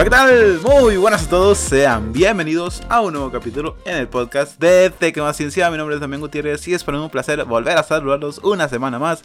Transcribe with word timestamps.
Hola, 0.00 0.04
¿qué 0.08 0.16
tal? 0.16 0.60
Muy 0.62 0.96
buenas 0.96 1.26
a 1.26 1.28
todos, 1.28 1.58
sean 1.58 2.10
bienvenidos 2.10 2.82
a 2.88 3.02
un 3.02 3.12
nuevo 3.12 3.30
capítulo 3.30 3.76
en 3.84 3.98
el 3.98 4.08
podcast 4.08 4.58
de 4.58 4.90
Más 5.18 5.36
Ciencia. 5.36 5.70
Mi 5.70 5.76
nombre 5.76 5.94
es 5.94 6.00
Damián 6.00 6.22
Gutiérrez 6.22 6.66
y 6.68 6.72
es 6.72 6.82
para 6.82 6.96
mí 6.96 7.04
un 7.04 7.10
placer 7.10 7.44
volver 7.44 7.76
a 7.76 7.82
saludarlos 7.82 8.38
una 8.38 8.66
semana 8.66 8.98
más. 8.98 9.22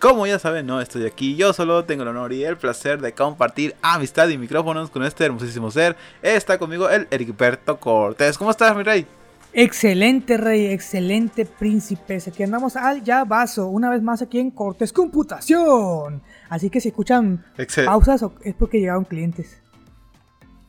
Como 0.00 0.26
ya 0.26 0.40
saben, 0.40 0.66
no 0.66 0.80
estoy 0.80 1.06
aquí, 1.06 1.36
yo 1.36 1.52
solo 1.52 1.84
tengo 1.84 2.02
el 2.02 2.08
honor 2.08 2.32
y 2.32 2.42
el 2.42 2.56
placer 2.56 3.00
de 3.00 3.12
compartir 3.12 3.76
amistad 3.82 4.28
y 4.28 4.36
micrófonos 4.36 4.90
con 4.90 5.04
este 5.04 5.26
hermosísimo 5.26 5.70
ser. 5.70 5.94
Está 6.22 6.58
conmigo 6.58 6.90
el 6.90 7.06
Ericberto 7.12 7.78
Cortés. 7.78 8.36
¿Cómo 8.36 8.50
estás, 8.50 8.76
mi 8.76 8.82
rey? 8.82 9.06
Excelente 9.52 10.38
rey, 10.38 10.66
excelente 10.66 11.46
príncipe. 11.46 12.18
Aquí 12.26 12.42
andamos 12.42 12.74
al 12.74 13.04
ya 13.04 13.24
vaso, 13.24 13.68
una 13.68 13.90
vez 13.90 14.02
más 14.02 14.22
aquí 14.22 14.40
en 14.40 14.50
Cortés 14.50 14.92
Computación. 14.92 16.20
Así 16.48 16.68
que 16.68 16.80
si 16.80 16.88
escuchan 16.88 17.44
pausas 17.84 18.24
es 18.42 18.54
porque 18.56 18.80
llegaron 18.80 19.04
clientes. 19.04 19.62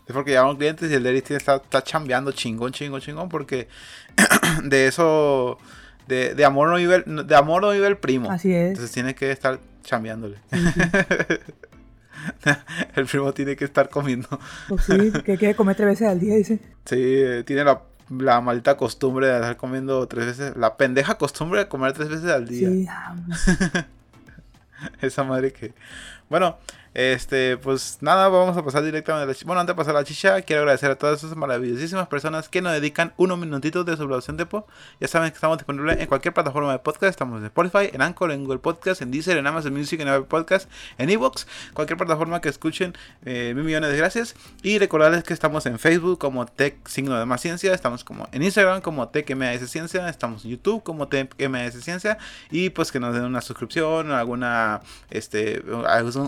Es 0.07 0.13
porque 0.13 0.31
llegaron 0.31 0.55
clientes 0.55 0.89
y 0.89 0.93
el 0.93 1.03
Derry 1.03 1.21
está, 1.29 1.57
está 1.57 1.83
chambeando 1.83 2.31
chingón, 2.31 2.71
chingón, 2.71 3.01
chingón. 3.01 3.27
Porque 3.27 3.67
de 4.63 4.87
eso. 4.87 5.59
De, 6.07 6.45
amor 6.45 6.69
no 6.69 6.77
vive 6.77 7.03
el, 7.05 7.27
de 7.27 7.35
amor 7.35 7.61
no 7.61 7.71
vive 7.71 7.87
el 7.87 7.97
primo. 7.97 8.31
Así 8.31 8.53
es. 8.53 8.69
Entonces 8.69 8.93
tiene 8.93 9.13
que 9.13 9.29
estar 9.31 9.59
chambeándole. 9.83 10.37
el 12.95 13.05
primo 13.05 13.33
tiene 13.33 13.57
que 13.57 13.65
estar 13.65 13.89
comiendo. 13.89 14.29
Pues 14.69 14.85
sí, 14.85 15.11
que 15.25 15.37
quiere 15.37 15.55
comer 15.55 15.75
tres 15.75 15.89
veces 15.89 16.07
al 16.07 16.21
día, 16.21 16.35
dice. 16.35 16.59
Sí, 16.85 17.43
tiene 17.45 17.65
la, 17.65 17.81
la 18.09 18.39
maldita 18.39 18.77
costumbre 18.77 19.27
de 19.27 19.35
estar 19.35 19.57
comiendo 19.57 20.07
tres 20.07 20.27
veces. 20.27 20.55
La 20.55 20.77
pendeja 20.77 21.17
costumbre 21.17 21.59
de 21.59 21.67
comer 21.67 21.91
tres 21.91 22.07
veces 22.07 22.31
al 22.31 22.47
día. 22.47 22.69
Sí, 22.69 22.87
Esa 25.01 25.25
madre 25.25 25.51
que. 25.51 25.73
Bueno, 26.29 26.57
este, 26.97 27.57
pues 27.57 27.99
nada, 28.01 28.27
vamos 28.27 28.57
a 28.57 28.65
pasar 28.65 28.83
directamente 28.83 29.25
a 29.25 29.27
la 29.27 29.33
chicha. 29.35 29.45
Bueno, 29.45 29.61
antes 29.61 29.75
de 29.75 29.77
pasar 29.77 29.95
a 29.95 29.99
la 29.99 30.03
chicha, 30.03 30.41
quiero 30.41 30.63
agradecer 30.63 30.89
a 30.89 30.95
todas 30.95 31.23
esas 31.23 31.37
maravillosísimas 31.37 32.07
personas 32.07 32.49
que 32.49 32.59
nos 32.59 32.73
dedican 32.73 33.13
unos 33.17 33.37
minutitos 33.37 33.85
de 33.85 33.95
su 33.95 34.01
evaluación 34.01 34.35
de 34.35 34.47
po. 34.47 34.65
Ya 34.99 35.07
saben 35.07 35.29
que 35.29 35.35
estamos 35.35 35.59
disponibles 35.59 35.99
en 35.99 36.07
cualquier 36.07 36.33
plataforma 36.33 36.71
de 36.71 36.79
podcast. 36.79 37.11
Estamos 37.11 37.37
en 37.37 37.45
Spotify, 37.45 37.91
en 37.93 38.01
Anchor, 38.01 38.31
en 38.31 38.45
Google 38.45 38.57
Podcast, 38.57 39.03
en 39.03 39.11
Deezer, 39.11 39.37
en 39.37 39.45
Amazon 39.45 39.75
Music, 39.75 39.99
en 39.99 40.07
Apple 40.07 40.25
Podcast, 40.27 40.71
en 40.97 41.11
Evox. 41.11 41.45
Cualquier 41.75 41.97
plataforma 41.97 42.41
que 42.41 42.49
escuchen, 42.49 42.95
eh, 43.25 43.53
mil 43.53 43.63
millones 43.63 43.91
de 43.91 43.97
gracias. 43.97 44.33
Y 44.63 44.79
recordarles 44.79 45.23
que 45.23 45.33
estamos 45.35 45.67
en 45.67 45.77
Facebook 45.77 46.17
como 46.17 46.47
Tech 46.47 46.77
Signo 46.87 47.19
de 47.19 47.27
Más 47.27 47.41
Ciencia. 47.41 47.75
Estamos 47.75 48.03
como 48.03 48.27
en 48.31 48.41
Instagram 48.41 48.81
como 48.81 49.07
TechMAS 49.09 49.69
Ciencia. 49.69 50.09
Estamos 50.09 50.45
en 50.45 50.49
YouTube 50.49 50.81
como 50.81 51.07
TechMAS 51.07 51.75
Ciencia. 51.75 52.17
Y 52.49 52.71
pues 52.71 52.91
que 52.91 52.99
nos 52.99 53.13
den 53.13 53.25
una 53.25 53.41
suscripción, 53.41 54.09
alguna, 54.09 54.81
este, 55.11 55.61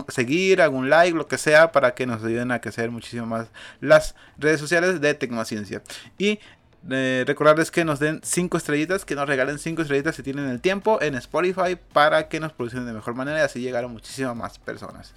seguir 0.06 0.59
algún 0.62 0.90
like, 0.90 1.16
lo 1.16 1.26
que 1.26 1.38
sea, 1.38 1.72
para 1.72 1.94
que 1.94 2.06
nos 2.06 2.24
ayuden 2.24 2.52
a 2.52 2.60
crecer 2.60 2.90
muchísimo 2.90 3.26
más 3.26 3.48
las 3.80 4.14
redes 4.38 4.60
sociales 4.60 5.00
de 5.00 5.14
Tecnociencia. 5.14 5.82
Y 6.18 6.40
eh, 6.88 7.24
recordarles 7.26 7.70
que 7.70 7.84
nos 7.84 7.98
den 7.98 8.20
5 8.22 8.56
estrellitas, 8.56 9.04
que 9.04 9.14
nos 9.14 9.28
regalen 9.28 9.58
5 9.58 9.82
estrellitas 9.82 10.16
si 10.16 10.22
tienen 10.22 10.48
el 10.48 10.62
tiempo 10.62 11.00
en 11.02 11.14
Spotify 11.16 11.76
para 11.92 12.28
que 12.28 12.40
nos 12.40 12.52
producen 12.52 12.86
de 12.86 12.92
mejor 12.94 13.14
manera 13.14 13.38
y 13.38 13.42
así 13.42 13.60
llegar 13.60 13.84
a 13.84 13.88
muchísimas 13.88 14.34
más 14.34 14.58
personas. 14.58 15.12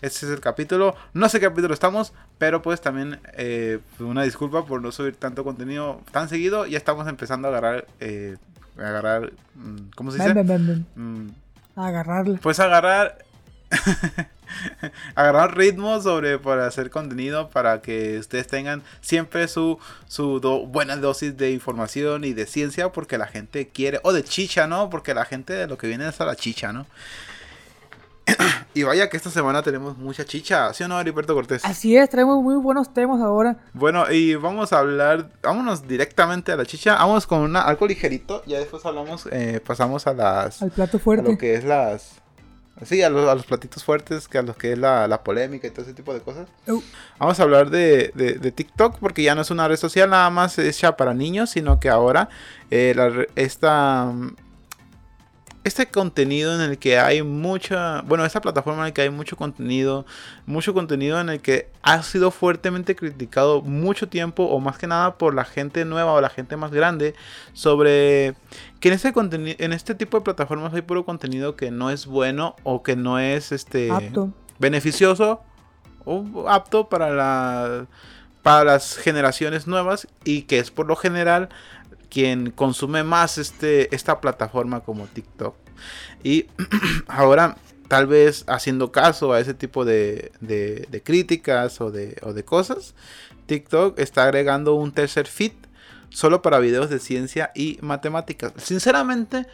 Este 0.00 0.26
es 0.26 0.32
el 0.32 0.40
capítulo, 0.40 0.94
no 1.14 1.28
sé 1.28 1.40
qué 1.40 1.46
capítulo 1.46 1.74
estamos, 1.74 2.12
pero 2.38 2.62
pues 2.62 2.80
también 2.80 3.18
eh, 3.32 3.80
una 3.98 4.22
disculpa 4.22 4.64
por 4.64 4.80
no 4.80 4.92
subir 4.92 5.16
tanto 5.16 5.42
contenido 5.42 6.02
tan 6.12 6.28
seguido. 6.28 6.66
Ya 6.66 6.78
estamos 6.78 7.08
empezando 7.08 7.48
a 7.48 7.50
agarrar, 7.50 7.86
eh, 7.98 8.36
agarrar, 8.76 9.32
mm, 9.56 9.90
¿cómo 9.96 10.12
se 10.12 10.18
dice? 10.18 10.84
Mm. 10.94 11.30
agarrarle. 11.74 12.38
Pues 12.40 12.60
agarrar 12.60 13.24
agarrar 15.14 15.56
ritmo 15.56 16.00
sobre 16.00 16.38
para 16.38 16.66
hacer 16.66 16.90
contenido 16.90 17.50
para 17.50 17.80
que 17.80 18.18
ustedes 18.18 18.46
tengan 18.46 18.82
siempre 19.00 19.48
su, 19.48 19.78
su 20.06 20.40
buena 20.68 20.96
dosis 20.96 21.36
de 21.36 21.52
información 21.52 22.24
y 22.24 22.32
de 22.32 22.46
ciencia 22.46 22.92
porque 22.92 23.18
la 23.18 23.26
gente 23.26 23.68
quiere, 23.68 24.00
o 24.02 24.12
de 24.12 24.24
chicha, 24.24 24.66
¿no? 24.66 24.90
Porque 24.90 25.14
la 25.14 25.24
gente 25.24 25.52
de 25.52 25.66
lo 25.66 25.78
que 25.78 25.86
viene 25.86 26.08
es 26.08 26.20
a 26.20 26.24
la 26.24 26.36
chicha, 26.36 26.72
¿no? 26.72 26.86
y 28.74 28.82
vaya 28.82 29.08
que 29.08 29.16
esta 29.16 29.30
semana 29.30 29.62
tenemos 29.62 29.96
mucha 29.96 30.24
chicha, 30.24 30.72
¿sí 30.74 30.84
o 30.84 30.88
no, 30.88 31.00
Heriberto 31.00 31.34
Cortés? 31.34 31.64
Así 31.64 31.96
es, 31.96 32.08
traemos 32.10 32.42
muy 32.42 32.56
buenos 32.56 32.92
temas 32.92 33.20
ahora. 33.20 33.56
Bueno, 33.72 34.10
y 34.10 34.34
vamos 34.34 34.72
a 34.72 34.80
hablar, 34.80 35.30
vámonos 35.42 35.86
directamente 35.86 36.52
a 36.52 36.56
la 36.56 36.66
chicha, 36.66 36.96
vamos 36.96 37.26
con 37.26 37.40
una, 37.40 37.62
algo 37.62 37.86
ligerito, 37.86 38.42
ya 38.46 38.58
después 38.58 38.84
hablamos, 38.84 39.28
eh, 39.30 39.60
pasamos 39.64 40.06
a 40.06 40.14
las... 40.14 40.62
Al 40.62 40.70
plato 40.70 40.98
fuerte. 40.98 41.28
A 41.28 41.32
lo 41.32 41.38
que 41.38 41.54
es 41.54 41.64
las 41.64 42.20
Sí, 42.84 43.02
a 43.02 43.10
los, 43.10 43.44
platitos 43.46 43.82
fuertes, 43.84 44.28
que 44.28 44.38
a 44.38 44.42
los 44.42 44.56
que 44.56 44.72
es 44.72 44.78
la, 44.78 45.22
polémica 45.24 45.66
y 45.66 45.70
todo 45.70 45.82
ese 45.82 45.94
tipo 45.94 46.14
de 46.14 46.20
cosas. 46.20 46.48
Uh. 46.66 46.80
Vamos 47.18 47.38
a 47.40 47.42
hablar 47.42 47.70
de, 47.70 48.12
de, 48.14 48.52
TikTok, 48.52 48.98
porque 48.98 49.22
ya 49.22 49.34
no 49.34 49.42
es 49.42 49.50
una 49.50 49.66
red 49.66 49.76
social 49.76 50.10
nada 50.10 50.30
más 50.30 50.58
hecha 50.58 50.96
para 50.96 51.14
niños, 51.14 51.50
sino 51.50 51.80
que 51.80 51.88
ahora 51.88 52.28
eh, 52.70 53.26
esta, 53.34 54.12
este 55.64 55.86
contenido 55.86 56.54
en 56.54 56.60
el 56.60 56.78
que 56.78 56.98
hay 56.98 57.22
mucha, 57.22 58.02
bueno, 58.02 58.24
esta 58.24 58.40
plataforma 58.40 58.80
en 58.80 58.84
la 58.86 58.94
que 58.94 59.02
hay 59.02 59.10
mucho 59.10 59.36
contenido, 59.36 60.06
mucho 60.46 60.74
contenido 60.74 61.20
en 61.20 61.28
el 61.28 61.40
que 61.40 61.68
ha 61.82 62.02
sido 62.02 62.30
fuertemente 62.30 62.96
criticado 62.96 63.62
mucho 63.62 64.08
tiempo 64.08 64.44
o 64.44 64.60
más 64.60 64.78
que 64.78 64.86
nada 64.86 65.16
por 65.16 65.34
la 65.34 65.44
gente 65.44 65.84
nueva 65.84 66.12
o 66.12 66.20
la 66.20 66.30
gente 66.30 66.56
más 66.56 66.72
grande 66.72 67.14
sobre 67.52 68.34
que 68.80 68.88
en 68.88 68.94
este 68.94 69.12
contenido, 69.12 69.56
en 69.58 69.72
este 69.72 69.94
tipo 69.94 70.18
de 70.18 70.24
plataformas 70.24 70.72
hay 70.74 70.82
puro 70.82 71.04
contenido 71.04 71.56
que 71.56 71.70
no 71.70 71.90
es 71.90 72.06
bueno 72.06 72.56
o 72.62 72.82
que 72.82 72.96
no 72.96 73.18
es 73.18 73.52
este 73.52 73.90
beneficioso 74.58 75.42
o 76.04 76.48
apto 76.48 76.88
para 76.88 77.10
la 77.10 77.86
para 78.42 78.64
las 78.64 78.96
generaciones 78.96 79.66
nuevas 79.66 80.06
y 80.24 80.42
que 80.42 80.58
es 80.58 80.70
por 80.70 80.86
lo 80.86 80.96
general 80.96 81.48
quien 82.08 82.50
consume 82.50 83.02
más 83.04 83.38
este, 83.38 83.94
esta 83.94 84.20
plataforma 84.20 84.80
como 84.80 85.06
TikTok. 85.06 85.54
Y 86.22 86.46
ahora, 87.08 87.56
tal 87.88 88.06
vez 88.06 88.44
haciendo 88.46 88.92
caso 88.92 89.32
a 89.32 89.40
ese 89.40 89.54
tipo 89.54 89.84
de, 89.84 90.32
de, 90.40 91.02
críticas 91.04 91.80
o 91.80 91.90
de, 91.90 92.16
o 92.22 92.32
de 92.32 92.44
cosas, 92.44 92.94
TikTok 93.46 93.98
está 93.98 94.24
agregando 94.24 94.74
un 94.74 94.92
tercer 94.92 95.26
feed 95.26 95.52
solo 96.10 96.42
para 96.42 96.58
videos 96.58 96.90
de 96.90 96.98
ciencia 96.98 97.50
y 97.54 97.78
matemáticas. 97.82 98.52
Sinceramente, 98.56 99.46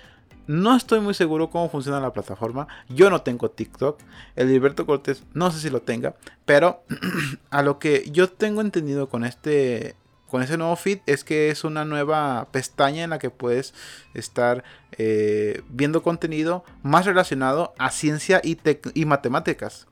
no 0.46 0.76
estoy 0.76 1.00
muy 1.00 1.14
seguro 1.14 1.50
cómo 1.50 1.70
funciona 1.70 2.00
la 2.00 2.12
plataforma. 2.12 2.68
Yo 2.88 3.08
no 3.10 3.22
tengo 3.22 3.50
TikTok. 3.50 3.98
El 4.36 4.48
Gilberto 4.48 4.84
Cortés 4.86 5.24
no 5.32 5.50
sé 5.50 5.60
si 5.60 5.70
lo 5.70 5.82
tenga. 5.82 6.14
Pero 6.44 6.84
a 7.50 7.62
lo 7.62 7.78
que 7.78 8.08
yo 8.10 8.28
tengo 8.28 8.60
entendido 8.60 9.08
con 9.08 9.24
este 9.24 9.96
con 10.26 10.42
ese 10.42 10.56
nuevo 10.56 10.74
feed 10.74 10.98
es 11.06 11.22
que 11.22 11.50
es 11.50 11.62
una 11.62 11.84
nueva 11.84 12.48
pestaña 12.50 13.04
en 13.04 13.10
la 13.10 13.20
que 13.20 13.30
puedes 13.30 13.72
estar 14.14 14.64
eh, 14.98 15.62
viendo 15.68 16.02
contenido 16.02 16.64
más 16.82 17.06
relacionado 17.06 17.72
a 17.78 17.92
ciencia 17.92 18.40
y, 18.42 18.58
y 18.94 19.04
matemáticas. 19.04 19.86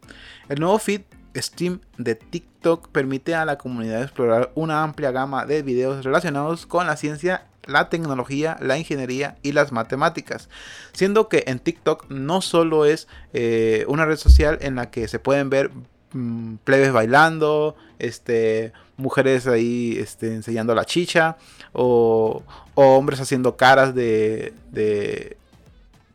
El 0.48 0.58
nuevo 0.58 0.80
feed 0.80 1.02
Steam 1.36 1.80
de 1.98 2.14
TikTok 2.14 2.88
permite 2.88 3.34
a 3.34 3.44
la 3.44 3.58
comunidad 3.58 4.02
explorar 4.02 4.52
una 4.54 4.82
amplia 4.82 5.10
gama 5.10 5.46
de 5.46 5.62
videos 5.62 6.04
relacionados 6.04 6.66
con 6.66 6.86
la 6.86 6.96
ciencia, 6.96 7.46
la 7.64 7.88
tecnología, 7.88 8.56
la 8.60 8.78
ingeniería 8.78 9.36
y 9.42 9.52
las 9.52 9.72
matemáticas. 9.72 10.48
Siendo 10.92 11.28
que 11.28 11.44
en 11.46 11.58
TikTok 11.58 12.10
no 12.10 12.42
solo 12.42 12.84
es 12.84 13.08
eh, 13.32 13.84
una 13.88 14.04
red 14.04 14.16
social 14.16 14.58
en 14.60 14.76
la 14.76 14.90
que 14.90 15.08
se 15.08 15.18
pueden 15.18 15.50
ver 15.50 15.70
mm, 16.12 16.56
plebes 16.64 16.92
bailando, 16.92 17.76
este, 17.98 18.72
mujeres 18.96 19.46
ahí 19.46 19.96
este, 19.98 20.34
enseñando 20.34 20.74
la 20.74 20.84
chicha 20.84 21.36
o, 21.72 22.42
hombres 22.74 23.20
haciendo 23.20 23.56
caras 23.56 23.94
de, 23.94 24.54
de, 24.70 25.36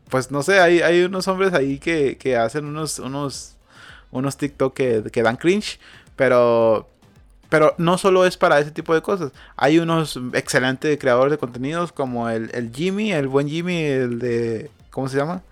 pues 0.08 0.30
no 0.30 0.42
sé, 0.42 0.60
hay, 0.60 0.80
hay 0.80 1.02
unos 1.02 1.28
hombres 1.28 1.54
ahí 1.54 1.78
que, 1.78 2.16
que 2.18 2.36
hacen 2.36 2.64
unos, 2.64 2.98
unos, 2.98 3.57
unos 4.10 4.36
TikTok 4.36 4.74
que, 4.74 5.02
que, 5.12 5.22
dan 5.22 5.36
cringe, 5.36 5.78
pero, 6.16 6.88
pero 7.48 7.74
no 7.78 7.98
solo 7.98 8.26
es 8.26 8.36
para 8.36 8.58
ese 8.58 8.70
tipo 8.70 8.94
de 8.94 9.02
cosas. 9.02 9.32
Hay 9.56 9.78
unos 9.78 10.18
excelentes 10.32 10.98
creadores 10.98 11.30
de 11.30 11.38
contenidos 11.38 11.92
como 11.92 12.28
el, 12.28 12.50
el 12.54 12.72
Jimmy, 12.74 13.12
el 13.12 13.28
buen 13.28 13.48
Jimmy, 13.48 13.82
el 13.82 14.18
de, 14.18 14.70
¿cómo 14.90 15.08
se 15.08 15.16
llama? 15.16 15.42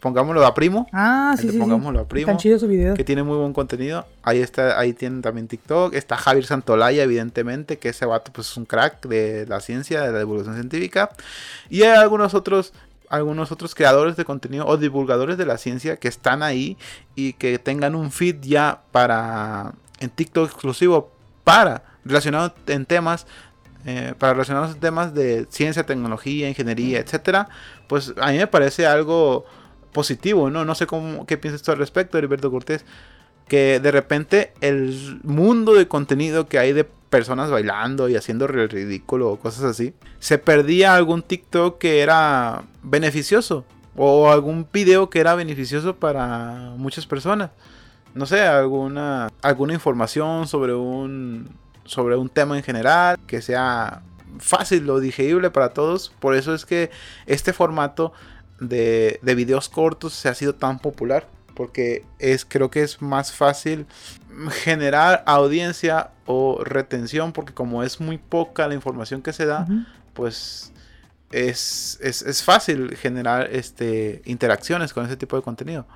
pongámoslo 0.00 0.44
a 0.46 0.54
primo. 0.54 0.86
Ah, 0.92 1.34
sí, 1.38 1.50
sí. 1.50 1.58
Pongámoslo 1.58 2.00
a 2.00 2.04
primo. 2.04 2.38
su 2.38 2.68
video. 2.68 2.94
Que 2.94 3.04
tiene 3.04 3.22
muy 3.22 3.36
buen 3.36 3.52
contenido. 3.52 4.06
Ahí 4.22 4.40
está, 4.40 4.78
ahí 4.78 4.92
tienen 4.92 5.22
también 5.22 5.48
TikTok. 5.48 5.94
Está 5.94 6.16
Javier 6.16 6.46
Santolaya, 6.46 7.02
evidentemente, 7.02 7.78
que 7.78 7.90
ese 7.90 8.06
vato 8.06 8.32
pues 8.32 8.50
es 8.50 8.56
un 8.56 8.64
crack 8.64 9.06
de 9.06 9.46
la 9.46 9.60
ciencia, 9.60 10.02
de 10.02 10.12
la 10.12 10.18
divulgación 10.20 10.54
científica. 10.54 11.10
Y 11.68 11.82
hay 11.82 11.98
algunos 11.98 12.34
otros 12.34 12.72
algunos 13.10 13.52
otros 13.52 13.74
creadores 13.74 14.16
de 14.16 14.24
contenido 14.24 14.66
o 14.66 14.76
divulgadores 14.76 15.36
de 15.36 15.44
la 15.44 15.58
ciencia 15.58 15.96
que 15.96 16.08
están 16.08 16.42
ahí 16.42 16.78
y 17.14 17.34
que 17.34 17.58
tengan 17.58 17.94
un 17.94 18.10
feed 18.10 18.36
ya 18.40 18.82
para 18.92 19.74
en 19.98 20.08
TikTok 20.08 20.46
exclusivo 20.46 21.12
para 21.44 21.82
relacionado 22.04 22.54
en 22.68 22.86
temas 22.86 23.26
eh, 23.84 24.14
para 24.18 24.34
relacionados 24.34 24.72
a 24.72 24.74
temas 24.74 25.14
de 25.14 25.46
ciencia, 25.48 25.86
tecnología, 25.86 26.48
ingeniería, 26.48 26.98
etcétera, 26.98 27.48
pues 27.88 28.12
a 28.20 28.30
mí 28.30 28.36
me 28.36 28.46
parece 28.46 28.86
algo 28.86 29.46
positivo, 29.92 30.50
¿no? 30.50 30.66
No 30.66 30.74
sé 30.74 30.86
cómo, 30.86 31.24
qué 31.24 31.38
piensas 31.38 31.62
tú 31.62 31.72
al 31.72 31.78
respecto, 31.78 32.18
Heriberto 32.18 32.50
Cortés. 32.50 32.84
que 33.48 33.80
de 33.80 33.90
repente 33.90 34.52
el 34.60 35.20
mundo 35.24 35.74
de 35.74 35.88
contenido 35.88 36.46
que 36.46 36.58
hay 36.58 36.72
de 36.72 36.86
personas 37.10 37.50
bailando 37.50 38.08
y 38.08 38.16
haciendo 38.16 38.46
el 38.46 38.70
ridículo 38.70 39.30
o 39.30 39.38
cosas 39.38 39.64
así, 39.64 39.92
se 40.20 40.38
perdía 40.38 40.94
algún 40.94 41.22
TikTok 41.22 41.78
que 41.78 42.00
era 42.00 42.62
beneficioso 42.82 43.64
o 43.96 44.30
algún 44.30 44.66
video 44.72 45.10
que 45.10 45.20
era 45.20 45.34
beneficioso 45.34 45.96
para 45.96 46.72
muchas 46.76 47.06
personas. 47.06 47.50
No 48.14 48.26
sé, 48.26 48.40
alguna 48.40 49.28
alguna 49.42 49.74
información 49.74 50.46
sobre 50.48 50.74
un 50.74 51.50
sobre 51.84 52.16
un 52.16 52.28
tema 52.28 52.56
en 52.56 52.62
general 52.62 53.18
que 53.26 53.42
sea 53.42 54.02
fácil 54.38 54.88
o 54.88 55.00
digerible 55.00 55.50
para 55.50 55.70
todos. 55.70 56.12
Por 56.20 56.34
eso 56.34 56.54
es 56.54 56.64
que 56.64 56.90
este 57.26 57.52
formato 57.52 58.12
de, 58.60 59.18
de 59.22 59.34
videos 59.34 59.68
cortos 59.68 60.12
se 60.12 60.28
ha 60.28 60.34
sido 60.34 60.54
tan 60.54 60.78
popular. 60.78 61.26
Porque 61.54 62.04
es, 62.18 62.44
creo 62.44 62.70
que 62.70 62.82
es 62.82 63.02
más 63.02 63.32
fácil 63.32 63.86
generar 64.62 65.22
audiencia 65.26 66.10
o 66.30 66.62
retención. 66.64 67.32
Porque 67.32 67.52
como 67.52 67.82
es 67.82 68.00
muy 68.00 68.18
poca 68.18 68.68
la 68.68 68.74
información 68.74 69.22
que 69.22 69.32
se 69.32 69.46
da, 69.46 69.66
pues 70.14 70.72
es, 71.30 71.98
es, 72.02 72.42
fácil 72.42 72.96
generar 72.96 73.48
este, 73.52 74.22
interacciones 74.24 74.92
con 74.92 75.06
ese 75.06 75.16
tipo 75.16 75.36
de 75.36 75.42
contenido. 75.42 75.86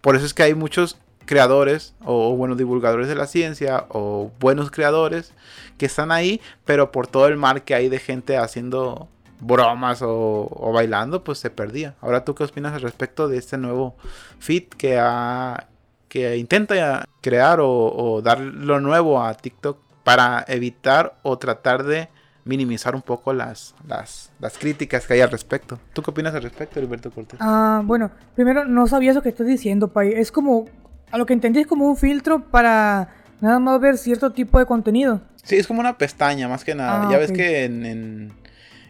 Por 0.00 0.16
eso 0.16 0.26
es 0.26 0.34
que 0.34 0.42
hay 0.42 0.54
muchos 0.54 0.98
creadores 1.24 1.94
o 2.04 2.34
buenos 2.36 2.56
divulgadores 2.56 3.08
de 3.08 3.16
la 3.16 3.26
ciencia 3.26 3.86
o 3.90 4.30
buenos 4.40 4.70
creadores 4.70 5.32
que 5.76 5.86
están 5.86 6.12
ahí, 6.12 6.40
pero 6.64 6.92
por 6.92 7.06
todo 7.06 7.26
el 7.26 7.36
mar 7.36 7.62
que 7.62 7.74
hay 7.74 7.88
de 7.88 7.98
gente 7.98 8.36
haciendo 8.38 9.08
bromas 9.40 10.00
o, 10.02 10.72
bailando, 10.72 11.22
pues 11.22 11.38
se 11.38 11.50
perdía. 11.50 11.94
Ahora 12.00 12.24
tú 12.24 12.34
qué 12.34 12.44
opinas 12.44 12.72
al 12.72 12.80
respecto 12.80 13.28
de 13.28 13.38
este 13.38 13.58
nuevo 13.58 13.96
fit 14.38 14.72
que 14.74 14.98
ha, 14.98 15.66
que 16.08 16.36
intenta 16.36 17.04
crear 17.20 17.58
o, 17.60 18.20
dar 18.22 18.40
lo 18.40 18.80
nuevo 18.80 19.22
a 19.22 19.34
TikTok 19.34 19.78
para 20.04 20.44
evitar 20.48 21.16
o 21.22 21.38
tratar 21.38 21.84
de 21.84 22.08
minimizar 22.44 22.94
un 22.94 23.02
poco 23.02 23.32
las, 23.32 23.74
las, 23.88 24.30
las, 24.38 24.56
críticas 24.56 25.06
que 25.06 25.14
hay 25.14 25.20
al 25.20 25.30
respecto. 25.30 25.80
¿Tú 25.92 26.02
qué 26.02 26.10
opinas 26.10 26.32
al 26.34 26.44
respecto, 26.44 26.78
Alberto 26.78 27.10
Cortés? 27.10 27.40
Ah, 27.42 27.82
bueno, 27.84 28.12
primero 28.36 28.64
no 28.64 28.86
sabía 28.86 29.10
eso 29.10 29.20
que 29.20 29.30
estás 29.30 29.48
diciendo, 29.48 29.88
Pai. 29.88 30.12
Es 30.14 30.30
como 30.30 30.66
a 31.10 31.18
lo 31.18 31.26
que 31.26 31.32
entendí 31.32 31.60
es 31.60 31.66
como 31.66 31.86
un 31.86 31.96
filtro 31.96 32.44
para 32.50 33.08
nada 33.40 33.58
más 33.58 33.80
ver 33.80 33.98
cierto 33.98 34.32
tipo 34.32 34.58
de 34.58 34.66
contenido. 34.66 35.20
Sí, 35.42 35.56
es 35.56 35.66
como 35.66 35.80
una 35.80 35.96
pestaña, 35.96 36.48
más 36.48 36.64
que 36.64 36.74
nada. 36.74 37.06
Ah, 37.06 37.12
ya 37.12 37.18
ves 37.18 37.30
que 37.30 37.64
en, 37.64 38.32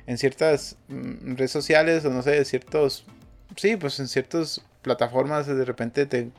en, 0.06 0.18
ciertas 0.18 0.76
mm, 0.88 1.34
redes 1.34 1.50
sociales, 1.50 2.04
o 2.04 2.10
no 2.10 2.22
sé, 2.22 2.44
ciertos. 2.44 3.04
Sí, 3.56 3.76
pues 3.76 4.00
en 4.00 4.08
ciertas 4.08 4.62
plataformas 4.82 5.46
de 5.46 5.64
repente 5.64 6.06
te. 6.06 6.30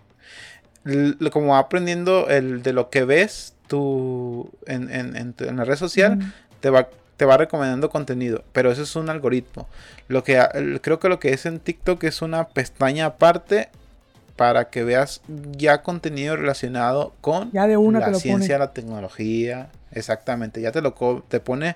Como 1.32 1.56
aprendiendo 1.58 2.30
el, 2.30 2.64
de 2.64 2.74
lo 2.74 2.90
que 2.90 3.04
ves 3.04 3.54
tú 3.68 4.50
en, 4.66 4.90
en, 4.92 5.36
la 5.58 5.64
red 5.64 5.76
social, 5.76 6.34
te 6.62 6.70
va 6.70 6.88
te 7.18 7.26
va 7.26 7.36
recomendando 7.36 7.90
contenido, 7.90 8.44
pero 8.54 8.72
eso 8.72 8.84
es 8.84 8.96
un 8.96 9.10
algoritmo. 9.10 9.68
Lo 10.08 10.24
que 10.24 10.40
creo 10.82 11.00
que 11.00 11.10
lo 11.10 11.20
que 11.20 11.34
es 11.34 11.48
en 11.48 11.60
TikTok 11.60 12.04
es 12.04 12.22
una 12.22 12.48
pestaña 12.48 13.08
aparte 13.08 13.70
para 14.36 14.70
que 14.70 14.84
veas 14.84 15.22
ya 15.58 15.82
contenido 15.82 16.36
relacionado 16.36 17.14
con 17.22 17.52
ya 17.52 17.68
de 17.68 17.76
una 17.76 18.00
la 18.00 18.14
ciencia, 18.14 18.60
la 18.60 18.72
tecnología, 18.72 19.70
exactamente, 19.92 20.62
ya 20.62 20.72
te 20.72 20.82
lo 20.82 20.94
te 21.28 21.40
pone, 21.40 21.76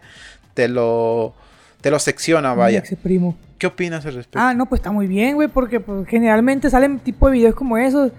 te 0.53 0.67
lo 0.67 1.33
te 1.81 1.89
lo 1.89 1.97
secciona, 1.97 2.53
vaya. 2.53 2.83
primo. 3.01 3.35
¿Qué 3.57 3.67
opinas 3.67 4.05
al 4.05 4.13
respecto? 4.13 4.39
Ah, 4.39 4.53
no, 4.53 4.67
pues 4.67 4.79
está 4.79 4.91
muy 4.91 5.07
bien, 5.07 5.35
güey, 5.35 5.47
porque 5.47 5.79
pues, 5.79 6.07
generalmente 6.07 6.69
salen 6.69 6.99
tipo 6.99 7.27
de 7.27 7.33
videos 7.33 7.55
como 7.55 7.77
esos. 7.77 8.11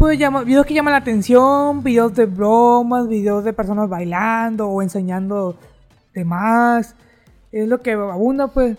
Pues 0.00 0.18
llama, 0.18 0.44
videos 0.44 0.64
que 0.64 0.72
llaman 0.72 0.92
la 0.92 0.98
atención, 1.00 1.82
videos 1.82 2.14
de 2.14 2.24
bromas, 2.24 3.06
videos 3.06 3.44
de 3.44 3.52
personas 3.52 3.86
bailando 3.86 4.66
o 4.66 4.80
enseñando 4.80 5.58
demás. 6.14 6.94
Es 7.52 7.68
lo 7.68 7.82
que 7.82 7.92
abunda, 7.92 8.46
pues. 8.46 8.78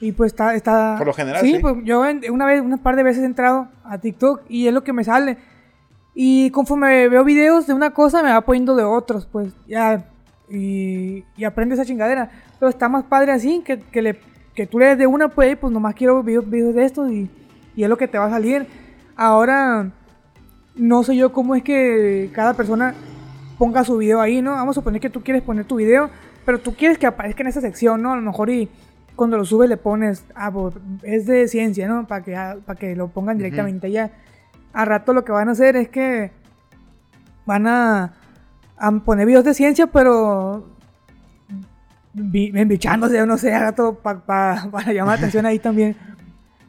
Y 0.00 0.10
pues 0.10 0.32
está, 0.32 0.56
está... 0.56 0.96
Por 0.98 1.06
lo 1.06 1.12
general, 1.12 1.42
sí. 1.42 1.60
pues 1.60 1.76
yo 1.84 2.02
una 2.32 2.46
vez, 2.46 2.60
unas 2.60 2.80
par 2.80 2.96
de 2.96 3.04
veces 3.04 3.22
he 3.22 3.26
entrado 3.26 3.68
a 3.84 3.98
TikTok 3.98 4.40
y 4.48 4.66
es 4.66 4.74
lo 4.74 4.82
que 4.82 4.92
me 4.92 5.04
sale. 5.04 5.38
Y 6.16 6.50
conforme 6.50 7.08
veo 7.08 7.22
videos 7.22 7.68
de 7.68 7.74
una 7.74 7.90
cosa, 7.90 8.20
me 8.20 8.32
va 8.32 8.40
poniendo 8.40 8.74
de 8.74 8.82
otros, 8.82 9.24
pues 9.24 9.54
ya. 9.68 10.04
Y, 10.50 11.22
y 11.36 11.44
aprende 11.44 11.76
esa 11.76 11.84
chingadera. 11.84 12.28
Pero 12.58 12.70
está 12.70 12.88
más 12.88 13.04
padre 13.04 13.30
así, 13.30 13.62
que, 13.64 13.78
que, 13.78 14.02
le, 14.02 14.18
que 14.52 14.66
tú 14.66 14.80
lees 14.80 14.98
de 14.98 15.06
una, 15.06 15.28
pues, 15.28 15.56
pues 15.58 15.72
nomás 15.72 15.94
quiero 15.94 16.24
videos, 16.24 16.50
videos 16.50 16.74
de 16.74 16.84
estos 16.84 17.08
y, 17.08 17.30
y 17.76 17.84
es 17.84 17.88
lo 17.88 17.96
que 17.96 18.08
te 18.08 18.18
va 18.18 18.24
a 18.26 18.30
salir. 18.30 18.66
Ahora, 19.14 19.92
no 20.78 21.02
sé 21.02 21.16
yo 21.16 21.32
cómo 21.32 21.54
es 21.54 21.62
que 21.62 22.30
cada 22.32 22.54
persona 22.54 22.94
ponga 23.58 23.84
su 23.84 23.96
video 23.98 24.20
ahí, 24.20 24.40
¿no? 24.40 24.52
Vamos 24.52 24.76
a 24.76 24.80
suponer 24.80 25.00
que 25.00 25.10
tú 25.10 25.22
quieres 25.22 25.42
poner 25.42 25.64
tu 25.64 25.76
video, 25.76 26.10
pero 26.46 26.60
tú 26.60 26.74
quieres 26.74 26.96
que 26.96 27.06
aparezca 27.06 27.42
en 27.42 27.48
esa 27.48 27.60
sección, 27.60 28.00
¿no? 28.00 28.12
A 28.12 28.16
lo 28.16 28.22
mejor 28.22 28.50
y 28.50 28.68
cuando 29.16 29.36
lo 29.36 29.44
subes 29.44 29.68
le 29.68 29.76
pones, 29.76 30.24
ah, 30.34 30.50
pues, 30.52 30.76
es 31.02 31.26
de 31.26 31.48
ciencia, 31.48 31.88
¿no? 31.88 32.06
Para 32.06 32.24
que, 32.24 32.32
para 32.64 32.78
que 32.78 32.94
lo 32.94 33.08
pongan 33.08 33.36
directamente 33.36 33.88
allá. 33.88 34.12
A 34.72 34.84
rato 34.84 35.12
lo 35.12 35.24
que 35.24 35.32
van 35.32 35.48
a 35.48 35.52
hacer 35.52 35.76
es 35.76 35.88
que 35.88 36.30
van 37.44 37.66
a, 37.66 38.14
poner 39.04 39.26
videos 39.26 39.44
de 39.44 39.54
ciencia, 39.54 39.88
pero 39.88 40.68
embichándose, 42.14 43.26
no 43.26 43.38
sé, 43.38 43.52
a 43.52 43.58
rato 43.58 43.98
para 43.98 44.92
llamar 44.92 45.14
la 45.14 45.18
atención 45.18 45.46
ahí 45.46 45.58
también. 45.58 45.96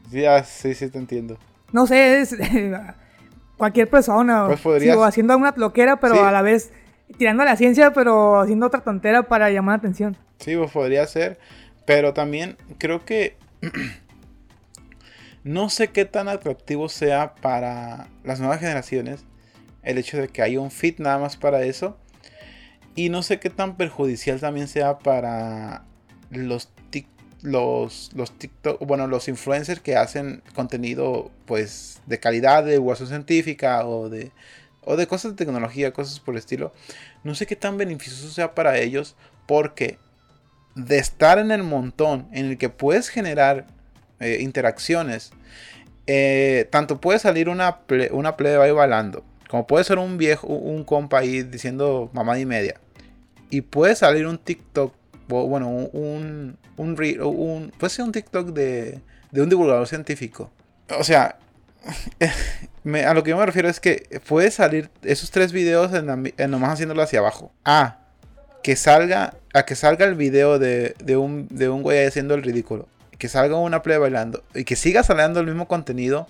Sí, 0.09 0.25
ah, 0.25 0.43
sí, 0.43 0.73
sí, 0.73 0.89
te 0.89 0.97
entiendo. 0.97 1.37
No 1.71 1.85
sé, 1.85 2.21
es 2.21 2.35
cualquier 3.59 3.87
persona. 3.87 4.47
Pues 4.63 4.87
haciendo 5.03 5.37
una 5.37 5.53
loquera, 5.55 5.99
pero 5.99 6.25
a 6.25 6.31
la 6.31 6.41
vez 6.41 6.71
tirando 7.17 7.43
a 7.43 7.45
la 7.45 7.55
ciencia, 7.55 7.93
pero 7.93 8.39
haciendo 8.39 8.65
otra 8.65 8.81
tontera 8.81 9.23
para 9.23 9.51
llamar 9.51 9.73
la 9.73 9.77
atención. 9.77 10.17
Sí, 10.39 10.55
pues 10.55 10.71
podría 10.71 11.05
ser. 11.05 11.37
Pero 11.85 12.13
también 12.13 12.57
creo 12.79 13.05
que 13.05 13.37
no 15.43 15.69
sé 15.69 15.89
qué 15.89 16.05
tan 16.05 16.29
atractivo 16.29 16.89
sea 16.89 17.35
para 17.35 18.07
las 18.23 18.39
nuevas 18.39 18.59
generaciones 18.59 19.25
el 19.83 19.97
hecho 19.97 20.17
de 20.17 20.29
que 20.29 20.41
haya 20.41 20.59
un 20.59 20.71
fit 20.71 20.99
nada 20.99 21.19
más 21.19 21.37
para 21.37 21.63
eso. 21.63 21.97
Y 22.95 23.09
no 23.09 23.23
sé 23.23 23.39
qué 23.39 23.49
tan 23.49 23.77
perjudicial 23.77 24.39
también 24.39 24.67
sea 24.67 24.99
para 24.99 25.83
los 26.31 26.69
los, 27.41 28.11
los 28.13 28.33
bueno, 28.81 29.07
los 29.07 29.27
influencers 29.27 29.81
que 29.81 29.95
hacen 29.95 30.43
contenido 30.55 31.31
pues 31.45 32.01
de 32.05 32.19
calidad 32.19 32.63
de 32.63 32.75
educación 32.75 33.07
científica 33.07 33.85
o 33.85 34.09
de, 34.09 34.31
o 34.83 34.97
de 34.97 35.07
cosas 35.07 35.31
de 35.31 35.45
tecnología, 35.45 35.93
cosas 35.93 36.19
por 36.19 36.33
el 36.33 36.39
estilo. 36.39 36.73
No 37.23 37.35
sé 37.35 37.45
qué 37.45 37.55
tan 37.55 37.77
beneficioso 37.77 38.29
sea 38.29 38.55
para 38.55 38.77
ellos 38.77 39.15
porque 39.45 39.97
de 40.75 40.97
estar 40.97 41.39
en 41.39 41.51
el 41.51 41.63
montón 41.63 42.27
en 42.31 42.45
el 42.45 42.57
que 42.57 42.69
puedes 42.69 43.09
generar 43.09 43.67
eh, 44.19 44.37
interacciones, 44.41 45.31
eh, 46.07 46.67
tanto 46.71 46.99
puede 46.99 47.19
salir 47.19 47.49
una, 47.49 47.79
una 48.11 48.35
plebe 48.35 48.63
ahí 48.63 48.71
bailando, 48.71 49.23
como 49.47 49.67
puede 49.67 49.83
ser 49.83 49.97
un 49.97 50.17
viejo, 50.17 50.47
un 50.47 50.83
compa 50.83 51.19
ahí 51.19 51.43
diciendo 51.43 52.09
mamá 52.13 52.39
y 52.39 52.45
media, 52.45 52.79
y 53.49 53.61
puede 53.61 53.95
salir 53.95 54.27
un 54.27 54.37
TikTok, 54.37 54.93
bueno, 55.29 55.69
un, 55.69 56.57
un, 56.77 56.95
un, 56.95 57.71
puede 57.77 57.89
ser 57.89 58.05
un 58.05 58.11
TikTok 58.11 58.47
de, 58.49 58.99
de 59.31 59.41
un 59.41 59.49
divulgador 59.49 59.87
científico. 59.87 60.51
O 60.97 61.03
sea, 61.03 61.37
a 63.05 63.13
lo 63.13 63.23
que 63.23 63.29
yo 63.29 63.37
me 63.37 63.45
refiero 63.45 63.69
es 63.69 63.79
que 63.79 64.21
puede 64.27 64.51
salir 64.51 64.89
esos 65.03 65.31
tres 65.31 65.51
videos 65.51 65.91
nomás 66.03 66.73
haciéndolo 66.73 67.01
hacia 67.01 67.19
abajo. 67.19 67.51
Ah, 67.65 67.99
que 68.63 68.75
salga, 68.75 69.35
a 69.53 69.63
que 69.63 69.75
salga 69.75 70.05
el 70.05 70.15
video 70.15 70.59
de, 70.59 70.93
un, 71.17 71.47
de 71.49 71.69
un 71.69 71.81
güey 71.81 72.05
haciendo 72.05 72.33
el 72.35 72.43
ridículo, 72.43 72.87
que 73.17 73.29
salga 73.29 73.55
una 73.57 73.81
play 73.81 73.97
bailando 73.97 74.43
y 74.53 74.63
que 74.63 74.75
siga 74.75 75.03
saliendo 75.03 75.39
el 75.39 75.45
mismo 75.45 75.67
contenido 75.67 76.27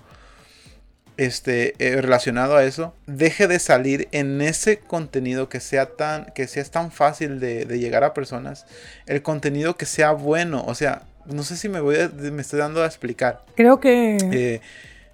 este, 1.19 1.73
eh, 1.79 2.01
relacionado 2.01 2.55
a 2.55 2.63
eso, 2.63 2.93
deje 3.05 3.47
de 3.49 3.59
salir 3.59 4.07
en 4.13 4.41
ese 4.41 4.79
contenido 4.79 5.49
que 5.49 5.59
sea 5.59 5.97
tan, 5.97 6.27
que 6.33 6.47
sea 6.47 6.63
tan 6.63 6.91
fácil 6.91 7.41
de, 7.41 7.65
llegar 7.77 8.05
a 8.05 8.13
personas, 8.13 8.65
el 9.05 9.21
contenido 9.21 9.75
que 9.75 9.85
sea 9.85 10.13
bueno, 10.13 10.63
o 10.65 10.75
sea, 10.75 11.03
no 11.25 11.43
sé 11.43 11.57
si 11.57 11.67
me 11.67 11.81
voy 11.81 11.97
me 12.31 12.41
estoy 12.41 12.59
dando 12.59 12.81
a 12.81 12.85
explicar. 12.85 13.41
Creo 13.55 13.81
que 13.81 14.15
eh, 14.31 14.61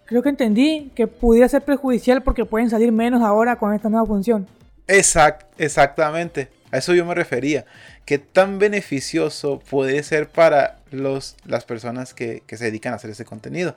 creo 0.05 0.21
que 0.21 0.29
entendí 0.29 0.91
que 0.95 1.07
pudiera 1.07 1.49
ser 1.49 1.63
perjudicial 1.63 2.21
porque 2.21 2.45
pueden 2.45 2.69
salir 2.69 2.91
menos 2.91 3.23
ahora 3.23 3.55
con 3.55 3.73
esta 3.73 3.89
nueva 3.89 4.05
función. 4.05 4.47
Exact, 4.87 5.43
exactamente. 5.57 6.49
A 6.71 6.77
eso 6.77 6.93
yo 6.93 7.03
me 7.03 7.15
refería. 7.15 7.65
¿Qué 8.05 8.19
tan 8.19 8.59
beneficioso 8.59 9.59
puede 9.59 10.03
ser 10.03 10.29
para 10.29 10.77
los, 10.91 11.35
las 11.45 11.65
personas 11.65 12.13
que, 12.13 12.43
se 12.47 12.65
dedican 12.65 12.93
a 12.93 12.97
hacer 12.97 13.09
ese 13.09 13.25
contenido? 13.25 13.75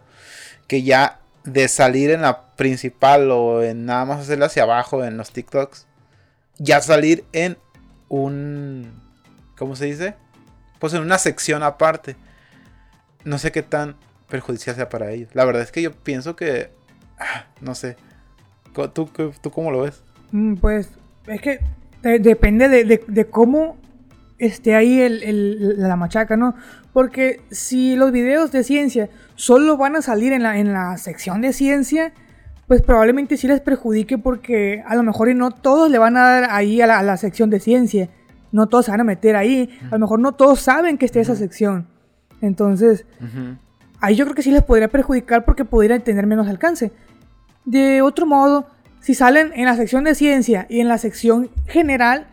Que 0.67 0.83
ya 0.83 1.21
de 1.45 1.69
salir 1.69 2.11
en 2.11 2.23
la 2.23 2.55
principal 2.57 3.31
o 3.31 3.63
en 3.63 3.87
nada 3.87 4.05
más 4.05 4.21
hacerlo 4.21 4.47
hacia 4.47 4.65
abajo 4.65 5.05
en 5.05 5.17
los 5.17 5.31
TikToks, 5.31 5.87
ya 6.59 6.81
salir 6.81 7.25
en 7.33 7.57
un... 8.09 8.93
¿Cómo 9.57 9.77
se 9.77 9.87
dice? 9.87 10.15
Pues 10.79 10.95
en 10.95 11.03
una 11.03 11.19
sección 11.19 11.63
aparte. 11.63 12.17
No 13.25 13.39
sé 13.39 13.51
qué 13.53 13.63
tan 13.63 13.97
perjudicial 14.29 14.77
sea 14.77 14.89
para 14.89 15.11
ellos. 15.11 15.31
La 15.35 15.45
verdad 15.45 15.63
es 15.63 15.73
que 15.73 15.83
yo 15.83 15.93
pienso 15.93 16.37
que... 16.37 16.71
Ah, 17.19 17.47
no 17.61 17.75
sé 17.75 17.97
¿Tú, 18.93 19.11
tú 19.41 19.51
cómo 19.51 19.71
lo 19.71 19.83
ves? 19.83 20.03
Mm, 20.31 20.57
pues 20.57 20.91
es 21.27 21.41
que 21.41 21.61
depende 22.21 22.69
de, 22.69 23.27
cómo 23.29 23.77
esté 24.39 24.75
ahí 24.75 25.01
el, 25.01 25.81
la 25.81 25.97
machaca, 25.97 26.37
¿no? 26.37 26.55
Porque 26.99 27.43
si 27.53 27.95
los 27.95 28.11
videos 28.11 28.51
de 28.51 28.65
ciencia 28.65 29.09
solo 29.37 29.77
van 29.77 29.95
a 29.95 30.03
salir 30.03 30.33
en 30.33 30.43
la, 30.43 30.59
en 30.59 30.73
la 30.73 30.99
sección 30.99 31.41
de 31.41 31.53
ciencia, 31.53 32.13
pues 32.67 32.83
probablemente 32.83 33.37
sí 33.37 33.47
les 33.47 33.61
perjudique 33.61 34.19
porque 34.19 34.83
a 34.85 34.97
lo 34.97 35.05
mejor 35.05 35.29
y 35.29 35.35
no 35.37 35.53
todos 35.53 35.93
le 35.93 35.99
van 35.99 36.17
a 36.17 36.23
dar 36.23 36.49
ahí 36.51 36.81
a 36.81 36.89
la, 36.89 37.17
sección 37.17 37.51
de 37.51 37.61
ciencia. 37.61 38.09
No 38.51 38.67
todos 38.67 38.87
se 38.87 38.91
van 38.91 39.03
a 39.03 39.05
meter 39.05 39.37
ahí. 39.37 39.71
A 39.87 39.93
lo 39.93 40.01
mejor 40.01 40.19
no 40.19 40.33
todos 40.33 40.59
saben 40.59 40.99
que 40.99 41.07
esté 41.07 41.21
esa 41.21 41.37
sección. 41.37 41.87
Entonces, 42.41 43.07
ahí 44.01 44.17
yo 44.17 44.25
creo 44.25 44.35
que 44.35 44.43
sí 44.43 44.51
les 44.51 44.65
podría 44.65 44.89
perjudicar 44.89 45.45
porque 45.45 45.65
podrían 45.65 46.01
tener 46.01 46.27
menos 46.27 46.49
alcance. 46.49 46.91
De 47.65 48.03
otro 48.03 48.27
modo, 48.27 48.67
si 48.99 49.15
salen 49.15 49.53
en 49.55 49.67
la 49.67 49.77
sección 49.77 50.03
de 50.03 50.17
ciencia 50.17 50.67
y 50.69 50.81
en 50.81 50.89
la 50.89 50.99
sección 50.99 51.49
general, 51.69 52.27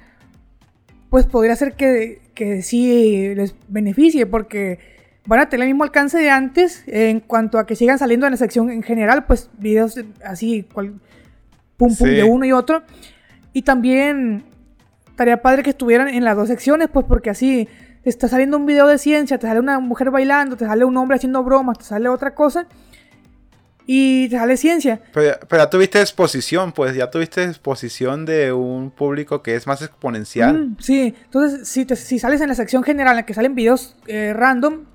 pues 1.12 1.28
podría 1.28 1.56
ser 1.56 1.76
que, 1.76 2.25
que 2.36 2.62
sí 2.62 3.34
les 3.34 3.56
beneficie 3.68 4.26
porque 4.26 4.80
van 5.26 5.40
a 5.40 5.50
tener 5.50 5.64
el 5.64 5.74
mismo 5.74 5.84
alcance 5.84 6.20
de 6.20 6.30
antes 6.30 6.84
en 6.86 7.20
cuanto 7.20 7.58
a 7.58 7.66
que 7.66 7.76
sigan 7.76 7.98
saliendo 7.98 8.28
en 8.28 8.32
la 8.32 8.38
sección 8.38 8.70
en 8.70 8.84
general, 8.84 9.26
pues 9.26 9.50
videos 9.58 10.00
así, 10.24 10.64
pum 10.64 11.00
pum 11.78 12.10
de 12.10 12.24
uno 12.24 12.46
y 12.46 12.52
otro. 12.52 12.84
Y 13.54 13.64
también 13.64 14.44
estaría 15.08 15.42
padre 15.42 15.64
que 15.64 15.72
estuvieran 15.72 16.10
en 16.10 16.24
las 16.24 16.36
dos 16.36 16.48
secciones, 16.48 16.90
pues 16.92 17.06
porque 17.08 17.30
así 17.30 17.68
está 18.04 18.28
saliendo 18.28 18.58
un 18.58 18.66
video 18.66 18.86
de 18.86 18.98
ciencia, 18.98 19.40
te 19.40 19.48
sale 19.48 19.60
una 19.60 19.80
mujer 19.80 20.12
bailando, 20.12 20.58
te 20.58 20.66
sale 20.66 20.86
un 20.86 20.96
hombre 20.98 21.16
haciendo 21.16 21.44
bromas, 21.44 21.80
te 21.80 21.86
sale 21.86 22.10
otra 22.10 22.36
cosa 22.36 22.68
y 23.88 24.30
te 24.30 24.38
sale 24.38 24.58
ciencia. 24.58 25.02
Pero, 25.14 25.38
ya 25.52 25.70
tuviste 25.70 26.02
exposición, 26.02 26.72
pues 26.72 26.96
ya 26.96 27.12
tuviste 27.12 27.44
exposición 27.44 28.26
de 28.26 28.52
un 28.52 28.92
público 28.92 29.44
que 29.44 29.56
es 29.56 29.68
más 29.68 29.82
exponencial. 29.82 30.70
Mm, 30.70 30.78
sí, 30.80 31.16
entonces 31.24 31.68
si, 31.68 31.86
si 31.96 32.20
sales 32.20 32.42
en 32.42 32.50
la 32.50 32.56
sección 32.56 32.84
general 32.84 33.12
en 33.12 33.18
la 33.18 33.26
que 33.26 33.34
salen 33.34 33.56
videos 33.56 33.96
eh, 34.08 34.34
random 34.34 34.86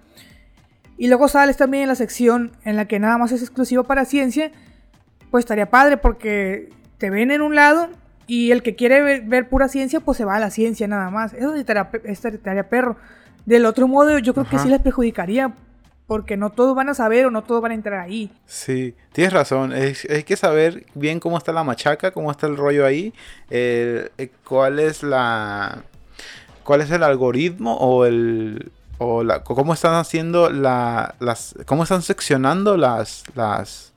y 0.99 1.09
luego 1.09 1.29
sales 1.29 1.57
también 1.57 1.85
en 1.85 1.89
la 1.89 1.95
sección 1.95 2.53
en 2.65 2.77
la 2.77 2.87
que 2.87 2.99
nada 2.99 3.17
más 3.17 3.33
es 3.33 3.43
exclusivo 3.43 3.85
para 3.85 4.05
ciencia, 4.05 4.51
pues 5.31 5.43
estaría 5.43 5.71
padre 5.71 5.97
porque 5.97 6.71
te 6.99 7.11
ven 7.11 7.31
en 7.31 7.41
un 7.41 7.55
lado 7.55 7.89
y 8.27 8.51
el 8.53 8.63
que 8.63 8.77
quiere 8.77 9.21
ver, 9.21 9.49
pura 9.49 9.69
ciencia, 9.69 10.01
pues 10.01 10.19
se 10.19 10.25
va 10.25 10.37
a 10.37 10.41
la 10.41 10.51
ciencia 10.51 10.87
nada 10.87 11.11
más. 11.11 11.33
Eso 11.33 11.53
sí 11.55 11.65
estaría, 12.05 12.69
perro. 12.69 12.97
Del 13.45 13.67
otro 13.67 13.89
modo, 13.89 14.19
yo 14.19 14.35
creo 14.35 14.49
que 14.49 14.59
sí 14.59 14.69
les 14.69 14.81
perjudicaría 14.81 15.53
porque 16.11 16.37
no 16.37 16.51
todos 16.51 16.75
van 16.75 16.89
a 16.89 16.95
saber 16.95 17.27
o 17.27 17.31
no 17.31 17.45
todos 17.45 17.63
van 17.63 17.71
a 17.71 17.75
entrar 17.77 18.01
ahí. 18.01 18.33
Sí, 18.45 18.97
tienes 19.13 19.33
razón. 19.33 19.73
hay 19.73 20.25
que 20.25 20.37
saber 20.37 20.85
bien 20.97 21.21
cómo 21.21 21.39
está 21.39 21.53
la 21.53 21.63
machaca, 21.63 22.11
cómo 22.11 22.33
está 22.33 22.49
el 22.49 22.57
rollo 22.57 22.85
ahí, 22.85 23.15
eh, 23.49 24.11
cuál 24.43 24.81
es 24.81 25.05
la, 25.05 25.85
cuál 26.65 26.81
es 26.81 26.91
el 26.91 27.05
algoritmo 27.05 27.77
o 27.77 28.07
el, 28.07 28.73
o 28.99 29.23
la, 29.23 29.45
cómo 29.45 29.73
están 29.73 29.95
haciendo 29.95 30.51
la, 30.51 31.15
las, 31.21 31.55
cómo 31.65 31.85
están 31.85 32.03
seccionando 32.03 32.77
las, 32.77 33.23
las, 33.37 33.93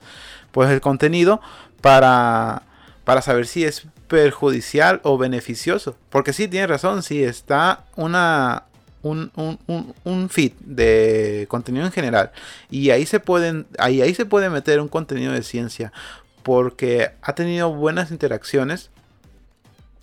pues 0.51 0.69
el 0.69 0.81
contenido 0.81 1.41
para, 1.81 2.61
para 3.05 3.23
saber 3.23 3.47
si 3.47 3.65
es 3.65 3.87
perjudicial 4.07 5.01
o 5.01 5.17
beneficioso. 5.17 5.97
Porque 6.11 6.31
sí, 6.31 6.47
tiene 6.47 6.67
razón, 6.67 7.01
si 7.01 7.23
está 7.23 7.85
una, 7.95 8.65
un, 9.03 9.31
un, 9.35 9.93
un, 10.03 10.29
feed 10.29 10.53
de 10.61 11.45
contenido 11.49 11.85
en 11.85 11.91
general 11.91 12.31
y 12.71 12.89
ahí 12.89 13.05
se 13.05 13.19
pueden, 13.19 13.67
ahí, 13.77 14.01
ahí 14.01 14.15
se 14.15 14.25
puede 14.25 14.49
meter 14.49 14.79
un 14.79 14.87
contenido 14.87 15.33
de 15.33 15.43
ciencia 15.43 15.93
porque 16.41 17.11
ha 17.21 17.35
tenido 17.35 17.73
buenas 17.73 18.11
interacciones. 18.11 18.89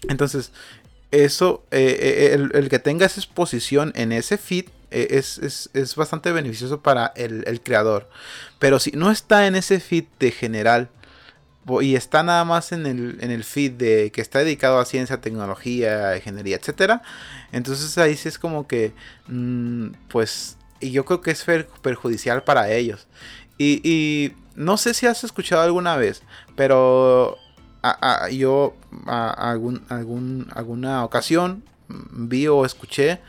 Entonces, 0.09 0.53
eso, 1.11 1.65
eh, 1.71 1.99
eh, 2.01 2.35
el, 2.35 2.51
el, 2.55 2.69
que 2.69 2.79
tenga 2.79 3.05
esa 3.05 3.21
exposición 3.21 3.93
en 3.97 4.13
ese 4.13 4.39
feed 4.39 4.67
e, 4.91 5.09
es, 5.19 5.95
bastante 5.97 6.33
beneficioso 6.33 6.81
para 6.81 7.13
el, 7.17 7.61
creador. 7.63 8.09
Pero 8.59 8.79
si 8.79 8.93
no 8.93 9.11
está 9.11 9.47
en 9.47 9.55
ese 9.55 9.81
feed 9.81 10.05
de 10.19 10.31
general 10.31 10.89
y 11.81 11.95
está 11.95 12.23
nada 12.23 12.45
más 12.45 12.73
en 12.73 12.87
el, 12.87 13.19
en 13.21 13.31
el 13.31 13.45
feed 13.45 13.73
de 13.73 14.11
que 14.13 14.21
está 14.21 14.41
dedicado 14.41 14.79
a 14.79 14.85
ciencia, 14.85 15.21
tecnología, 15.21 16.17
ingeniería, 16.17 16.57
etcétera, 16.57 17.03
entonces 17.53 17.97
ahí 17.99 18.17
sí 18.17 18.29
es 18.29 18.39
como 18.39 18.67
que, 18.67 18.93
mm, 19.29 19.89
pues, 20.09 20.57
y 20.81 20.91
yo 20.91 21.05
creo 21.05 21.21
que 21.21 21.31
es 21.31 21.45
perjudicial 21.83 22.43
para 22.43 22.71
ellos. 22.71 23.07
Y, 23.59 24.33
no 24.57 24.77
sé 24.77 24.95
si 24.95 25.07
has 25.07 25.23
escuchado 25.23 25.63
alguna 25.63 25.97
vez, 25.97 26.23
pero 26.57 27.37
yo 28.31 28.75
alguna 29.89 31.05
ocasión 31.05 31.63
vi 31.89 32.47
o 32.47 32.65
escuché 32.65 33.21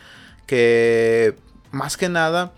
que 0.48 1.36
más 1.72 1.96
que 1.96 2.10
nada 2.10 2.54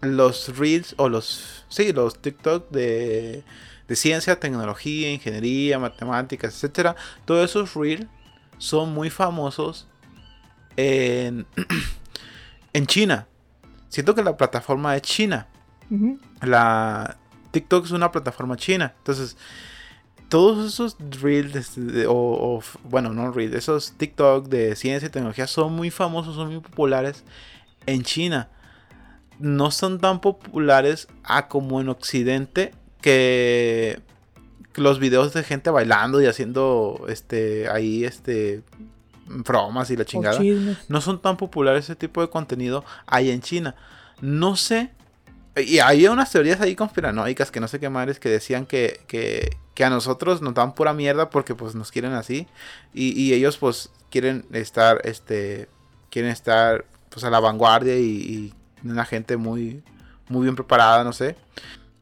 los 0.00 0.56
reels 0.56 0.94
o 0.98 1.08
los 1.08 1.64
sí 1.68 1.92
los 1.92 2.20
TikTok 2.20 2.70
de, 2.70 3.44
de 3.90 3.96
ciencia, 3.96 4.38
tecnología, 4.38 5.12
ingeniería, 5.12 5.76
matemáticas, 5.80 6.54
etcétera, 6.54 6.94
todos 7.24 7.50
esos 7.50 7.74
reels 7.74 8.06
son 8.56 8.94
muy 8.94 9.10
famosos 9.10 9.88
en, 10.76 11.44
en 12.72 12.86
China. 12.86 13.26
Siento 13.88 14.14
que 14.14 14.22
la 14.22 14.36
plataforma 14.36 14.94
es 14.94 15.02
China. 15.02 15.48
La 16.40 17.18
TikTok 17.50 17.86
es 17.86 17.90
una 17.90 18.12
plataforma 18.12 18.56
china. 18.56 18.94
Entonces, 18.98 19.36
todos 20.28 20.72
esos 20.72 20.96
reels, 21.20 21.76
o, 22.06 22.62
bueno, 22.84 23.12
no 23.12 23.32
reels, 23.32 23.56
esos 23.56 23.94
TikTok 23.94 24.46
de 24.46 24.76
ciencia 24.76 25.08
y 25.08 25.10
tecnología 25.10 25.48
son 25.48 25.74
muy 25.74 25.90
famosos, 25.90 26.36
son 26.36 26.52
muy 26.52 26.60
populares 26.60 27.24
en 27.86 28.04
China 28.04 28.50
no 29.40 29.70
son 29.70 29.98
tan 29.98 30.20
populares 30.20 31.08
a 31.24 31.48
como 31.48 31.80
en 31.80 31.88
Occidente 31.88 32.72
que 33.00 34.00
los 34.74 34.98
videos 34.98 35.32
de 35.32 35.42
gente 35.42 35.70
bailando 35.70 36.20
y 36.22 36.26
haciendo 36.26 37.06
este 37.08 37.68
ahí 37.68 38.04
este 38.04 38.62
bromas 39.26 39.90
y 39.90 39.96
la 39.96 40.04
chingada 40.04 40.40
no 40.88 41.00
son 41.00 41.20
tan 41.20 41.36
populares 41.36 41.84
ese 41.84 41.96
tipo 41.96 42.20
de 42.20 42.30
contenido 42.30 42.84
ahí 43.06 43.30
en 43.30 43.40
China. 43.40 43.74
No 44.20 44.56
sé 44.56 44.90
y 45.56 45.80
había 45.80 46.12
unas 46.12 46.30
teorías 46.30 46.60
ahí 46.60 46.76
conspiranoicas 46.76 47.50
que 47.50 47.60
no 47.60 47.68
sé 47.68 47.80
qué 47.80 47.88
madres 47.88 48.20
que 48.20 48.28
decían 48.28 48.66
que, 48.66 49.00
que, 49.08 49.56
que 49.74 49.84
a 49.84 49.90
nosotros 49.90 50.42
nos 50.42 50.54
dan 50.54 50.74
pura 50.74 50.94
mierda 50.94 51.28
porque 51.28 51.54
pues 51.54 51.74
nos 51.74 51.90
quieren 51.90 52.12
así 52.12 52.46
y, 52.94 53.20
y 53.20 53.34
ellos 53.34 53.58
pues 53.58 53.90
quieren 54.10 54.46
estar 54.52 55.00
este 55.04 55.68
quieren 56.10 56.30
estar 56.30 56.84
pues 57.10 57.24
a 57.24 57.30
la 57.30 57.40
vanguardia 57.40 57.98
y, 57.98 58.54
una 58.82 59.04
gente 59.04 59.36
muy, 59.36 59.82
muy 60.28 60.44
bien 60.44 60.56
preparada, 60.56 61.04
no 61.04 61.12
sé. 61.12 61.36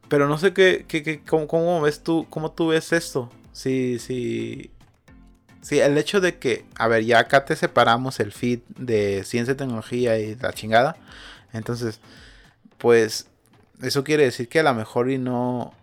Pero 0.09 0.27
no 0.27 0.37
sé 0.37 0.53
qué, 0.53 1.21
cómo, 1.25 1.81
ves 1.81 2.03
tú, 2.03 2.25
cómo 2.29 2.51
tú 2.51 2.69
ves 2.69 2.91
esto. 2.91 3.29
Sí, 3.53 3.99
sí. 3.99 4.71
Sí, 5.61 5.79
el 5.79 5.97
hecho 5.97 6.21
de 6.21 6.37
que, 6.37 6.65
a 6.75 6.87
ver, 6.87 7.03
ya 7.03 7.19
acá 7.19 7.45
te 7.45 7.55
separamos 7.55 8.19
el 8.19 8.31
feed 8.31 8.59
de 8.77 9.23
ciencia 9.23 9.55
tecnología 9.55 10.17
y 10.17 10.35
la 10.35 10.53
chingada. 10.53 10.95
Entonces, 11.53 11.99
pues, 12.77 13.27
eso 13.81 14.03
quiere 14.03 14.23
decir 14.23 14.47
que 14.47 14.61
a 14.61 14.63
lo 14.63 14.73
mejor 14.73 15.11
y 15.11 15.17
no, 15.17 15.73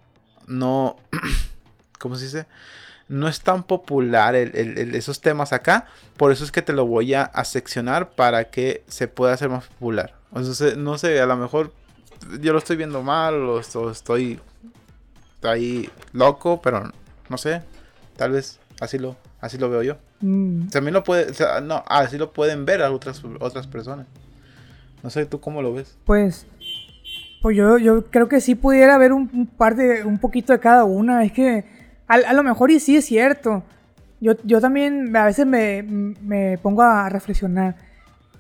no, 0.47 0.97
¿cómo 1.99 2.17
se 2.17 2.25
dice? 2.25 2.47
no 3.09 3.29
es 3.29 3.41
tan 3.41 3.63
popular 3.63 4.35
esos 4.35 5.21
temas 5.21 5.53
acá. 5.53 5.87
Por 6.17 6.33
eso 6.33 6.45
es 6.45 6.53
que 6.53 6.63
te 6.63 6.73
lo 6.73 6.87
voy 6.87 7.15
a, 7.15 7.31
seccionar 7.45 8.11
para 8.11 8.51
que 8.51 8.85
se 8.89 9.09
pueda 9.09 9.35
hacer 9.35 9.49
más 9.49 9.67
popular. 9.67 10.15
no 10.77 10.99
sé, 10.99 11.21
a 11.21 11.27
lo 11.27 11.37
mejor 11.37 11.73
yo 12.41 12.53
lo 12.53 12.59
estoy 12.59 12.77
viendo 12.77 13.03
mal 13.03 13.35
o, 13.35 13.61
estoy 13.61 14.41
ahí 15.43 15.89
loco, 16.13 16.61
pero 16.63 16.91
no 17.29 17.39
sé. 17.39 17.63
Tal 18.17 18.33
vez 18.33 18.59
así 18.81 18.99
lo, 18.99 19.17
así 19.41 19.59
lo 19.59 19.71
veo 19.71 19.83
yo. 19.83 19.97
Mm. 20.21 20.69
También 20.69 20.95
lo 20.95 21.05
puede, 21.05 21.33
no, 21.63 21.85
así 21.87 22.19
lo 22.19 22.33
pueden 22.33 22.65
ver 22.65 22.83
a 22.83 22.91
otras, 22.91 23.23
otras 23.41 23.67
personas. 23.67 24.07
No 25.03 25.11
sé, 25.11 25.27
¿tú 25.27 25.41
cómo 25.41 25.63
lo 25.63 25.75
ves? 25.75 25.97
Pues, 26.05 26.47
pues 27.43 27.57
yo, 27.57 27.79
yo 27.79 28.07
creo 28.07 28.29
que 28.29 28.41
sí 28.41 28.55
pudiera 28.55 28.95
haber 28.95 29.13
un, 29.13 29.31
un 29.33 29.47
par 29.47 29.77
de, 29.77 30.05
un 30.05 30.19
poquito 30.19 30.53
de 30.53 30.61
cada 30.61 30.85
una. 30.85 31.23
Es 31.25 31.33
que 31.33 31.65
a, 32.09 32.33
lo 32.33 32.43
mejor 32.43 32.71
y 32.71 32.81
sí 32.81 32.97
es 32.97 33.05
cierto. 33.05 33.63
Yo, 34.21 34.35
yo 34.45 34.61
también 34.61 35.15
a 35.15 35.27
veces 35.27 35.47
me, 35.47 35.83
me 35.83 36.59
pongo 36.59 36.83
a 36.83 37.09
reflexionar. 37.09 37.77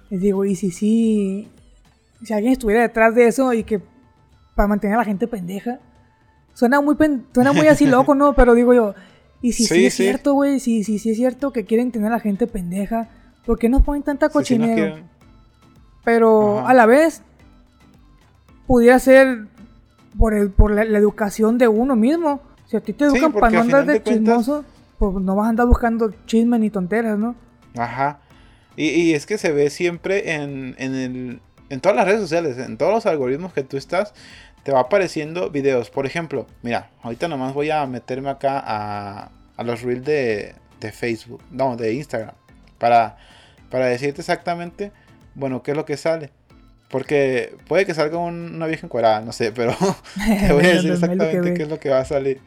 Les 0.09 0.21
digo, 0.21 0.45
y 0.45 0.55
si 0.55 0.71
sí, 0.71 1.49
si 2.23 2.33
alguien 2.33 2.53
estuviera 2.53 2.83
detrás 2.83 3.15
de 3.15 3.27
eso 3.27 3.53
y 3.53 3.65
que 3.65 3.81
para 4.55 4.69
mantener 4.69 4.97
a 4.97 4.99
la 5.01 5.05
gente 5.05 5.29
pendeja. 5.29 5.81
Suena 6.55 6.81
muy, 6.81 6.97
suena 7.33 7.53
muy 7.53 7.67
así 7.67 7.87
loco, 7.87 8.15
¿no? 8.15 8.35
Pero 8.35 8.55
digo 8.55 8.73
yo, 8.73 8.95
y 9.43 9.53
si 9.53 9.65
sí, 9.65 9.87
es 9.87 9.95
cierto, 9.95 10.33
güey, 10.33 10.59
si, 10.61 10.83
si, 10.83 10.99
si 10.99 11.11
es 11.11 11.17
cierto 11.17 11.53
que 11.53 11.65
quieren 11.65 11.93
tener 11.93 12.09
a 12.09 12.17
la 12.17 12.21
gente 12.21 12.47
pendeja, 12.47 13.09
¿por 13.45 13.59
qué 13.59 13.69
nos 13.69 13.83
ponen 13.83 14.03
tanta 14.03 14.29
cochinero? 14.29 14.97
Pero 16.05 16.67
a 16.67 16.73
la 16.73 16.87
vez, 16.87 17.23
pudiera 18.67 18.99
ser 18.99 19.47
por, 20.19 20.35
el, 20.35 20.51
por 20.51 20.71
la 20.71 20.99
educación 20.99 21.59
de 21.59 21.69
uno 21.69 21.97
mismo. 21.97 22.41
Si 22.67 22.77
a 22.77 22.81
ti 22.81 22.93
te 22.93 23.05
educan 23.05 23.33
para 23.33 23.51
no 23.51 23.61
andar 23.61 23.87
de, 23.87 24.03
chismoso, 24.03 24.65
pues 24.99 25.15
no 25.15 25.37
vas 25.37 25.47
a 25.47 25.51
andar 25.51 25.67
buscando 25.67 26.13
chisme 26.27 26.59
ni 26.59 26.71
tonteras, 26.71 27.19
¿no? 27.19 27.35
Ajá. 27.77 28.21
Y, 28.77 29.13
es 29.15 29.25
que 29.25 29.39
se 29.39 29.53
ve 29.53 29.71
siempre 29.71 30.35
en, 30.35 30.75
en, 30.79 30.95
el, 30.95 31.41
en 31.71 31.81
todas 31.81 31.97
las 31.97 32.07
redes 32.07 32.21
sociales, 32.21 32.59
en 32.59 32.77
todos 32.77 32.93
los 32.93 33.07
algoritmos 33.07 33.53
que 33.53 33.63
tú 33.63 33.77
estás, 33.77 34.15
te 34.63 34.73
va 34.73 34.81
apareciendo 34.81 35.51
videos. 35.51 35.91
Por 35.91 36.07
ejemplo, 36.07 36.47
mira, 36.63 36.91
ahorita 37.03 37.29
nomás 37.29 37.55
voy 37.55 37.71
a 37.71 37.87
meterme 37.87 38.31
acá 38.31 38.63
a, 38.65 39.31
a 39.57 39.63
los 39.63 39.83
reels 39.83 40.05
de, 40.05 40.55
de, 40.81 40.93
Facebook, 40.93 41.43
no, 41.51 41.77
de 41.77 41.95
Instagram, 41.95 42.35
para, 42.79 43.17
para 43.71 43.87
decirte 43.87 44.21
exactamente, 44.23 44.93
bueno, 45.35 45.63
qué 45.63 45.73
es 45.73 45.77
lo 45.77 45.85
que 45.85 45.97
sale. 45.97 46.31
Porque 46.89 47.57
puede 47.67 47.85
que 47.85 47.95
salga 47.95 48.19
una 48.19 48.67
vieja 48.67 48.87
encuadrada, 48.87 49.21
no 49.21 49.33
sé, 49.33 49.51
pero 49.53 49.75
te 50.17 50.53
voy 50.53 50.65
a 50.65 50.69
decir 50.75 50.93
exactamente 50.93 51.55
qué 51.55 51.63
es 51.63 51.69
lo 51.69 51.81
que 51.81 51.91
va 51.91 52.01
a 52.01 52.05
salir. 52.05 52.41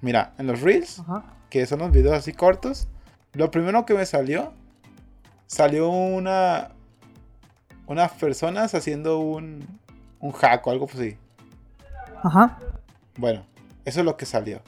Mira, 0.00 0.32
en 0.38 0.46
los 0.46 0.60
reels, 0.60 1.02
que 1.50 1.66
son 1.66 1.80
los 1.80 1.90
videos 1.90 2.14
así 2.14 2.32
cortos, 2.32 2.88
lo 3.32 3.50
primero 3.50 3.84
que 3.86 3.94
me 3.94 4.06
salió, 4.06 4.52
salió 5.46 5.90
una, 5.90 6.70
unas 7.88 8.12
personas 8.12 8.74
haciendo 8.74 9.18
un, 9.18 9.66
un 10.20 10.32
hack 10.32 10.66
o 10.66 10.70
algo 10.70 10.88
así. 10.92 11.16
Ajá. 12.22 12.58
Bueno, 13.16 13.44
eso 13.84 14.00
es 14.00 14.06
lo 14.06 14.16
que 14.16 14.26
salió. 14.26 14.60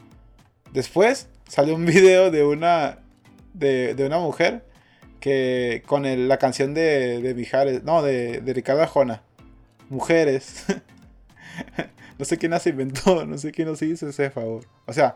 Después 0.73 1.29
salió 1.47 1.75
un 1.75 1.87
video 1.87 2.31
de 2.31 2.45
una, 2.45 2.99
de, 3.55 3.95
de 3.95 4.07
una 4.07 4.19
mujer 4.19 4.65
que 5.21 5.83
con 5.87 6.05
la 6.29 6.39
canción 6.39 6.75
de, 6.75 7.21
de 7.21 7.35
Mijares, 7.35 7.85
no, 7.85 8.03
de, 8.03 8.41
de 8.41 8.53
Ricardo 8.55 8.83
Arjona, 8.83 9.23
Mujeres. 9.91 10.65
no 12.19 12.25
sé 12.25 12.39
quién 12.39 12.53
las 12.53 12.67
inventó, 12.67 13.27
no 13.27 13.39
sé 13.39 13.53
quién 13.53 13.69
nos 13.69 13.83
hizo 13.83 14.09
ese 14.09 14.31
favor. 14.31 14.65
O 14.87 14.93
sea, 14.93 15.15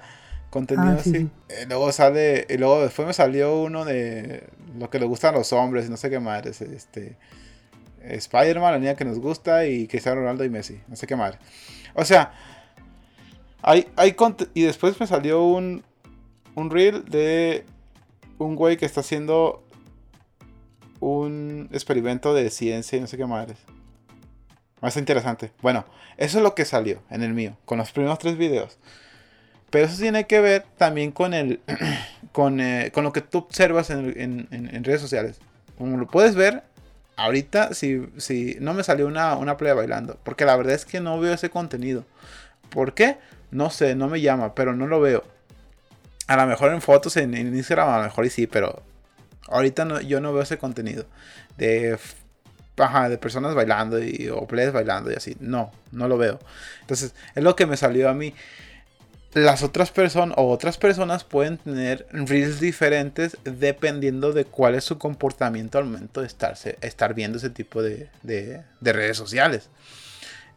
contenido 0.51 0.91
ah, 0.91 1.01
así. 1.01 1.31
Eh, 1.49 1.65
luego 1.69 1.91
sale, 1.91 2.47
y 2.51 2.59
luego 2.59 2.83
después 2.83 3.09
me 3.09 3.15
salió 3.15 3.63
uno 3.63 3.85
de 3.85 4.45
lo 4.79 4.91
que 4.91 4.99
le 4.99 5.07
gustan 5.07 5.35
a 5.35 5.39
los 5.39 5.53
hombres, 5.53 5.89
no 5.89 5.97
sé 5.97 6.11
qué 6.11 6.21
madre, 6.21 6.51
este, 6.51 7.17
Spider-Man, 8.07 8.73
la 8.73 8.79
niña 8.79 8.95
que 8.95 9.05
nos 9.05 9.19
gusta, 9.19 9.67
y 9.67 9.87
Cristiano 9.87 10.21
Ronaldo 10.21 10.45
y 10.45 10.51
Messi, 10.51 10.81
no 10.89 10.97
sé 10.97 11.07
qué 11.07 11.17
madre. 11.17 11.39
O 11.95 12.05
sea, 12.05 12.33
hay, 13.63 13.89
hay 13.97 14.17
y 14.55 14.63
después 14.63 14.99
me 15.01 15.07
salió 15.07 15.45
un, 15.45 15.83
un 16.55 16.71
reel 16.71 17.05
de 17.05 17.65
un 18.39 18.57
güey 18.57 18.77
que 18.77 18.87
está 18.87 19.01
haciendo 19.01 19.65
un 21.01 21.69
experimento 21.73 22.35
de 22.35 22.51
ciencia 22.51 22.99
y 22.99 23.01
no 23.01 23.07
sé 23.07 23.17
qué 23.17 23.27
madres. 23.27 23.59
Más 24.81 24.97
interesante. 24.97 25.51
Bueno, 25.63 25.85
eso 26.17 26.39
es 26.39 26.43
lo 26.43 26.55
que 26.55 26.65
salió 26.65 27.03
en 27.11 27.23
el 27.23 27.33
mío, 27.33 27.57
con 27.65 27.79
los 27.79 27.91
primeros 27.93 28.19
tres 28.19 28.37
videos. 28.37 28.79
Pero 29.71 29.87
eso 29.87 29.97
tiene 29.99 30.27
que 30.27 30.41
ver 30.41 30.65
también 30.77 31.11
con 31.11 31.35
el 31.35 31.61
con, 32.33 32.61
eh, 32.61 32.91
con 32.93 33.05
lo 33.05 33.13
que 33.13 33.21
tú 33.21 33.39
observas 33.39 33.91
en, 33.91 34.85
redes 34.85 35.01
sociales. 35.01 35.41
Como 35.79 35.97
lo 35.97 36.07
puedes 36.07 36.35
ver, 36.35 36.63
ahorita 37.17 37.75
si, 37.75 38.07
si 38.17 38.57
no 38.61 38.75
me 38.75 38.85
salió 38.85 39.07
una, 39.07 39.37
una 39.37 39.57
playa 39.57 39.75
bailando. 39.75 40.19
Porque 40.23 40.45
la 40.45 40.57
verdad 40.57 40.75
es 40.75 40.85
que 40.85 41.01
no 41.01 41.19
veo 41.21 41.35
ese 41.35 41.51
contenido. 41.51 42.05
¿Por 42.71 42.95
qué? 42.95 43.19
No 43.51 43.71
sé, 43.71 43.95
no 43.95 44.09
me 44.09 44.21
llama, 44.21 44.55
pero 44.55 44.75
no 44.75 44.87
lo 44.87 45.01
veo. 45.01 45.25
A 46.27 46.37
lo 46.37 46.47
mejor 46.47 46.73
en 46.73 46.81
fotos 46.81 47.17
en, 47.17 47.35
Instagram, 47.35 47.89
a 47.89 47.99
lo 47.99 48.05
mejor 48.05 48.27
y 48.27 48.31
sí, 48.31 48.47
pero 48.47 48.83
Ahorita 49.49 49.85
no, 49.85 50.01
yo 50.01 50.21
no 50.21 50.33
veo 50.33 50.43
ese 50.43 50.57
contenido 50.57 51.05
de, 51.59 51.99
de 53.09 53.19
personas 53.19 53.55
bailando 53.55 54.03
y, 54.03 54.31
o 54.31 54.47
players 54.47 54.73
bailando 54.73 55.11
y 55.11 55.15
así. 55.15 55.37
No, 55.41 55.71
no 55.93 56.09
lo 56.09 56.17
veo. 56.17 56.39
Entonces, 56.81 57.15
es 57.35 57.45
lo 57.45 57.55
que 57.55 57.67
me 57.67 57.77
salió 57.77 58.09
a 58.09 58.15
mí. 58.15 58.35
Las 59.35 59.63
otras 59.63 59.91
personas 59.91 60.37
o 60.39 60.49
otras 60.49 60.79
personas 60.79 61.25
pueden 61.25 61.59
tener 61.59 62.07
reels 62.11 62.61
diferentes 62.61 63.37
dependiendo 63.45 64.33
de 64.33 64.45
cuál 64.45 64.77
es 64.77 64.85
su 64.85 64.97
comportamiento 64.97 65.79
al 65.79 65.85
momento 65.87 66.21
de 66.21 66.29
estarse, 66.29 66.79
estar 66.81 67.15
viendo 67.15 67.39
ese 67.39 67.51
tipo 67.51 67.83
de, 67.83 68.09
de, 68.23 68.63
redes 68.81 69.17
sociales. 69.17 69.69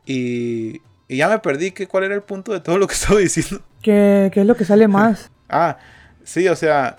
Y, 0.05 0.81
y, 1.07 1.17
ya 1.17 1.27
me 1.27 1.39
perdí 1.39 1.71
que 1.71 1.87
cuál 1.87 2.03
era 2.05 2.15
el 2.15 2.21
punto 2.21 2.53
de 2.53 2.59
todo 2.59 2.77
lo 2.77 2.87
que 2.87 2.93
estaba 2.95 3.19
diciendo. 3.19 3.63
¿Qué, 3.81 4.29
qué 4.31 4.41
es 4.41 4.45
lo 4.45 4.55
que 4.55 4.65
sale 4.65 4.87
más? 4.87 5.31
ah, 5.49 5.77
sí, 6.23 6.47
o 6.47 6.55
sea, 6.55 6.97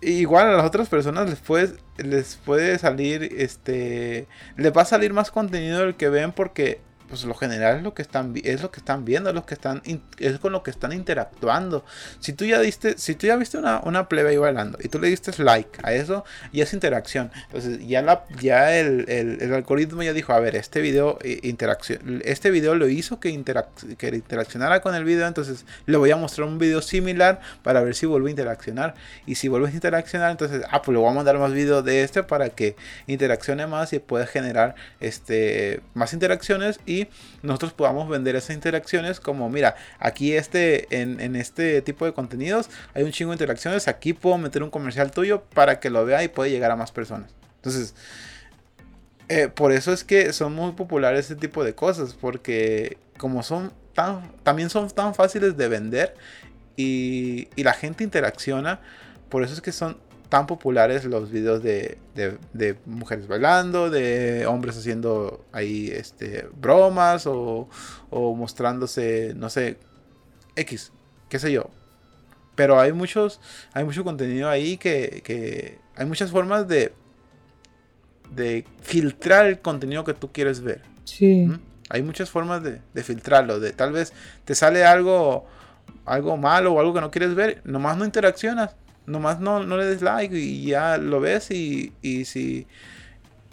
igual 0.00 0.48
a 0.48 0.52
las 0.52 0.66
otras 0.66 0.88
personas 0.88 1.28
les 1.28 1.38
puede, 1.38 1.74
les 1.98 2.36
puede 2.36 2.78
salir, 2.78 3.22
este, 3.36 4.26
les 4.56 4.72
va 4.72 4.82
a 4.82 4.86
salir 4.86 5.12
más 5.12 5.30
contenido 5.30 5.80
del 5.80 5.96
que 5.96 6.08
ven 6.08 6.32
porque 6.32 6.80
pues 7.08 7.24
lo 7.24 7.34
general 7.34 7.78
es 7.78 7.82
lo 7.82 7.94
que 7.94 8.02
están 8.02 8.34
es 8.42 8.62
lo 8.62 8.70
que 8.70 8.80
están 8.80 9.04
viendo, 9.04 9.30
es 9.30 9.34
lo 9.34 9.46
que 9.46 9.54
están 9.54 9.82
es 10.18 10.38
con 10.38 10.52
lo 10.52 10.62
que 10.62 10.70
están 10.70 10.92
interactuando. 10.92 11.84
Si 12.20 12.32
tú 12.32 12.44
ya 12.44 12.60
diste, 12.60 12.98
si 12.98 13.14
tú 13.14 13.26
ya 13.26 13.36
viste 13.36 13.58
una, 13.58 13.80
una 13.84 14.08
plebe 14.08 14.30
ahí 14.30 14.36
bailando 14.36 14.78
y 14.82 14.88
tú 14.88 14.98
le 14.98 15.08
diste 15.08 15.32
like 15.42 15.78
a 15.82 15.92
eso, 15.92 16.24
ya 16.52 16.64
es 16.64 16.72
interacción. 16.72 17.30
Entonces 17.46 17.86
ya 17.86 18.02
la 18.02 18.24
ya 18.40 18.76
el, 18.76 19.08
el, 19.08 19.54
algoritmo 19.54 20.02
ya 20.02 20.12
dijo, 20.12 20.32
a 20.32 20.40
ver, 20.40 20.56
este 20.56 20.80
video 20.80 21.18
eh, 21.22 21.40
interacción, 21.42 22.22
este 22.24 22.50
video 22.50 22.74
lo 22.74 22.88
hizo 22.88 23.20
que, 23.20 23.30
que 23.98 24.08
interaccionara 24.08 24.80
con 24.80 24.94
el 24.94 25.04
video, 25.04 25.26
entonces 25.26 25.64
le 25.86 25.96
voy 25.96 26.10
a 26.10 26.16
mostrar 26.16 26.48
un 26.48 26.58
video 26.58 26.82
similar 26.82 27.40
para 27.62 27.82
ver 27.82 27.94
si 27.94 28.06
vuelve 28.06 28.28
a 28.28 28.30
interaccionar. 28.30 28.94
Y 29.26 29.36
si 29.36 29.48
vuelve 29.48 29.68
a 29.68 29.70
interaccionar, 29.72 30.30
entonces, 30.30 30.62
ah, 30.70 30.82
pues 30.82 30.94
le 30.94 31.00
voy 31.00 31.10
a 31.10 31.14
mandar 31.14 31.38
más 31.38 31.52
videos 31.52 31.84
de 31.84 32.02
este 32.02 32.22
para 32.22 32.50
que 32.50 32.76
interaccione 33.06 33.66
más 33.66 33.92
y 33.92 33.98
pueda 33.98 34.26
generar 34.26 34.74
este 35.00 35.80
más 35.94 36.12
interacciones 36.12 36.80
y 36.86 36.95
nosotros 37.42 37.72
podamos 37.72 38.08
vender 38.08 38.36
esas 38.36 38.54
interacciones 38.54 39.20
como, 39.20 39.48
mira, 39.48 39.76
aquí 39.98 40.32
este, 40.32 40.86
en, 41.00 41.36
este 41.36 41.82
tipo 41.82 42.04
de 42.04 42.12
contenidos 42.12 42.70
hay 42.94 43.02
un 43.02 43.12
chingo 43.12 43.30
de 43.30 43.36
interacciones, 43.36 43.88
aquí 43.88 44.12
puedo 44.12 44.38
meter 44.38 44.62
un 44.62 44.70
comercial 44.70 45.10
tuyo 45.10 45.42
para 45.54 45.80
que 45.80 45.90
lo 45.90 46.04
vea 46.04 46.22
y 46.24 46.28
puede 46.28 46.50
llegar 46.50 46.70
a 46.70 46.76
más 46.76 46.92
personas. 46.92 47.34
Entonces, 47.56 47.94
eh, 49.28 49.48
por 49.48 49.72
eso 49.72 49.92
es 49.92 50.04
que 50.04 50.32
son 50.32 50.54
muy 50.54 50.72
populares 50.72 51.30
este 51.30 51.36
tipo 51.36 51.64
de 51.64 51.74
cosas, 51.74 52.14
porque 52.14 52.98
como 53.18 53.42
son 53.42 53.72
tan, 53.94 54.32
también 54.42 54.70
son 54.70 54.88
tan 54.90 55.14
fáciles 55.14 55.56
de 55.56 55.68
vender 55.68 56.14
y, 56.76 57.48
y 57.56 57.64
la 57.64 57.72
gente 57.72 58.04
interacciona, 58.04 58.80
por 59.28 59.42
eso 59.42 59.54
es 59.54 59.60
que 59.60 59.72
son 59.72 59.98
tan 60.28 60.46
populares 60.46 61.04
los 61.04 61.30
videos 61.30 61.62
de, 61.62 61.98
de, 62.14 62.76
mujeres 62.84 63.28
bailando, 63.28 63.90
de 63.90 64.46
hombres 64.46 64.76
haciendo 64.76 65.44
ahí 65.52 65.88
este, 65.88 66.48
bromas 66.54 67.26
o, 67.26 67.68
o, 68.10 68.34
mostrándose, 68.34 69.34
no 69.36 69.50
sé, 69.50 69.78
X, 70.56 70.92
qué 71.28 71.38
sé 71.38 71.52
yo. 71.52 71.70
Pero 72.54 72.80
hay 72.80 72.92
muchos, 72.92 73.40
hay 73.72 73.84
mucho 73.84 74.02
contenido 74.02 74.48
ahí 74.48 74.78
que, 74.78 75.22
que 75.24 75.78
hay 75.94 76.06
muchas 76.06 76.30
formas 76.30 76.66
de, 76.66 76.92
de 78.34 78.64
filtrar 78.80 79.46
el 79.46 79.60
contenido 79.60 80.04
que 80.04 80.14
tú 80.14 80.32
quieres 80.32 80.60
ver. 80.60 80.82
Sí. 81.04 81.48
Hay 81.88 82.02
muchas 82.02 82.30
formas 82.30 82.62
de, 82.62 82.80
de, 82.94 83.02
filtrarlo, 83.04 83.60
de 83.60 83.72
tal 83.72 83.92
vez 83.92 84.12
te 84.44 84.54
sale 84.56 84.84
algo, 84.84 85.46
algo 86.04 86.36
malo 86.36 86.72
o 86.72 86.80
algo 86.80 86.94
que 86.94 87.00
no 87.00 87.10
quieres 87.12 87.34
ver, 87.34 87.60
nomás 87.64 87.96
no 87.96 88.04
interaccionas 88.04 88.74
Nomás 89.06 89.40
no, 89.40 89.64
no 89.64 89.76
le 89.76 89.84
des 89.84 90.02
like 90.02 90.36
y 90.36 90.66
ya 90.66 90.98
lo 90.98 91.20
ves 91.20 91.50
y, 91.50 91.92
y 92.02 92.24
si 92.24 92.66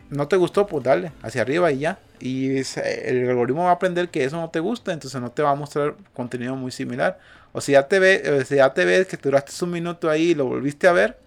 no 0.09 0.27
te 0.27 0.35
gustó, 0.35 0.67
pues 0.67 0.83
dale 0.83 1.11
hacia 1.21 1.41
arriba 1.41 1.71
y 1.71 1.79
ya. 1.79 1.99
Y 2.19 2.57
el 2.57 3.29
algoritmo 3.29 3.65
va 3.65 3.71
a 3.71 3.73
aprender 3.73 4.09
que 4.09 4.23
eso 4.23 4.37
no 4.37 4.49
te 4.49 4.59
gusta, 4.59 4.93
entonces 4.93 5.19
no 5.19 5.31
te 5.31 5.41
va 5.41 5.51
a 5.51 5.55
mostrar 5.55 5.95
contenido 6.13 6.55
muy 6.55 6.71
similar. 6.71 7.19
O 7.51 7.61
si 7.61 7.73
ya 7.73 7.87
te 7.87 7.99
ve, 7.99 8.45
si 8.45 8.55
ya 8.55 8.73
te 8.73 8.85
ves 8.85 9.07
que 9.07 9.17
duraste 9.17 9.51
un 9.63 9.71
minuto 9.71 10.09
ahí 10.09 10.31
y 10.31 10.35
lo 10.35 10.45
volviste 10.45 10.87
a 10.87 10.93
ver, 10.93 11.17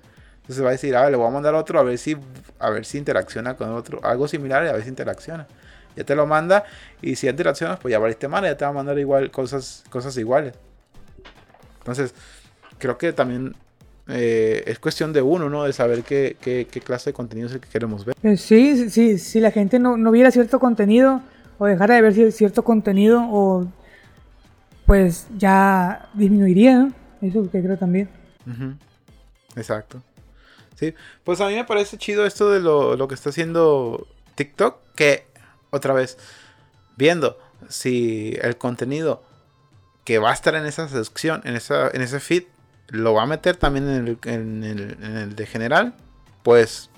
entonces 0.40 0.64
va 0.64 0.68
a 0.68 0.72
decir, 0.72 0.96
a 0.96 1.02
ver, 1.02 1.10
le 1.10 1.16
voy 1.16 1.26
a 1.26 1.30
mandar 1.30 1.54
otro 1.54 1.78
a 1.78 1.82
ver 1.82 1.98
si, 1.98 2.16
a 2.58 2.70
ver 2.70 2.84
si 2.84 2.98
interacciona 2.98 3.56
con 3.56 3.70
otro, 3.70 4.00
algo 4.04 4.26
similar 4.26 4.64
y 4.64 4.68
a 4.68 4.72
ver 4.72 4.82
si 4.82 4.88
interacciona. 4.88 5.46
Ya 5.96 6.04
te 6.04 6.14
lo 6.14 6.26
manda 6.26 6.64
y 7.02 7.16
si 7.16 7.28
interaccionas, 7.28 7.78
pues 7.78 7.92
ya 7.92 7.98
valiste 7.98 8.28
mal, 8.28 8.44
ya 8.44 8.56
te 8.56 8.64
va 8.64 8.70
a 8.70 8.74
mandar 8.74 8.98
igual 8.98 9.30
cosas, 9.30 9.84
cosas 9.90 10.16
iguales. 10.16 10.54
Entonces, 11.78 12.14
creo 12.78 12.96
que 12.98 13.12
también 13.12 13.54
eh, 14.08 14.62
es 14.66 14.78
cuestión 14.78 15.12
de 15.12 15.22
uno, 15.22 15.50
¿no? 15.50 15.64
De 15.64 15.72
saber 15.72 16.02
qué, 16.02 16.36
qué, 16.40 16.66
clase 16.80 17.10
de 17.10 17.14
contenido 17.14 17.48
es 17.48 17.54
el 17.54 17.60
que 17.60 17.68
queremos 17.68 18.04
ver. 18.04 18.14
Eh, 18.22 18.36
sí, 18.36 18.88
sí, 18.90 19.18
si 19.18 19.40
la 19.40 19.50
gente 19.50 19.78
no, 19.78 19.96
no, 19.96 20.10
viera 20.10 20.30
cierto 20.30 20.60
contenido 20.60 21.22
o 21.58 21.66
dejara 21.66 21.96
de 21.96 22.02
ver 22.02 22.32
cierto 22.32 22.62
contenido 22.62 23.26
o 23.30 23.66
pues 24.84 25.26
ya 25.36 26.08
disminuiría, 26.14 26.78
¿no? 26.78 26.92
Eso 27.20 27.50
que 27.50 27.60
creo 27.62 27.76
también. 27.76 28.08
Exacto. 29.56 30.02
Sí, 30.76 30.94
pues 31.24 31.40
a 31.40 31.48
mí 31.48 31.54
me 31.54 31.64
parece 31.64 31.96
chido 31.96 32.26
esto 32.26 32.50
de 32.50 32.60
lo, 32.60 32.96
lo, 32.96 33.08
que 33.08 33.14
está 33.14 33.30
haciendo 33.30 34.06
TikTok, 34.36 34.76
que 34.94 35.26
otra 35.70 35.94
vez, 35.94 36.18
viendo 36.96 37.38
si 37.68 38.36
el 38.42 38.56
contenido 38.58 39.22
que 40.04 40.18
va 40.18 40.30
a 40.30 40.34
estar 40.34 40.54
en 40.54 40.66
esa 40.66 40.86
sección, 40.88 41.40
en, 41.44 41.56
esa, 41.56 41.88
en 41.88 42.02
ese 42.02 42.20
feed, 42.20 42.44
lo 42.88 43.14
va 43.14 43.22
a 43.22 43.26
meter 43.26 43.56
también 43.56 44.18
en 44.24 44.64
el, 44.64 45.36
de 45.36 45.46
general, 45.46 45.94
pues 46.42 46.90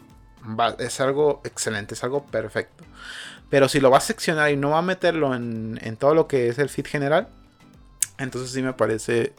es 0.79 1.01
algo 1.01 1.41
excelente, 1.45 1.95
es 1.95 2.05
algo 2.05 2.25
perfecto. 2.25 2.85
Pero 3.51 3.69
si 3.69 3.81
lo 3.81 3.91
va 3.91 3.99
a 3.99 4.03
seccionar 4.03 4.51
y 4.51 4.57
no 4.57 4.71
va 4.71 4.79
a 4.79 4.83
meterlo 4.83 5.35
en, 5.35 5.97
todo 5.99 6.15
lo 6.15 6.29
que 6.29 6.49
es 6.49 6.59
el 6.59 6.69
feed 6.69 6.87
general, 6.87 7.29
entonces 8.19 8.51
sí 8.51 8.63
me 8.63 8.73
parece 8.73 9.33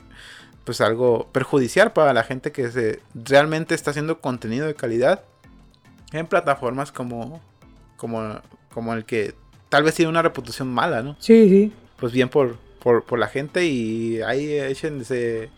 pues 0.64 0.82
algo 0.82 1.28
perjudicial 1.32 1.94
para 1.94 2.14
la 2.14 2.24
gente 2.24 2.52
que 2.52 2.72
se, 2.72 3.00
realmente 3.14 3.74
está 3.74 3.92
haciendo 3.92 4.20
contenido 4.20 4.68
de 4.68 4.76
calidad 4.76 5.24
en 6.12 6.28
plataformas 6.28 6.92
como, 6.92 7.42
como, 7.98 8.40
como 8.74 8.94
el 8.94 9.06
que 9.06 9.36
tal 9.70 9.84
vez 9.84 9.96
tiene 9.96 10.10
una 10.10 10.22
reputación 10.22 10.72
mala, 10.72 11.02
¿no? 11.02 11.16
Sí, 11.20 11.50
sí. 11.50 11.74
Pues 11.98 12.12
bien 12.12 12.30
por, 12.30 12.58
por, 12.80 13.20
la 13.20 13.28
gente 13.28 13.66
y 13.66 14.22
ahí 14.22 14.54
échense, 14.54 15.50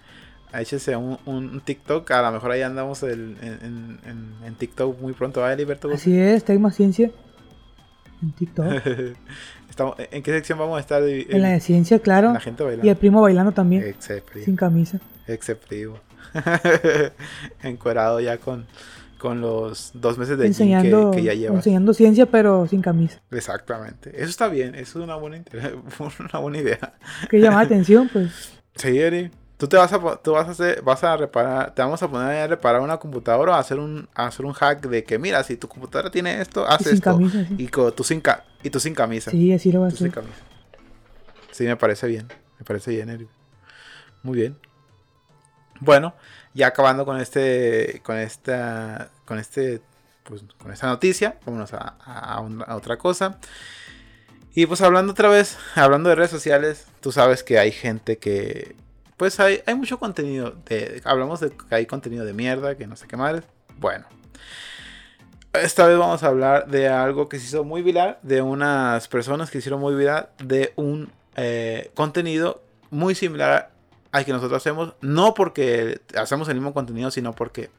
échense 0.53 0.95
un, 0.95 1.17
un, 1.25 1.61
TikTok, 1.61 2.09
a 2.11 2.21
lo 2.21 2.31
mejor 2.31 2.51
ahí 2.51 2.61
andamos 2.61 3.03
en, 3.03 3.37
en, 3.41 4.55
TikTok 4.55 4.99
muy 4.99 5.13
pronto, 5.13 5.41
¿vale, 5.41 5.55
Liberto? 5.55 5.89
Así 5.91 6.17
es, 6.19 6.43
más 6.59 6.75
Ciencia 6.75 7.11
en 8.21 8.31
TikTok. 8.31 8.65
¿En 10.11 10.21
qué 10.21 10.31
sección 10.31 10.59
vamos 10.59 10.77
a 10.77 10.81
estar? 10.81 11.01
En, 11.03 11.41
la 11.41 11.49
de 11.49 11.59
ciencia, 11.59 11.99
claro. 11.99 12.33
La 12.33 12.39
gente 12.39 12.63
bailando. 12.63 12.85
Y 12.85 12.89
el 12.89 12.97
primo 12.97 13.21
bailando 13.21 13.51
también. 13.51 13.95
Sin 14.43 14.55
camisa. 14.55 14.99
Excepto 15.27 15.67
primo. 15.67 15.97
Encuerado 17.63 18.19
ya 18.19 18.37
con, 18.37 18.67
con 19.17 19.41
los 19.41 19.91
dos 19.93 20.17
meses 20.17 20.37
de 20.37 20.47
enseñando, 20.47 21.11
que, 21.11 21.23
ya 21.23 21.33
lleva. 21.33 21.55
Enseñando 21.55 21.93
ciencia, 21.93 22.25
pero 22.25 22.67
sin 22.67 22.81
camisa. 22.81 23.21
Exactamente. 23.31 24.11
Eso 24.13 24.29
está 24.29 24.49
bien. 24.49 24.75
Eso 24.75 24.99
es 24.99 25.05
una 25.05 25.15
buena, 25.15 25.43
una 26.19 26.39
buena 26.39 26.57
idea. 26.59 26.93
Que 27.29 27.39
llama 27.39 27.57
la 27.57 27.63
atención, 27.63 28.09
pues. 28.11 28.53
Sí, 28.75 28.99
Eri. 28.99 29.31
Tú 29.61 29.67
te 29.67 29.77
vas 29.77 29.93
a, 29.93 29.99
tú 30.17 30.31
vas 30.31 30.47
a 30.47 30.51
hacer, 30.53 30.81
vas 30.81 31.03
a 31.03 31.15
reparar, 31.15 31.75
te 31.75 31.83
vamos 31.83 32.01
a 32.01 32.09
poner 32.09 32.35
a 32.35 32.47
reparar 32.47 32.81
una 32.81 32.97
computadora 32.97 33.51
o 33.51 33.53
a 33.53 33.59
hacer 33.59 33.77
un, 33.77 34.09
hacer 34.15 34.43
un 34.43 34.53
hack 34.53 34.87
de 34.87 35.03
que, 35.03 35.19
mira, 35.19 35.43
si 35.43 35.55
tu 35.55 35.67
computadora 35.67 36.09
tiene 36.09 36.41
esto, 36.41 36.67
haz 36.67 36.87
esto. 36.87 37.11
Camisa, 37.11 37.45
Y 37.59 37.67
tú 37.67 38.03
sin, 38.03 38.23
y 38.63 38.69
tú 38.71 38.79
sin 38.79 38.95
camisa. 38.95 39.29
Sí, 39.29 39.53
así 39.53 39.71
lo 39.71 39.81
vas 39.81 39.93
a 39.93 39.95
hacer. 39.97 40.07
Sin 40.07 40.13
camisa. 40.13 40.39
Sí, 41.51 41.65
me 41.65 41.77
parece 41.77 42.07
bien. 42.07 42.27
Me 42.57 42.65
parece 42.65 42.89
bien, 42.89 43.11
Eri. 43.11 43.27
Muy 44.23 44.35
bien. 44.35 44.57
Bueno, 45.79 46.15
ya 46.55 46.65
acabando 46.65 47.05
con 47.05 47.19
este, 47.19 48.01
con 48.03 48.17
esta, 48.17 49.11
con 49.25 49.37
este, 49.37 49.79
pues, 50.23 50.43
con 50.57 50.71
esta 50.71 50.87
noticia, 50.87 51.37
vámonos 51.45 51.71
a, 51.75 51.97
a, 51.99 52.75
otra 52.75 52.97
cosa. 52.97 53.37
Y 54.55 54.65
pues 54.65 54.81
hablando 54.81 55.11
otra 55.11 55.29
vez, 55.29 55.55
hablando 55.75 56.09
de 56.09 56.15
redes 56.15 56.31
sociales, 56.31 56.87
tú 56.99 57.11
sabes 57.11 57.43
que 57.43 57.59
hay 57.59 57.71
gente 57.71 58.17
que, 58.17 58.75
pues 59.21 59.39
hay, 59.39 59.61
hay 59.67 59.75
mucho 59.75 59.99
contenido, 59.99 60.55
de, 60.65 60.99
hablamos 61.05 61.41
de 61.41 61.51
que 61.51 61.75
hay 61.75 61.85
contenido 61.85 62.25
de 62.25 62.33
mierda, 62.33 62.75
que 62.75 62.87
no 62.87 62.95
sé 62.95 63.05
qué 63.07 63.17
más. 63.17 63.43
Bueno, 63.77 64.07
esta 65.53 65.85
vez 65.85 65.95
vamos 65.95 66.23
a 66.23 66.27
hablar 66.27 66.65
de 66.65 66.89
algo 66.89 67.29
que 67.29 67.37
se 67.37 67.45
hizo 67.45 67.63
muy 67.63 67.83
viral, 67.83 68.17
de 68.23 68.41
unas 68.41 69.07
personas 69.07 69.51
que 69.51 69.59
hicieron 69.59 69.79
muy 69.79 69.93
viral, 69.93 70.29
de 70.43 70.73
un 70.75 71.11
eh, 71.35 71.91
contenido 71.93 72.63
muy 72.89 73.13
similar 73.13 73.69
al 74.11 74.25
que 74.25 74.33
nosotros 74.33 74.57
hacemos, 74.57 74.95
no 75.01 75.35
porque 75.35 76.01
hacemos 76.17 76.49
el 76.49 76.55
mismo 76.55 76.73
contenido, 76.73 77.11
sino 77.11 77.33
porque 77.33 77.69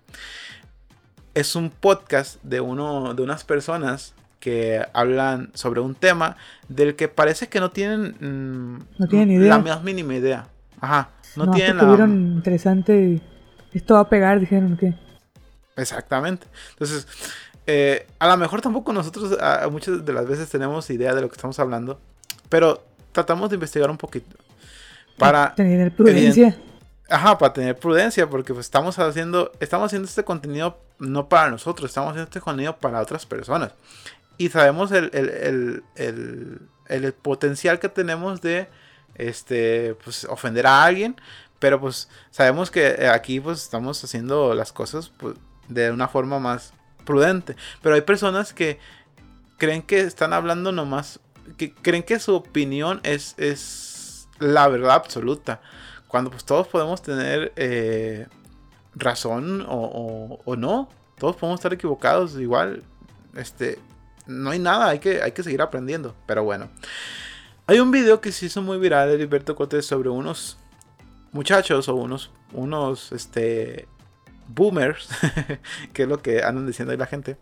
es 1.35 1.57
un 1.57 1.71
podcast 1.71 2.41
de, 2.45 2.61
uno, 2.61 3.15
de 3.15 3.23
unas 3.25 3.43
personas 3.43 4.15
que 4.39 4.87
hablan 4.93 5.51
sobre 5.55 5.81
un 5.81 5.97
tema 5.97 6.37
del 6.69 6.95
que 6.95 7.09
parece 7.09 7.49
que 7.49 7.59
no 7.59 7.73
tienen, 7.73 8.15
mm, 8.21 9.01
no 9.01 9.09
tienen 9.09 9.33
idea. 9.33 9.57
la 9.57 9.59
más 9.59 9.83
mínima 9.83 10.15
idea. 10.15 10.47
Ajá, 10.81 11.11
no, 11.37 11.51
tienen 11.53 11.77
la... 11.77 12.05
interesante, 12.05 13.21
esto 13.73 13.95
va 13.95 14.01
a 14.01 14.09
pegar, 14.09 14.41
dijeron 14.41 14.77
que... 14.77 14.95
Exactamente. 15.77 16.47
Entonces, 16.71 17.07
eh, 17.67 18.07
a 18.19 18.29
lo 18.29 18.37
mejor 18.37 18.61
tampoco 18.61 18.93
nosotros 18.93 19.39
muchas 19.71 20.05
de 20.05 20.13
las 20.13 20.27
veces 20.27 20.49
tenemos 20.51 20.89
idea 20.91 21.15
de 21.15 21.23
lo 21.23 21.29
que 21.29 21.37
estamos 21.37 21.59
hablando, 21.59 22.01
pero 22.49 22.85
tratamos 23.13 23.51
de 23.51 23.55
investigar 23.55 23.91
un 23.91 23.99
poquito. 23.99 24.37
Para 25.19 25.55
tener 25.55 25.95
prudencia. 25.95 26.57
Ajá, 27.09 27.37
para 27.39 27.53
tener 27.53 27.79
prudencia, 27.79 28.29
porque 28.29 28.55
pues 28.55 28.67
estamos 28.67 28.99
haciendo, 28.99 29.53
estamos 29.61 29.87
haciendo 29.87 30.09
este 30.09 30.25
contenido 30.25 30.79
no 30.99 31.29
para 31.29 31.51
nosotros, 31.51 31.91
estamos 31.91 32.11
haciendo 32.11 32.29
este 32.29 32.41
contenido 32.41 32.77
para 32.77 33.01
otras 33.01 33.27
personas. 33.27 33.73
Y 34.39 34.49
sabemos 34.49 34.93
el, 34.93 35.11
el, 35.13 35.83
el, 35.97 36.63
el 36.89 37.13
potencial 37.13 37.79
que 37.79 37.89
tenemos 37.89 38.41
de 38.41 38.69
este, 39.15 39.95
pues, 40.05 40.25
ofender 40.25 40.67
a 40.67 40.85
alguien, 40.85 41.17
pero 41.59 41.81
pues 41.81 42.09
sabemos 42.31 42.71
que 42.71 43.09
aquí 43.09 43.39
pues 43.39 43.63
estamos 43.63 44.03
haciendo 44.03 44.55
las 44.55 44.73
cosas 44.73 45.13
pues, 45.19 45.37
de 45.69 45.91
una 45.91 46.09
forma 46.09 46.39
más 46.39 46.73
prudente. 47.05 47.57
Pero 47.83 47.95
hay 47.95 48.01
personas 48.01 48.53
que 48.53 48.79
creen 49.59 49.83
que 49.83 50.01
están 50.01 50.33
hablando 50.33 50.73
nomás, 50.73 51.21
que 51.57 51.73
creen 51.73 52.03
que 52.03 52.19
su 52.19 52.35
opinión 52.35 53.01
es, 53.05 53.35
es 53.39 54.29
la 54.39 54.69
verdad 54.69 54.97
absoluta. 54.97 55.61
Cuando 56.09 56.31
pues 56.31 56.45
todos 56.45 56.69
podemos 56.69 57.01
tener 57.01 57.53
eh, 57.57 58.27
razón 58.95 59.65
o, 59.69 60.57
no. 60.57 60.89
Todos 61.19 61.37
podemos 61.37 61.61
estar 61.61 61.73
equivocados. 61.73 62.39
Igual, 62.39 62.83
este, 63.37 63.79
no 64.27 64.51
hay 64.51 64.59
nada, 64.59 64.89
hay 64.89 64.99
que, 64.99 65.23
hay 65.23 65.33
que 65.33 65.43
seguir 65.43 65.63
aprendiendo. 65.63 66.15
Pero 66.27 66.45
bueno. 66.45 66.69
Hay 67.73 67.81
un 67.81 67.91
video 67.91 68.21
que 68.21 68.33
se 68.33 68.45
hizo 68.45 68.61
muy 68.61 68.77
viral 68.77 69.09
de 69.09 69.17
Liberto 69.17 69.57
Cortés 69.57 69.87
sobre 69.87 70.11
unos 70.11 70.59
muchachos 71.31 71.89
o 71.89 71.95
unos, 71.95 72.31
unos, 72.53 73.13
este, 73.13 73.89
boomers, 74.47 75.09
que 75.95 76.03
es 76.03 76.09
lo 76.11 76.21
que 76.21 76.43
andan 76.43 76.67
diciendo 76.67 76.93
ahí 76.93 76.99
la 76.99 77.07
gente. 77.07 77.39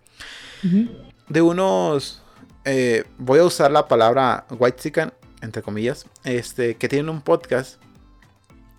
De 1.29 1.43
unos, 1.43 2.23
eh, 2.64 3.07
voy 3.19 3.40
a 3.40 3.45
usar 3.45 3.73
la 3.73 3.88
palabra 3.88 4.47
white 4.51 4.79
chicken 4.81 5.12
entre 5.43 5.62
comillas, 5.62 6.07
este, 6.23 6.77
que 6.77 6.88
tienen 6.88 7.09
un 7.09 7.23
podcast 7.23 7.83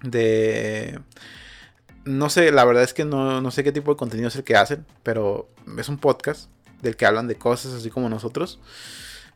de... 0.03 1.01
No 2.05 2.29
sé, 2.29 2.53
la 2.53 2.63
verdad 2.63 2.83
es 2.83 2.93
que 2.93 3.03
no, 3.03 3.41
no 3.41 3.51
sé 3.51 3.65
qué 3.65 3.73
tipo 3.73 3.91
de 3.91 3.97
contenido 3.97 4.29
es 4.29 4.37
el 4.37 4.45
que 4.45 4.55
hacen, 4.55 4.85
pero 5.03 5.49
es 5.77 5.89
un 5.89 5.97
podcast 5.97 6.49
del 6.81 6.95
que 6.95 7.05
hablan 7.05 7.27
de 7.27 7.35
cosas 7.35 7.73
así 7.73 7.89
como 7.89 8.07
nosotros. 8.07 8.61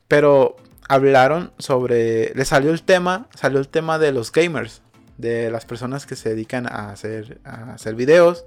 Pero 0.07 0.55
hablaron 0.87 1.51
sobre... 1.57 2.33
Le 2.35 2.45
salió 2.45 2.71
el 2.71 2.83
tema, 2.83 3.27
salió 3.35 3.59
el 3.59 3.67
tema 3.67 3.99
de 3.99 4.11
los 4.11 4.31
gamers, 4.31 4.81
de 5.17 5.49
las 5.51 5.65
personas 5.65 6.05
que 6.05 6.15
se 6.15 6.29
dedican 6.29 6.67
a 6.67 6.91
hacer, 6.91 7.39
a 7.43 7.73
hacer 7.73 7.95
videos. 7.95 8.45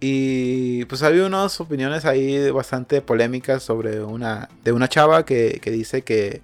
Y 0.00 0.84
pues 0.84 1.02
había 1.02 1.26
unas 1.26 1.60
opiniones 1.60 2.04
ahí 2.04 2.50
bastante 2.50 3.02
polémicas 3.02 3.62
sobre 3.62 4.02
una, 4.02 4.48
de 4.62 4.72
una 4.72 4.88
chava 4.88 5.24
que, 5.24 5.58
que 5.60 5.70
dice 5.70 6.02
que 6.02 6.42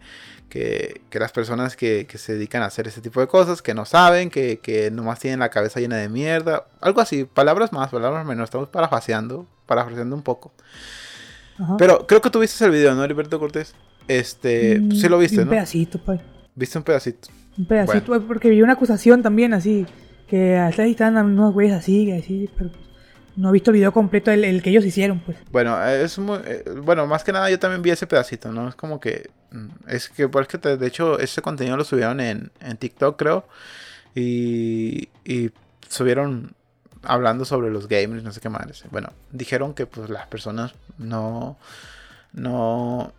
que, 0.54 1.18
las 1.18 1.32
personas 1.32 1.74
que, 1.74 2.06
se 2.14 2.34
dedican 2.34 2.62
a 2.62 2.66
hacer 2.66 2.86
ese 2.86 3.00
tipo 3.00 3.20
de 3.20 3.26
cosas, 3.26 3.60
que 3.60 3.74
no 3.74 3.84
saben, 3.84 4.30
que, 4.30 4.60
que 4.60 4.90
nomás 4.90 5.18
tienen 5.18 5.40
la 5.40 5.48
cabeza 5.48 5.80
llena 5.80 5.96
de 5.96 6.08
mierda, 6.08 6.66
algo 6.80 7.00
así, 7.00 7.24
palabras 7.24 7.72
más, 7.72 7.90
palabras 7.90 8.24
menos, 8.24 8.44
estamos 8.44 8.68
parafaseando, 8.68 9.46
parafaseando 9.66 10.14
un 10.14 10.22
poco. 10.22 10.52
Pero 11.78 12.06
creo 12.06 12.20
que 12.20 12.30
tú 12.30 12.40
viste 12.40 12.64
el 12.64 12.70
video, 12.70 12.94
¿no, 12.94 13.04
Heriberto 13.04 13.38
Cortés? 13.38 13.74
Este, 14.08 14.80
mm, 14.80 14.92
sí 14.92 15.08
lo 15.08 15.18
viste, 15.18 15.36
¿no? 15.36 15.42
Un 15.42 15.48
pedacito, 15.50 15.98
pues. 15.98 16.20
¿Viste 16.54 16.78
un 16.78 16.84
pedacito? 16.84 17.28
Un 17.56 17.66
pedacito, 17.66 18.20
porque 18.26 18.50
vi 18.50 18.62
una 18.62 18.74
acusación 18.74 19.22
también 19.22 19.54
así, 19.54 19.86
que 20.28 20.56
hasta 20.56 20.82
ahí 20.82 20.92
están 20.92 21.16
unos 21.16 21.52
güeyes 21.52 21.74
así, 21.74 22.10
así, 22.12 22.50
pero 22.56 22.70
no 23.36 23.48
he 23.48 23.52
visto 23.52 23.70
el 23.70 23.76
video 23.76 23.92
completo, 23.92 24.30
el, 24.30 24.62
que 24.62 24.70
ellos 24.70 24.84
hicieron, 24.84 25.20
pues. 25.20 25.38
Bueno, 25.50 25.82
es 25.84 26.18
muy, 26.18 26.38
eh, 26.44 26.64
bueno, 26.82 27.06
más 27.06 27.24
que 27.24 27.32
nada 27.32 27.50
yo 27.50 27.58
también 27.58 27.82
vi 27.82 27.90
ese 27.90 28.06
pedacito, 28.06 28.52
¿no? 28.52 28.68
Es 28.68 28.74
como 28.74 29.00
que, 29.00 29.30
mm, 29.50 29.68
es 29.88 30.08
que, 30.08 30.28
pues 30.28 30.48
que 30.48 30.58
de 30.58 30.86
hecho 30.86 31.18
ese 31.18 31.42
contenido 31.42 31.76
lo 31.76 31.84
subieron 31.84 32.20
en, 32.20 32.50
en 32.60 32.76
TikTok, 32.76 33.18
creo, 33.18 33.46
y, 34.14 35.08
y 35.24 35.50
subieron 35.88 36.54
hablando 37.06 37.44
sobre 37.44 37.70
los 37.70 37.88
gamers, 37.88 38.22
no 38.22 38.32
sé 38.32 38.40
qué 38.40 38.48
más. 38.48 38.84
Bueno, 38.90 39.10
dijeron 39.32 39.74
que 39.74 39.86
pues 39.86 40.10
las 40.10 40.26
personas 40.26 40.74
no, 40.98 41.56
no, 42.32 43.12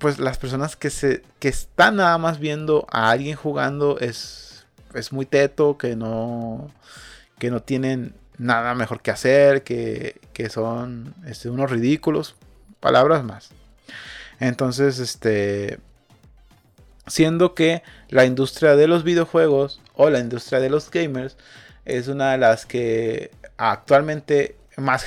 pues 0.00 0.18
las 0.18 0.38
personas 0.38 0.76
que 0.76 0.88
se, 0.88 1.22
que 1.38 1.48
están 1.48 1.96
nada 1.96 2.16
más 2.16 2.38
viendo 2.40 2.86
a 2.90 3.10
alguien 3.10 3.36
jugando 3.36 3.98
es, 4.00 4.64
es 4.94 5.12
muy 5.12 5.26
teto, 5.26 5.76
que 5.76 5.94
no, 5.94 6.70
que 7.38 7.50
no 7.50 7.60
tienen 7.62 8.14
nada 8.38 8.74
mejor 8.74 9.02
que 9.02 9.10
hacer, 9.10 9.62
que, 9.62 10.18
son 10.48 11.14
este, 11.26 11.50
unos 11.50 11.70
ridículos, 11.70 12.34
palabras 12.80 13.22
más. 13.22 13.50
Entonces, 14.40 14.98
este, 15.00 15.78
siendo 17.06 17.54
que 17.54 17.82
la 18.08 18.24
industria 18.24 18.76
de 18.76 18.88
los 18.88 19.04
videojuegos 19.04 19.82
o 19.94 20.08
la 20.08 20.18
industria 20.18 20.60
de 20.60 20.70
los 20.70 20.90
gamers 20.90 21.36
es 21.84 22.08
una 22.08 22.32
de 22.32 22.38
las 22.38 22.64
que 22.64 23.32
actualmente 23.58 24.56
más, 24.78 25.04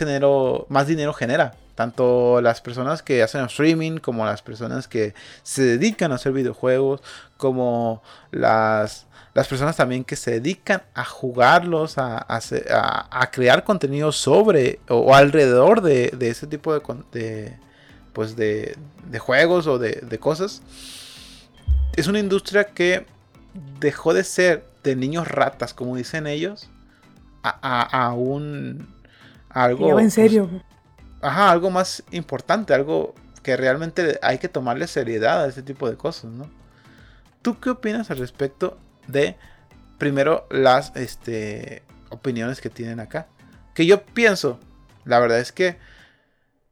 más 0.70 0.88
dinero 0.88 1.14
genera. 1.14 1.56
Tanto 1.76 2.40
las 2.42 2.62
personas 2.62 3.02
que 3.02 3.24
hacen 3.24 3.44
streaming 3.46 3.98
como 3.98 4.26
las 4.26 4.42
personas 4.42 4.88
que 4.88 5.14
se 5.42 5.64
dedican 5.64 6.12
a 6.12 6.16
hacer 6.16 6.32
videojuegos, 6.32 7.02
como 7.38 8.04
las 8.32 9.08
las 9.34 9.48
personas 9.48 9.76
también 9.76 10.04
que 10.04 10.16
se 10.16 10.32
dedican 10.32 10.84
a 10.94 11.04
jugarlos, 11.04 11.98
a, 11.98 12.26
a, 12.28 13.32
crear 13.32 13.64
contenido 13.64 14.12
sobre 14.12 14.80
o, 14.88 15.16
alrededor 15.16 15.82
de, 15.82 16.16
ese 16.22 16.46
tipo 16.46 16.74
de, 17.12 17.58
pues 18.14 18.36
de, 18.36 18.76
juegos 19.20 19.66
o 19.66 19.80
de, 19.80 20.20
cosas. 20.20 20.62
Es 21.96 22.08
una 22.08 22.20
industria 22.20 22.66
que 22.66 23.08
dejó 23.80 24.14
de 24.14 24.24
ser 24.24 24.66
de 24.84 24.96
niños 24.96 25.28
ratas, 25.28 25.74
como 25.74 25.96
dicen 25.96 26.28
ellos, 26.28 26.70
a, 27.42 28.14
un 28.14 28.88
algo 29.50 30.00
en 30.00 30.12
serio. 30.12 30.50
Ajá, 31.24 31.50
algo 31.52 31.70
más 31.72 32.04
importante, 32.12 32.74
algo 32.74 33.16
que 33.42 33.58
realmente 33.58 34.20
hay 34.22 34.38
que 34.38 34.50
tomarle 34.50 34.88
seriedad 34.88 35.44
a 35.44 35.48
ese 35.48 35.64
tipo 35.64 35.90
de 35.90 35.98
cosas, 35.98 36.32
¿no? 36.32 36.50
¿Tú 37.42 37.60
qué 37.60 37.72
opinas 37.72 38.10
al 38.12 38.18
respecto 38.18 38.78
de 39.08 39.36
primero 39.98 40.48
las 40.50 40.96
este, 40.96 41.84
opiniones 42.10 42.62
que 42.62 42.70
tienen 42.70 43.00
acá? 43.00 43.28
Que 43.74 43.86
yo 43.86 44.04
pienso, 44.04 44.60
la 45.04 45.20
verdad 45.20 45.40
es 45.40 45.52
que 45.52 45.78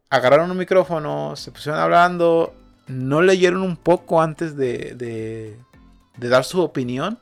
agarraron 0.09 0.51
un 0.51 0.57
micrófono, 0.57 1.35
se 1.35 1.51
pusieron 1.51 1.79
hablando, 1.79 2.53
no 2.87 3.21
leyeron 3.21 3.61
un 3.63 3.77
poco 3.77 4.21
antes 4.21 4.55
de, 4.55 4.93
de, 4.95 6.29
dar 6.29 6.43
su 6.43 6.61
opinión. 6.61 7.19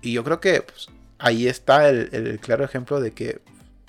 Y 0.00 0.12
yo 0.12 0.24
creo 0.24 0.40
que 0.40 0.62
pues, 0.62 0.88
ahí 1.18 1.48
está 1.48 1.88
el, 1.88 2.38
claro 2.40 2.64
ejemplo 2.64 3.00
de 3.00 3.12
que, 3.12 3.42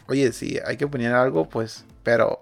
oye, 0.07 0.31
si 0.33 0.59
hay 0.65 0.77
que 0.77 0.85
opinar 0.85 1.13
algo, 1.13 1.47
pues, 1.47 1.85
pero 2.09 2.41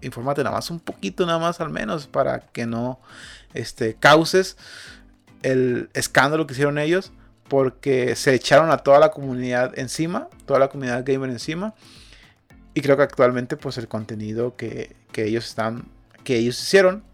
infórmate 0.00 0.42
nada 0.42 0.56
más 0.56 0.68
un 0.68 0.80
poquito, 0.80 1.24
nada 1.26 1.38
más 1.38 1.60
al 1.60 1.70
menos, 1.70 2.08
para 2.08 2.40
que 2.40 2.66
no 2.66 2.98
este, 3.54 3.94
causes 3.94 4.56
el 5.44 5.90
escándalo 5.94 6.44
que 6.44 6.54
hicieron 6.54 6.76
ellos 6.76 7.12
porque 7.48 8.16
se 8.16 8.34
echaron 8.34 8.72
a 8.72 8.78
toda 8.78 8.98
la 8.98 9.12
comunidad 9.12 9.78
encima, 9.78 10.28
toda 10.44 10.58
la 10.58 10.70
comunidad 10.70 11.04
gamer 11.06 11.30
encima. 11.30 11.74
Y 12.74 12.80
creo 12.80 12.96
que 12.96 13.04
actualmente 13.04 13.56
pues 13.56 13.78
el 13.78 13.86
contenido 13.86 14.56
que, 14.56 14.96
ellos 15.14 15.46
están, 15.46 15.84
que 16.24 16.38
ellos 16.38 16.60
hicieron, 16.60 17.04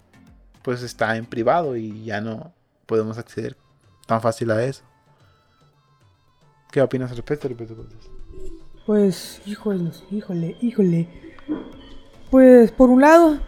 pues 0.63 0.81
está 0.81 1.19
en 1.19 1.27
privado 1.27 1.77
y 1.77 2.05
ya 2.05 2.23
no 2.23 2.55
podemos 2.87 3.19
acceder 3.19 3.55
tan 4.07 4.23
fácil 4.23 4.51
a 4.51 4.65
eso. 4.65 4.83
¿Qué 6.71 6.81
opinas 6.81 7.11
al 7.11 7.19
respecto, 7.19 7.51
Pues, 8.87 9.43
híjole, 9.45 9.91
híjole, 10.11 10.57
híjole. 10.63 11.07
Pues, 12.33 12.73
por 12.73 12.89
un 12.89 13.03
lado, 13.03 13.41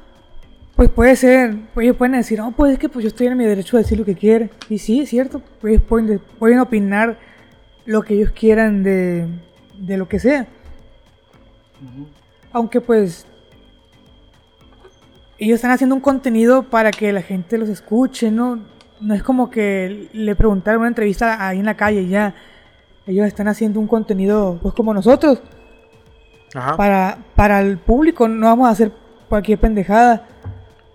pues 0.77 0.91
puede 0.91 1.17
ser, 1.17 1.57
pues 1.73 1.85
ellos 1.85 1.97
pueden 1.97 2.17
decir, 2.17 2.39
no, 2.39 2.53
pues 2.53 2.75
es 2.75 2.79
que 2.79 2.91
pues 2.91 3.03
yo 3.03 3.09
estoy 3.09 3.29
en 3.29 3.39
mi 3.39 3.47
derecho 3.47 3.79
de 3.79 3.83
decir 3.83 3.99
lo 3.99 4.05
que 4.05 4.15
quiera. 4.15 4.51
Y 4.69 4.77
sí, 4.77 5.01
es 5.01 5.09
cierto, 5.09 5.41
pues 5.59 5.73
ellos 5.73 5.85
pueden, 5.89 6.21
pueden 6.39 6.59
opinar 6.59 7.17
lo 7.87 8.03
que 8.03 8.13
ellos 8.13 8.31
quieran 8.33 8.83
de, 8.83 9.27
de 9.79 9.97
lo 9.97 10.07
que 10.07 10.19
sea. 10.19 10.47
Aunque 12.53 12.83
pues 12.83 13.27
ellos 15.39 15.55
están 15.55 15.71
haciendo 15.71 15.95
un 15.95 16.03
contenido 16.03 16.65
para 16.65 16.91
que 16.91 17.11
la 17.11 17.23
gente 17.23 17.57
los 17.57 17.71
escuche, 17.71 18.31
¿no? 18.31 18.61
No 19.01 19.15
es 19.15 19.23
como 19.23 19.49
que 19.49 20.11
le 20.13 20.37
preguntaron 20.37 20.81
una 20.81 20.89
entrevista 20.89 21.49
ahí 21.49 21.59
en 21.59 21.65
la 21.65 21.79
calle 21.79 22.07
ya. 22.07 22.35
Ellos 23.07 23.27
están 23.27 23.49
haciendo 23.49 23.81
un 23.81 23.87
contenido 23.87 24.59
pues 24.61 24.75
como 24.75 24.93
nosotros. 24.93 25.41
Para, 26.55 27.19
para 27.35 27.61
el 27.61 27.79
público, 27.79 28.29
no 28.29 28.47
vamos 28.47 28.69
a 28.69 28.71
hacer 28.71 28.93
cualquier 29.29 29.59
pendejada. 29.59 30.27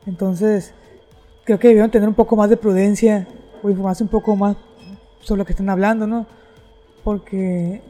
Entonces, 0.06 0.74
creo 1.44 1.60
que 1.60 1.68
debieron 1.68 1.92
tener 1.92 2.08
un 2.08 2.16
poco 2.16 2.36
más 2.36 2.50
de 2.50 2.56
prudencia 2.56 3.28
o 3.62 3.70
informarse 3.70 4.04
un 4.04 4.10
poco 4.10 4.36
más 4.36 4.56
sobre 5.20 5.40
lo 5.40 5.46
que 5.46 5.52
están 5.52 5.70
hablando, 5.70 6.08
¿no? 6.08 6.26
Porque 7.04 7.82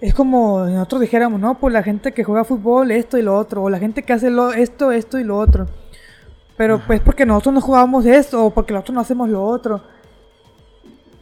es 0.00 0.14
como 0.14 0.64
nosotros 0.64 1.00
dijéramos, 1.00 1.40
no, 1.40 1.58
pues 1.58 1.72
la 1.72 1.82
gente 1.82 2.12
que 2.12 2.24
juega 2.24 2.44
fútbol, 2.44 2.90
esto 2.90 3.18
y 3.18 3.22
lo 3.22 3.36
otro, 3.38 3.62
o 3.62 3.70
la 3.70 3.78
gente 3.78 4.02
que 4.02 4.12
hace 4.12 4.30
lo, 4.30 4.52
esto, 4.52 4.90
esto 4.90 5.18
y 5.18 5.24
lo 5.24 5.38
otro. 5.38 5.66
Pero 6.56 6.80
pues 6.86 7.00
porque 7.00 7.24
nosotros 7.24 7.54
no 7.54 7.60
jugamos 7.60 8.04
esto, 8.06 8.46
o 8.46 8.50
porque 8.50 8.72
nosotros 8.72 8.94
no 8.94 9.00
hacemos 9.00 9.28
lo 9.28 9.44
otro. 9.44 9.80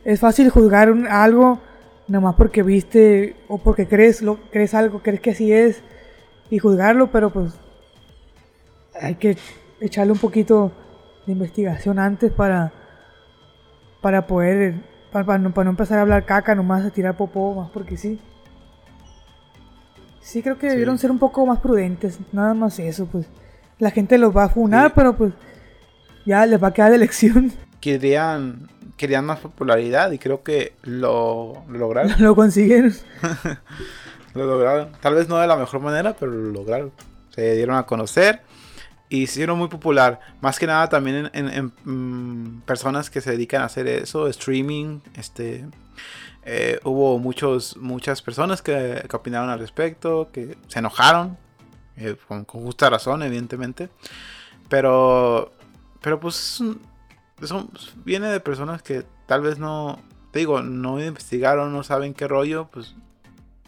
Es 0.05 0.21
fácil 0.21 0.49
juzgar 0.49 0.93
algo 1.11 1.61
nada 2.09 2.21
más 2.21 2.35
porque 2.37 2.63
viste 2.63 3.37
o 3.49 3.59
porque 3.59 3.87
crees, 3.87 4.23
lo, 4.23 4.37
crees 4.51 4.75
algo, 4.75 5.03
crees 5.03 5.21
que 5.21 5.31
así 5.31 5.53
es 5.53 5.83
y 6.51 6.59
juzgarlo, 6.59 7.11
pero 7.11 7.31
pues 7.31 7.53
hay 9.01 9.17
que 9.17 9.37
echarle 9.81 10.13
un 10.13 10.19
poquito 10.19 10.73
de 11.27 11.33
investigación 11.33 11.99
antes 11.99 12.33
para, 12.33 12.73
para 14.01 14.27
poder, 14.27 14.75
para, 15.11 15.39
no, 15.39 15.53
empezar 15.63 15.99
a 15.99 16.03
hablar 16.03 16.27
caca, 16.27 16.55
nomás 16.55 16.85
a 16.85 16.91
tirar 16.91 17.17
popó, 17.17 17.55
más 17.55 17.71
porque 17.71 17.97
sí. 17.97 18.21
Sí, 20.21 20.43
creo 20.43 20.59
que 20.59 20.69
debieron 20.69 20.99
ser 20.99 21.11
un 21.11 21.19
poco 21.19 21.45
más 21.45 21.61
prudentes, 21.61 22.19
nada 22.33 22.55
más 22.55 22.79
eso, 22.79 23.07
pues. 23.07 23.27
La 23.79 23.91
gente 23.91 24.17
los 24.19 24.35
va 24.35 24.45
a 24.45 24.49
funar, 24.49 24.95
pero 24.95 25.17
pues 25.17 25.33
ya 26.25 26.47
les 26.47 26.63
va 26.63 26.69
a 26.69 26.73
quedar 26.73 26.91
de 26.91 26.97
elección. 26.97 27.53
Querían, 27.81 28.69
querían 28.97 29.25
más 29.25 29.41
popularidad 29.41 30.11
y 30.13 30.19
creo 30.19 30.43
que 30.43 30.75
lo, 30.83 31.65
lo 31.69 31.79
lograron. 31.79 32.15
lo 32.19 32.35
consiguieron. 32.35 32.95
lo 34.35 34.47
lograron. 34.47 34.93
Tal 35.01 35.15
vez 35.15 35.29
no 35.29 35.39
de 35.39 35.47
la 35.47 35.57
mejor 35.57 35.81
manera, 35.81 36.15
pero 36.15 36.33
lo 36.33 36.51
lograron. 36.51 36.93
Se 37.35 37.55
dieron 37.55 37.77
a 37.77 37.87
conocer 37.87 38.43
y 39.09 39.27
se 39.27 39.33
hicieron 39.35 39.59
muy 39.59 39.69
popular. 39.69 40.21
Más 40.41 40.59
que 40.59 40.67
nada 40.67 40.89
también 40.89 41.31
en, 41.33 41.73
mm, 41.85 42.63
personas 42.63 43.11
que 43.11 43.21
se 43.21 43.33
dedican 43.33 43.63
a 43.63 43.67
hacer 43.67 43.87
eso, 43.87 44.29
streaming. 44.29 45.01
Este, 45.17 45.67
eh, 46.45 46.79
hubo 46.85 47.19
muchos, 47.19 47.77
muchas 47.77 48.23
personas 48.23 48.63
que, 48.63 49.07
opinaron 49.13 49.51
al 49.51 49.59
respecto, 49.59 50.31
que 50.33 50.57
se 50.69 50.79
enojaron, 50.79 51.37
eh, 51.97 52.17
con, 52.27 52.45
justa 52.45 52.91
razón, 52.91 53.23
evidentemente. 53.23 53.89
Pero, 54.69 55.53
pero 56.01 56.19
pues 56.21 56.63
eso 57.41 57.69
viene 58.05 58.29
de 58.29 58.41
personas 58.41 58.83
que 58.83 59.05
tal 59.27 59.43
vez 59.43 59.59
no, 59.59 60.01
te 60.31 60.41
digo, 60.41 60.63
no 60.63 61.03
investigaron, 61.03 61.73
no 61.73 61.83
saben 61.83 62.15
qué 62.15 62.29
rollo, 62.29 62.69
pues 62.73 62.95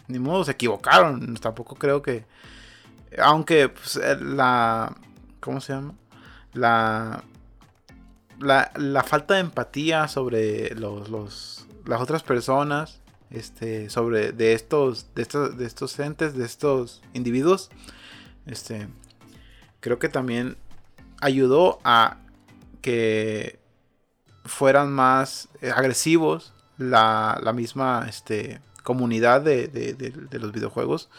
ni 0.07 0.19
modo, 0.19 0.43
se 0.43 0.51
equivocaron. 0.51 1.35
Tampoco 1.35 1.75
creo 1.75 2.01
que, 2.01 2.25
aunque 3.17 3.69
pues, 3.69 3.99
la 4.21 4.95
¿Cómo 5.39 5.61
se 5.61 5.71
llama? 5.71 5.93
La. 6.53 7.23
La, 8.39 9.03
falta 9.03 9.35
de 9.35 9.39
empatía 9.39 10.09
sobre 10.09 10.75
los, 10.75 11.09
las 11.85 12.01
otras 12.01 12.23
personas. 12.23 12.99
Este. 13.29 13.89
Sobre. 13.89 14.33
De 14.33 14.51
estos. 14.51 15.13
De 15.15 15.21
estos. 15.21 15.57
De 15.57 15.65
estos 15.65 15.97
entes. 15.99 16.35
De 16.35 16.43
estos 16.43 17.01
individuos. 17.13 17.69
Este. 18.45 18.89
Creo 19.79 19.99
que 19.99 20.09
también 20.09 20.57
ayudó 21.21 21.79
a 21.85 22.17
que 22.87 23.59
fueran 24.45 24.93
más 24.93 25.49
agresivos 25.75 26.53
la, 26.77 27.37
la 27.43 27.51
misma 27.51 28.05
este, 28.07 28.61
comunidad 28.81 29.41
de, 29.41 29.67
de, 29.67 30.39
los 30.39 30.53
videojuegos 30.53 31.09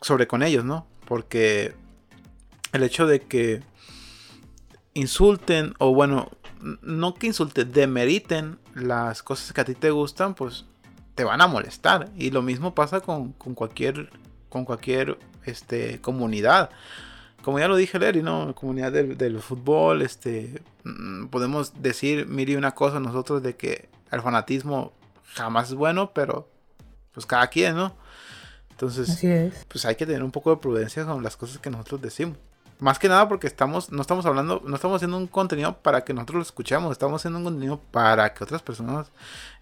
sobre 0.00 0.26
con 0.26 0.42
ellos, 0.42 0.64
¿no? 0.64 0.88
Porque 1.06 1.76
el 2.72 2.82
hecho 2.82 3.06
de 3.06 3.20
que 3.20 3.62
insulten 4.92 5.74
o 5.78 5.94
bueno, 5.94 6.28
no 6.82 7.14
que 7.14 7.28
insulten, 7.28 7.70
demeriten 7.70 8.58
las 8.74 9.22
cosas 9.22 9.52
que 9.52 9.60
a 9.60 9.64
ti 9.64 9.76
te 9.76 9.92
gustan, 9.92 10.34
pues 10.34 10.64
te 11.14 11.22
van 11.22 11.42
a 11.42 11.46
molestar. 11.46 12.10
Y 12.16 12.32
lo 12.32 12.42
mismo 12.42 12.74
pasa 12.74 13.00
con, 13.02 13.34
cualquier 13.34 14.10
con 14.48 14.64
cualquier 14.64 15.16
este, 15.44 16.00
comunidad. 16.00 16.70
Como 17.42 17.58
ya 17.58 17.68
lo 17.68 17.76
dije, 17.76 17.98
Larry, 17.98 18.22
¿no? 18.22 18.54
Comunidad 18.54 18.92
del, 18.92 19.40
fútbol, 19.40 20.02
este, 20.02 20.62
mm, 20.84 21.26
podemos 21.26 21.82
decir 21.82 22.26
mire 22.26 22.56
una 22.56 22.72
cosa 22.72 23.00
nosotros 23.00 23.42
de 23.42 23.56
que 23.56 23.88
el 24.10 24.20
fanatismo 24.20 24.92
jamás 25.34 25.68
es 25.68 25.74
bueno, 25.74 26.12
pero 26.12 26.48
pues 27.12 27.26
cada 27.26 27.46
quien, 27.48 27.76
¿no? 27.76 27.94
Entonces, 28.70 29.22
pues 29.68 29.84
hay 29.84 29.94
que 29.94 30.06
tener 30.06 30.22
un 30.22 30.30
poco 30.30 30.50
de 30.50 30.56
prudencia 30.56 31.04
con 31.04 31.22
las 31.22 31.36
cosas 31.36 31.58
que 31.58 31.70
nosotros 31.70 32.00
decimos. 32.00 32.38
Más 32.78 32.98
que 32.98 33.08
nada 33.08 33.28
porque 33.28 33.46
estamos, 33.46 33.92
no 33.92 34.00
estamos 34.00 34.24
hablando, 34.24 34.62
no 34.64 34.74
estamos 34.74 34.96
haciendo 34.96 35.18
un 35.18 35.26
contenido 35.26 35.76
para 35.82 36.02
que 36.02 36.14
nosotros 36.14 36.36
lo 36.36 36.42
escuchemos, 36.42 36.90
estamos 36.92 37.20
haciendo 37.20 37.38
un 37.38 37.44
contenido 37.44 37.78
para 37.90 38.32
que 38.32 38.42
otras 38.42 38.62
personas 38.62 39.08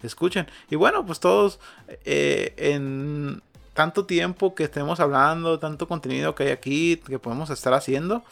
escuchen. 0.01 0.47
Y 0.69 0.77
bueno, 0.77 1.05
pues 1.05 1.19
todos 1.19 1.59
eh, 2.05 2.53
en 2.55 3.43
tanto 3.79 4.05
tiempo 4.05 4.55
que 4.55 4.65
estemos 4.65 4.99
hablando, 4.99 5.57
tanto 5.57 5.87
contenido 5.87 6.35
que 6.35 6.43
hay 6.43 6.49
aquí, 6.49 6.97
que 6.97 7.17
podemos 7.17 7.49
estar 7.49 7.73
haciendo, 7.73 8.25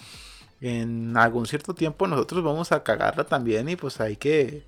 en 0.60 1.16
algún 1.16 1.46
cierto 1.46 1.74
tiempo 1.74 2.06
nosotros 2.06 2.44
vamos 2.44 2.74
a 2.74 2.84
cagarla 2.84 3.24
también 3.24 3.70
y 3.70 3.78
pues 3.78 4.02
hay 4.02 4.18
que, 4.18 4.66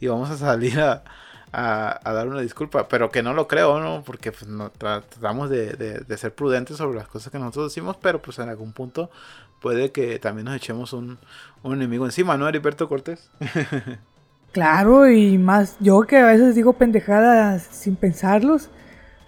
y 0.00 0.08
vamos 0.08 0.28
a 0.30 0.36
salir 0.36 0.80
a, 0.80 1.04
a, 1.52 2.12
dar 2.12 2.26
una 2.26 2.40
disculpa, 2.40 2.88
pero 2.88 3.08
que 3.12 3.22
no 3.22 3.34
lo 3.34 3.46
creo, 3.46 3.78
¿no? 3.78 4.02
Porque 4.02 4.32
pues, 4.32 4.50
tratamos 4.78 5.48
de, 5.48 5.74
de, 5.74 6.18
ser 6.18 6.34
prudentes 6.34 6.78
sobre 6.78 6.98
las 6.98 7.06
cosas 7.06 7.30
que 7.30 7.38
nosotros 7.38 7.72
decimos, 7.72 7.96
pero 8.02 8.20
pues 8.20 8.40
en 8.40 8.48
algún 8.48 8.72
punto 8.72 9.12
puede 9.60 9.92
que 9.92 10.18
también 10.18 10.46
nos 10.46 10.56
echemos 10.56 10.92
un, 10.92 11.18
un 11.62 11.72
enemigo 11.72 12.04
encima, 12.04 12.36
¿no, 12.36 12.48
Heriberto 12.48 12.88
Cortés? 12.88 13.30
claro, 14.50 15.08
y 15.08 15.38
más 15.38 15.76
yo 15.78 16.00
que 16.00 16.16
a 16.16 16.26
veces 16.26 16.56
digo 16.56 16.72
pendejadas 16.72 17.62
sin 17.62 17.94
pensarlos, 17.94 18.70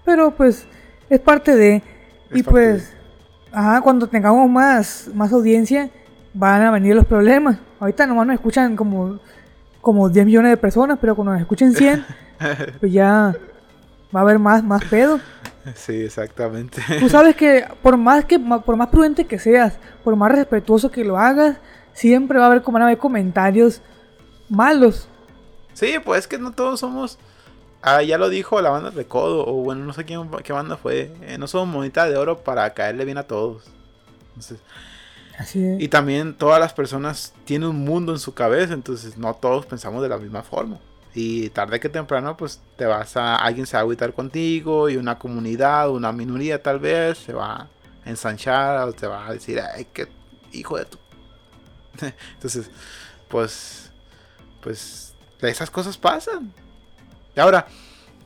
pero 0.04 0.32
pues 0.34 0.66
es 1.08 1.20
parte 1.20 1.54
de... 1.54 1.82
y 2.32 2.42
pues, 2.42 2.92
ajá, 3.52 3.80
cuando 3.80 4.06
tengamos 4.06 4.48
más, 4.48 5.10
más 5.14 5.32
audiencia, 5.32 5.90
van 6.34 6.62
a 6.62 6.70
venir 6.70 6.94
los 6.94 7.06
problemas. 7.06 7.58
Ahorita 7.80 8.06
nomás 8.06 8.26
nos 8.26 8.34
escuchan 8.34 8.76
como 8.76 9.18
como 9.80 10.08
10 10.08 10.26
millones 10.26 10.50
de 10.50 10.56
personas, 10.56 10.98
pero 11.00 11.14
cuando 11.14 11.32
nos 11.32 11.40
escuchen 11.40 11.72
100, 11.74 12.04
pues 12.80 12.92
ya 12.92 13.34
va 14.14 14.20
a 14.20 14.22
haber 14.22 14.38
más, 14.38 14.62
más 14.62 14.84
pedo. 14.84 15.20
Sí, 15.74 16.02
exactamente. 16.02 16.82
Tú 16.98 17.08
sabes 17.08 17.36
que 17.36 17.66
por 17.82 17.96
más 17.96 18.24
que 18.24 18.38
por 18.38 18.76
más 18.76 18.88
prudente 18.88 19.26
que 19.26 19.38
seas, 19.38 19.78
por 20.04 20.16
más 20.16 20.32
respetuoso 20.32 20.90
que 20.90 21.04
lo 21.04 21.18
hagas, 21.18 21.56
siempre 21.92 22.38
va 22.38 22.44
a 22.44 22.46
haber 22.48 22.62
como 22.62 22.74
van 22.74 22.82
a 22.82 22.84
haber 22.86 22.98
comentarios 22.98 23.82
malos. 24.48 25.08
Sí, 25.74 25.94
pues 26.04 26.20
es 26.20 26.28
que 26.28 26.38
no 26.38 26.52
todos 26.52 26.80
somos 26.80 27.18
Ah, 27.80 28.02
ya 28.02 28.18
lo 28.18 28.28
dijo 28.28 28.60
la 28.60 28.70
banda 28.70 28.90
de 28.90 29.06
Codo, 29.06 29.46
o 29.46 29.52
bueno, 29.62 29.84
no 29.84 29.92
sé 29.92 30.04
quién, 30.04 30.28
qué 30.42 30.52
banda 30.52 30.76
fue. 30.76 31.12
Eh, 31.22 31.38
no 31.38 31.46
somos 31.46 31.68
monita 31.68 32.08
de 32.08 32.16
oro 32.16 32.38
para 32.38 32.72
caerle 32.74 33.04
bien 33.04 33.18
a 33.18 33.22
todos. 33.22 33.64
Así 35.38 35.64
es. 35.64 35.80
Y 35.80 35.88
también 35.88 36.34
todas 36.34 36.58
las 36.58 36.72
personas 36.72 37.32
tienen 37.44 37.68
un 37.68 37.84
mundo 37.84 38.12
en 38.12 38.18
su 38.18 38.34
cabeza, 38.34 38.74
entonces 38.74 39.16
no 39.16 39.32
todos 39.34 39.66
pensamos 39.66 40.02
de 40.02 40.08
la 40.08 40.18
misma 40.18 40.42
forma. 40.42 40.78
Y 41.14 41.50
tarde 41.50 41.80
que 41.80 41.88
temprano, 41.88 42.36
pues 42.36 42.60
te 42.76 42.86
vas 42.86 43.16
a. 43.16 43.36
Alguien 43.36 43.66
se 43.66 43.76
va 43.76 43.80
a 43.80 43.82
agüitar 43.82 44.12
contigo 44.12 44.88
y 44.88 44.96
una 44.96 45.18
comunidad, 45.18 45.90
una 45.90 46.12
minoría 46.12 46.62
tal 46.62 46.80
vez, 46.80 47.18
se 47.18 47.32
va 47.32 47.62
a 47.62 47.68
ensanchar 48.04 48.88
o 48.88 48.92
te 48.92 49.06
va 49.06 49.26
a 49.26 49.32
decir, 49.32 49.60
ay, 49.60 49.86
qué 49.92 50.08
hijo 50.52 50.76
de 50.76 50.84
tu. 50.84 50.98
entonces, 52.34 52.70
pues. 53.28 53.90
Pues. 54.60 55.14
Esas 55.40 55.70
cosas 55.70 55.96
pasan. 55.96 56.52
Ahora, 57.40 57.66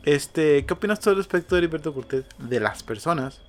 este, 0.04 0.64
¿qué 0.66 0.74
opinas 0.74 1.00
tú 1.00 1.10
al 1.10 1.16
respecto 1.16 1.54
de 1.54 1.60
Heriberto 1.60 1.94
Cortés? 1.94 2.24
De 2.38 2.60
las 2.60 2.82
personas 2.82 3.40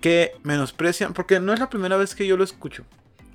que 0.00 0.36
menosprecian, 0.42 1.14
porque 1.14 1.38
no 1.38 1.52
es 1.52 1.60
la 1.60 1.70
primera 1.70 1.96
vez 1.96 2.14
que 2.14 2.26
yo 2.26 2.36
lo 2.36 2.44
escucho. 2.44 2.84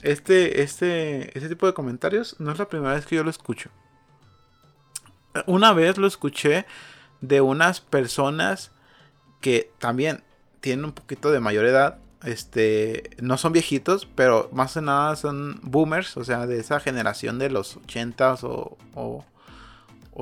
Este, 0.01 0.61
este, 0.61 1.37
este 1.37 1.49
tipo 1.49 1.65
de 1.65 1.73
comentarios 1.73 2.35
no 2.39 2.51
es 2.51 2.59
la 2.59 2.67
primera 2.67 2.93
vez 2.93 3.05
que 3.05 3.15
yo 3.15 3.23
lo 3.23 3.29
escucho. 3.29 3.69
Una 5.47 5.73
vez 5.73 5.97
lo 5.97 6.07
escuché 6.07 6.65
de 7.21 7.41
unas 7.41 7.79
personas 7.79 8.71
que 9.39 9.71
también 9.79 10.23
tienen 10.59 10.85
un 10.85 10.91
poquito 10.91 11.31
de 11.31 11.39
mayor 11.39 11.65
edad. 11.65 11.99
Este, 12.23 13.11
no 13.21 13.37
son 13.37 13.53
viejitos, 13.53 14.07
pero 14.13 14.49
más 14.53 14.73
que 14.73 14.81
nada 14.81 15.15
son 15.15 15.59
boomers, 15.63 16.15
o 16.17 16.23
sea, 16.23 16.47
de 16.47 16.59
esa 16.59 16.79
generación 16.79 17.39
de 17.39 17.49
los 17.49 17.79
80s 17.81 18.43
o 18.43 18.77
o 18.95 19.25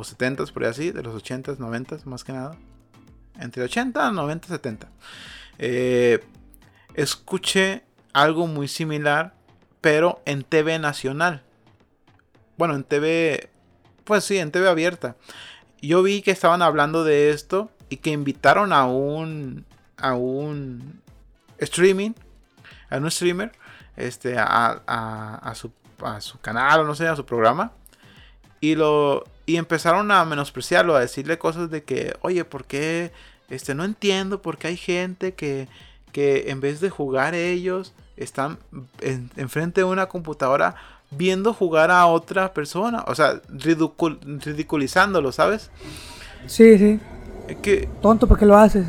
70 0.03 0.45
por 0.47 0.65
así, 0.65 0.91
de 0.91 1.03
los 1.03 1.15
80s, 1.15 1.57
90s 1.57 2.05
más 2.05 2.23
que 2.23 2.33
nada. 2.33 2.57
Entre 3.39 3.63
80, 3.63 4.11
90, 4.11 4.47
70. 4.47 4.89
escuché 6.95 7.83
algo 8.13 8.47
muy 8.47 8.67
similar, 8.67 9.33
pero 9.79 10.21
en 10.25 10.43
TV 10.43 10.79
nacional. 10.79 11.43
Bueno, 12.57 12.75
en 12.75 12.83
TV, 12.83 13.49
pues 14.03 14.23
sí, 14.23 14.37
en 14.37 14.51
TV 14.51 14.67
abierta. 14.69 15.15
Yo 15.81 16.03
vi 16.03 16.21
que 16.21 16.31
estaban 16.31 16.61
hablando 16.61 17.03
de 17.03 17.31
esto 17.31 17.71
y 17.89 17.97
que 17.97 18.11
invitaron 18.11 18.71
a 18.71 18.85
un, 18.85 19.65
a 19.97 20.13
un 20.13 21.01
streaming, 21.57 22.11
a 22.89 22.97
un 22.97 23.09
streamer, 23.09 23.51
este, 23.95 24.37
a, 24.37 24.81
a, 24.85 25.55
su, 25.55 25.71
a 26.03 26.21
su 26.21 26.39
canal 26.39 26.81
o 26.81 26.83
no 26.83 26.95
sé, 26.95 27.07
a 27.07 27.15
su 27.15 27.25
programa. 27.25 27.71
Y 28.61 28.75
lo, 28.75 29.25
y 29.45 29.57
empezaron 29.57 30.11
a 30.11 30.23
menospreciarlo, 30.23 30.95
a 30.95 31.01
decirle 31.01 31.37
cosas 31.37 31.69
de 31.69 31.83
que, 31.83 32.15
oye, 32.21 32.45
¿por 32.45 32.63
qué? 32.63 33.11
Este, 33.49 33.75
no 33.75 33.83
entiendo 33.83 34.41
por 34.41 34.57
qué 34.57 34.67
hay 34.67 34.77
gente 34.77 35.33
que, 35.33 35.67
que 36.13 36.51
en 36.51 36.61
vez 36.61 36.79
de 36.79 36.89
jugar 36.89 37.35
ellos, 37.35 37.93
están 38.17 38.59
enfrente 39.35 39.81
de 39.81 39.85
una 39.85 40.07
computadora 40.07 40.75
viendo 41.09 41.53
jugar 41.53 41.91
a 41.91 42.05
otra 42.05 42.53
persona. 42.53 43.03
O 43.07 43.15
sea, 43.15 43.41
ridiculizándolo, 43.49 45.31
¿sabes? 45.31 45.69
Sí, 46.47 46.77
sí. 46.77 46.99
Que, 47.61 47.89
Tonto 48.01 48.27
porque 48.27 48.45
lo 48.45 48.57
haces. 48.57 48.85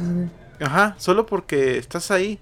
Ajá, 0.61 0.95
solo 0.99 1.27
porque 1.27 1.79
estás 1.79 2.11
ahí. 2.11 2.39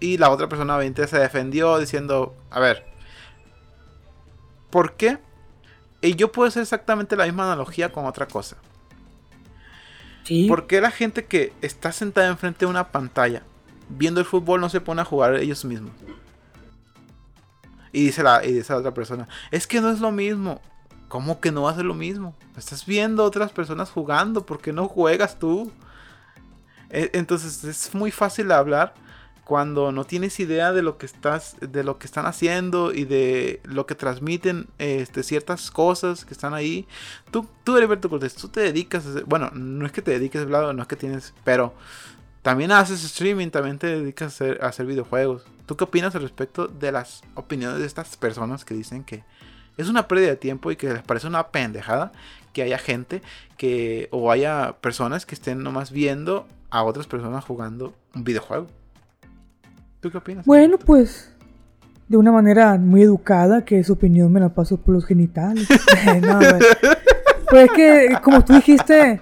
Y 0.00 0.18
la 0.18 0.30
otra 0.30 0.48
persona 0.48 0.76
20 0.76 1.06
se 1.06 1.18
defendió 1.18 1.78
diciendo, 1.78 2.34
a 2.50 2.60
ver, 2.60 2.84
¿por 4.70 4.94
qué 4.94 5.18
y 6.00 6.14
yo 6.14 6.30
puedo 6.30 6.48
hacer 6.48 6.62
exactamente 6.62 7.16
la 7.16 7.24
misma 7.24 7.44
analogía 7.44 7.92
con 7.92 8.06
otra 8.06 8.26
cosa. 8.26 8.56
¿Sí? 10.24 10.46
¿Por 10.46 10.66
qué 10.66 10.80
la 10.80 10.90
gente 10.90 11.24
que 11.24 11.52
está 11.62 11.90
sentada 11.92 12.28
enfrente 12.28 12.60
de 12.60 12.70
una 12.70 12.88
pantalla 12.88 13.42
viendo 13.88 14.20
el 14.20 14.26
fútbol 14.26 14.60
no 14.60 14.68
se 14.68 14.80
pone 14.80 15.00
a 15.00 15.04
jugar 15.04 15.36
ellos 15.36 15.64
mismos? 15.64 15.92
Y 17.92 18.04
dice 18.06 18.22
la, 18.22 18.44
y 18.44 18.52
dice 18.52 18.72
la 18.72 18.80
otra 18.80 18.94
persona, 18.94 19.28
es 19.50 19.66
que 19.66 19.80
no 19.80 19.90
es 19.90 20.00
lo 20.00 20.12
mismo. 20.12 20.60
¿Cómo 21.08 21.40
que 21.40 21.50
no 21.50 21.62
va 21.62 21.70
a 21.70 21.74
ser 21.74 21.86
lo 21.86 21.94
mismo? 21.94 22.36
Estás 22.56 22.84
viendo 22.84 23.24
otras 23.24 23.50
personas 23.50 23.90
jugando, 23.90 24.44
¿por 24.44 24.60
qué 24.60 24.74
no 24.74 24.88
juegas 24.88 25.38
tú? 25.38 25.72
E, 26.90 27.10
entonces 27.14 27.64
es 27.64 27.94
muy 27.94 28.10
fácil 28.10 28.52
hablar 28.52 28.92
cuando 29.48 29.92
no 29.92 30.04
tienes 30.04 30.38
idea 30.40 30.74
de 30.74 30.82
lo 30.82 30.98
que 30.98 31.06
estás 31.06 31.56
de 31.60 31.82
lo 31.82 31.98
que 31.98 32.06
están 32.06 32.26
haciendo 32.26 32.92
y 32.92 33.06
de 33.06 33.62
lo 33.64 33.86
que 33.86 33.94
transmiten 33.94 34.66
este, 34.76 35.22
ciertas 35.22 35.70
cosas 35.70 36.26
que 36.26 36.34
están 36.34 36.52
ahí 36.52 36.86
tú 37.30 37.48
tú 37.64 37.78
Heriberto 37.78 38.10
Cortés 38.10 38.34
tú 38.34 38.48
te 38.48 38.60
dedicas 38.60 39.06
a 39.06 39.22
bueno 39.24 39.50
no 39.54 39.86
es 39.86 39.92
que 39.92 40.02
te 40.02 40.10
dediques 40.10 40.42
a 40.42 40.44
lado 40.44 40.74
no 40.74 40.82
es 40.82 40.88
que 40.88 40.96
tienes 40.96 41.32
pero 41.44 41.72
también 42.42 42.72
haces 42.72 43.02
streaming 43.04 43.48
también 43.48 43.78
te 43.78 43.86
dedicas 43.86 44.40
a 44.40 44.66
hacer, 44.66 44.86
videojuegos. 44.86 45.44
Tú 45.66 45.76
qué 45.76 45.84
opinas 45.84 46.14
al 46.14 46.22
respecto 46.22 46.68
de 46.68 46.92
las 46.92 47.22
opiniones 47.34 47.80
de 47.80 47.86
estas 47.86 48.16
personas 48.16 48.64
que 48.64 48.74
dicen 48.74 49.02
que 49.02 49.24
es 49.76 49.88
una 49.88 50.08
pérdida 50.08 50.28
de 50.28 50.36
tiempo 50.36 50.70
y 50.70 50.76
que 50.76 50.92
les 50.92 51.02
parece 51.02 51.26
una 51.26 51.48
pendejada 51.48 52.12
que 52.52 52.62
haya 52.62 52.78
gente 52.78 53.22
que 53.56 54.08
o 54.12 54.30
haya 54.30 54.76
personas 54.80 55.26
que 55.26 55.34
estén 55.34 55.62
nomás 55.62 55.90
viendo 55.90 56.46
a 56.70 56.84
otras 56.84 57.06
personas 57.06 57.44
jugando 57.44 57.94
un 58.14 58.24
videojuego 58.24 58.68
¿Tú 60.00 60.10
qué 60.10 60.18
opinas? 60.18 60.46
Bueno, 60.46 60.78
pues 60.78 61.32
de 62.08 62.16
una 62.16 62.32
manera 62.32 62.76
muy 62.78 63.02
educada, 63.02 63.64
que 63.64 63.82
su 63.84 63.92
opinión 63.92 64.32
me 64.32 64.40
la 64.40 64.48
paso 64.48 64.78
por 64.78 64.94
los 64.94 65.04
genitales. 65.04 65.68
no, 66.22 66.38
pues 67.50 67.64
es 67.64 67.70
que, 67.72 68.18
como 68.22 68.42
tú 68.44 68.54
dijiste, 68.54 69.20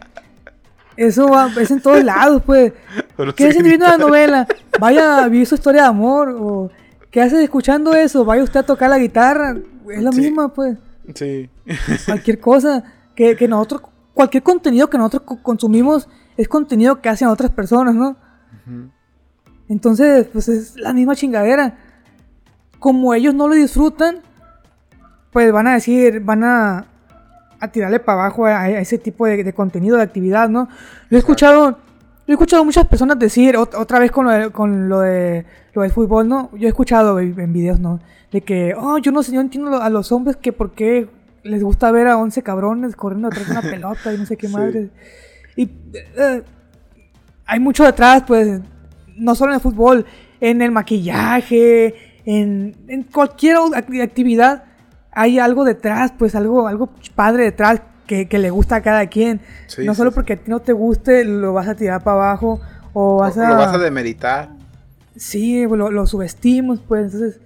eso 0.97 1.29
va, 1.29 1.51
es 1.61 1.71
en 1.71 1.81
todos 1.81 2.03
lados, 2.03 2.43
pues. 2.45 2.73
¿Qué 3.37 3.49
haces 3.49 3.63
viendo 3.63 3.87
la 3.87 3.99
novela? 3.99 4.47
Vaya 4.81 5.25
a 5.25 5.29
vivir 5.29 5.47
su 5.47 5.57
historia 5.57 5.83
de 5.83 5.89
amor. 5.89 6.35
O 6.39 6.71
¿qué 7.11 7.21
haces 7.21 7.41
escuchando 7.41 7.95
eso? 7.95 8.25
Vaya 8.25 8.43
usted 8.43 8.61
a 8.61 8.63
tocar 8.63 8.91
la 8.91 8.99
guitarra. 8.99 9.57
Es 9.91 10.03
la 10.03 10.11
misma, 10.11 10.53
pues. 10.53 10.77
Sí. 11.15 11.51
Cualquier 12.07 12.41
cosa 12.41 12.85
que, 13.15 13.37
que 13.37 13.49
nosotros, 13.49 13.83
cualquier 14.15 14.43
contenido 14.43 14.89
que 14.89 14.99
nosotros 14.99 15.39
consumimos 15.43 16.09
es 16.37 16.49
contenido 16.49 17.01
que 17.01 17.09
hacen 17.09 17.29
otras 17.29 17.51
personas, 17.51 17.95
¿no? 17.95 18.17
Entonces, 19.69 20.27
pues 20.33 20.49
es 20.49 20.77
la 20.77 20.93
misma 20.93 21.17
chingadera. 21.17 21.79
Como 22.79 23.15
ellos 23.15 23.35
no 23.35 23.49
lo 23.49 23.55
disfrutan, 23.55 24.19
pues 25.33 25.51
van 25.53 25.67
a 25.67 25.75
decir, 25.75 26.21
van 26.21 26.45
a, 26.45 26.87
a 27.61 27.69
tirarle 27.69 28.01
para 28.01 28.25
abajo 28.25 28.47
a, 28.47 28.69
ese 28.71 28.99
tipo 28.99 29.27
de, 29.27 29.53
contenido, 29.53 29.97
de 29.97 30.03
actividad, 30.03 30.49
¿no? 30.49 30.69
Yo 31.11 31.17
he 31.17 31.19
escuchado, 31.19 31.79
he 32.27 32.33
escuchado 32.33 32.65
muchas 32.65 32.87
personas 32.87 33.19
decir, 33.19 33.57
otra 33.57 33.99
vez 33.99 34.11
con 34.11 34.27
lo, 34.27 34.31
de, 34.31 34.51
con 34.51 34.89
lo 34.89 35.01
de 35.01 35.45
lo 35.77 35.83
del 35.83 35.91
fútbol, 35.91 36.27
¿no? 36.27 36.51
Yo 36.55 36.67
he 36.67 36.69
escuchado 36.69 37.21
en 37.21 37.53
videos, 37.53 37.79
¿no? 37.79 38.01
De 38.33 38.41
que, 38.41 38.75
oh, 38.75 38.99
yo 38.99 39.13
no 39.13 39.23
sé, 39.23 39.33
yo 39.33 39.41
entiendo 39.41 39.81
a 39.81 39.91
los 39.91 40.11
hombres 40.11 40.37
que 40.37 40.53
por 40.53 40.73
qué 40.73 41.09
les 41.43 41.63
gusta 41.63 41.91
ver 41.91 42.09
a 42.09 42.17
11 42.17 42.43
cabrones 42.43 42.97
corriendo 42.97 43.29
detrás 43.29 43.47
de 43.47 43.53
una 43.53 43.63
pelota 43.71 44.13
y 44.13 44.19
no 44.19 44.27
sé 44.27 44.37
qué 44.37 44.49
madre. 44.49 44.91
Y 45.55 45.71
eh, 46.17 46.43
hay 47.45 47.61
mucho 47.61 47.85
detrás, 47.85 48.25
pues, 48.27 48.61
no 49.17 49.35
solo 49.35 49.53
en 49.53 49.57
el 49.57 49.61
fútbol, 49.61 50.07
en 50.41 50.63
el 50.63 50.71
maquillaje, 50.71 51.95
en, 52.25 53.07
cualquier 53.13 53.57
actividad 54.03 54.65
hay 55.13 55.39
algo 55.39 55.65
detrás, 55.65 56.13
pues 56.19 56.35
algo, 56.35 56.69
algo 56.69 56.91
padre 57.15 57.45
detrás 57.45 57.81
que, 58.07 58.29
le 58.31 58.51
gusta 58.51 58.77
a 58.77 58.83
cada 58.83 59.07
quien. 59.07 59.41
no 59.79 59.95
solo 59.95 60.13
porque 60.13 60.35
a 60.35 60.37
ti 60.37 60.51
no 60.51 60.61
te 60.61 60.73
guste, 60.73 61.25
lo 61.25 61.53
vas 61.53 61.69
a 61.69 61.75
tirar 61.75 62.03
para 62.03 62.17
abajo 62.17 62.61
o 62.93 63.17
vas 63.21 63.39
a... 63.39 63.51
Lo 63.51 63.57
vas 63.57 63.75
a 63.75 63.79
demeritar. 63.79 64.51
Sí, 65.17 65.65
lo, 65.67 65.91
lo 65.91 66.07
subestimos, 66.07 66.81
pues 66.87 67.07
entonces, 67.07 67.41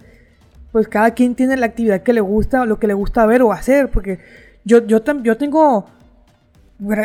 pues 0.73 0.89
cada 0.89 1.13
quien 1.13 1.35
tiene 1.35 1.57
la 1.57 1.67
actividad 1.67 2.03
que 2.03 2.13
le 2.13 2.21
gusta, 2.21 2.65
lo 2.65 2.79
que 2.79 2.87
le 2.87 2.95
gusta 2.95 3.25
ver 3.27 3.43
o 3.43 3.53
hacer, 3.53 3.91
porque 3.91 4.19
yo, 4.65 4.85
yo, 4.87 5.01
yo 5.23 5.37
tengo, 5.37 5.87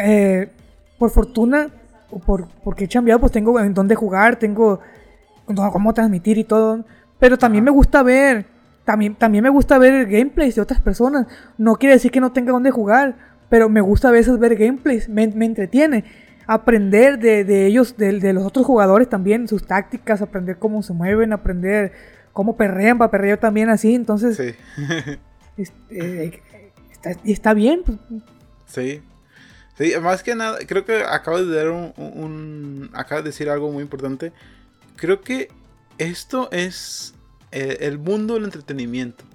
eh, 0.03 0.49
por 0.97 1.11
fortuna, 1.11 1.69
por, 2.25 2.47
porque 2.63 2.85
he 2.85 2.87
cambiado, 2.87 3.19
pues 3.19 3.31
tengo 3.31 3.59
en 3.59 3.73
dónde 3.73 3.95
jugar, 3.95 4.37
tengo 4.37 4.79
cómo 5.45 5.93
transmitir 5.93 6.37
y 6.37 6.43
todo. 6.43 6.83
Pero 7.19 7.37
también 7.37 7.63
me 7.63 7.71
gusta 7.71 8.03
ver, 8.03 8.45
también, 8.83 9.15
también 9.15 9.43
me 9.43 9.49
gusta 9.49 9.77
ver 9.77 10.05
gameplays 10.07 10.55
de 10.55 10.61
otras 10.61 10.81
personas. 10.81 11.27
No 11.57 11.75
quiere 11.75 11.95
decir 11.95 12.11
que 12.11 12.19
no 12.19 12.31
tenga 12.31 12.51
dónde 12.51 12.71
jugar, 12.71 13.15
pero 13.49 13.69
me 13.69 13.81
gusta 13.81 14.09
a 14.09 14.11
veces 14.11 14.37
ver 14.39 14.55
gameplays, 14.55 15.09
me, 15.09 15.23
entretiene. 15.23 16.03
Aprender 16.47 17.17
de, 17.17 17.65
ellos, 17.65 17.97
de, 17.97 18.33
los 18.33 18.45
otros 18.45 18.65
jugadores 18.65 19.09
también, 19.09 19.47
sus 19.47 19.65
tácticas, 19.65 20.21
aprender 20.21 20.57
cómo 20.57 20.83
se 20.83 20.93
mueven, 20.93 21.33
aprender 21.33 21.91
cómo 22.33 22.55
perrean, 22.55 22.97
para 22.97 23.09
perrear 23.09 23.39
también 23.39 23.69
así. 23.69 23.95
Entonces, 23.95 24.37
sí. 24.37 25.15
Eh, 25.89 26.41
está, 26.91 27.11
está 27.23 27.53
bien. 27.53 27.81
Pues. 27.85 27.97
Sí. 28.65 29.01
Sí, 29.77 29.93
más 30.01 30.23
que 30.23 30.35
nada, 30.35 30.59
creo 30.65 30.85
que 30.85 31.03
acabo 31.03 31.43
de 31.43 31.53
dar 31.53 31.69
un, 31.69 32.89
acabo 32.93 33.21
de 33.21 33.29
decir 33.29 33.49
algo 33.49 33.71
muy 33.71 33.83
importante. 33.83 34.31
Creo 34.95 35.21
que 35.21 35.49
esto 35.97 36.49
es 36.51 37.13
eh, 37.51 37.77
el 37.81 37.99
mundo 37.99 38.35
del 38.35 38.45
entretenimiento. 38.45 39.25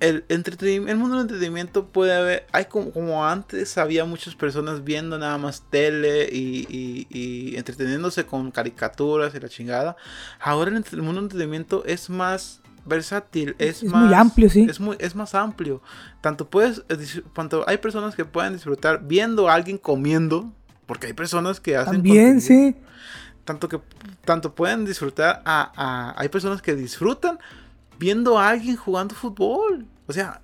El, 0.00 0.24
entretenimiento, 0.28 0.92
el 0.92 0.98
mundo 0.98 1.16
del 1.16 1.22
entretenimiento 1.22 1.86
puede 1.86 2.14
haber, 2.14 2.46
hay 2.52 2.66
como, 2.66 2.92
como, 2.92 3.26
antes 3.26 3.78
había 3.78 4.04
muchas 4.04 4.34
personas 4.34 4.84
viendo 4.84 5.18
nada 5.18 5.38
más 5.38 5.64
tele 5.70 6.28
y, 6.30 7.06
y, 7.10 7.56
entreteniéndose 7.56 8.26
con 8.26 8.50
caricaturas 8.50 9.34
y 9.34 9.40
la 9.40 9.48
chingada. 9.48 9.96
Ahora 10.40 10.70
el, 10.70 10.76
el 10.76 11.02
mundo 11.02 11.20
del 11.20 11.24
entretenimiento 11.24 11.84
es 11.84 12.10
más 12.10 12.60
versátil, 12.88 13.54
es, 13.58 13.82
es 13.82 13.90
más 13.90 14.04
muy 14.04 14.14
amplio, 14.14 14.50
sí. 14.50 14.66
Es, 14.68 14.80
muy, 14.80 14.96
es 14.98 15.14
más 15.14 15.34
amplio. 15.34 15.82
Tanto 16.20 16.48
puedes, 16.48 16.82
tanto 17.34 17.64
hay 17.66 17.78
personas 17.78 18.14
que 18.14 18.24
pueden 18.24 18.54
disfrutar 18.54 19.06
viendo 19.06 19.48
a 19.48 19.54
alguien 19.54 19.78
comiendo, 19.78 20.52
porque 20.86 21.06
hay 21.06 21.12
personas 21.12 21.60
que 21.60 21.76
hacen 21.76 21.94
También, 21.94 22.40
sí. 22.40 22.74
Tanto 23.44 23.68
que 23.68 23.80
tanto 24.24 24.54
pueden 24.54 24.84
disfrutar 24.84 25.42
a, 25.44 25.72
a, 25.74 26.20
hay 26.20 26.28
personas 26.28 26.60
que 26.60 26.74
disfrutan 26.74 27.38
viendo 27.98 28.38
a 28.38 28.48
alguien 28.48 28.76
jugando 28.76 29.14
fútbol. 29.14 29.86
O 30.06 30.12
sea, 30.12 30.40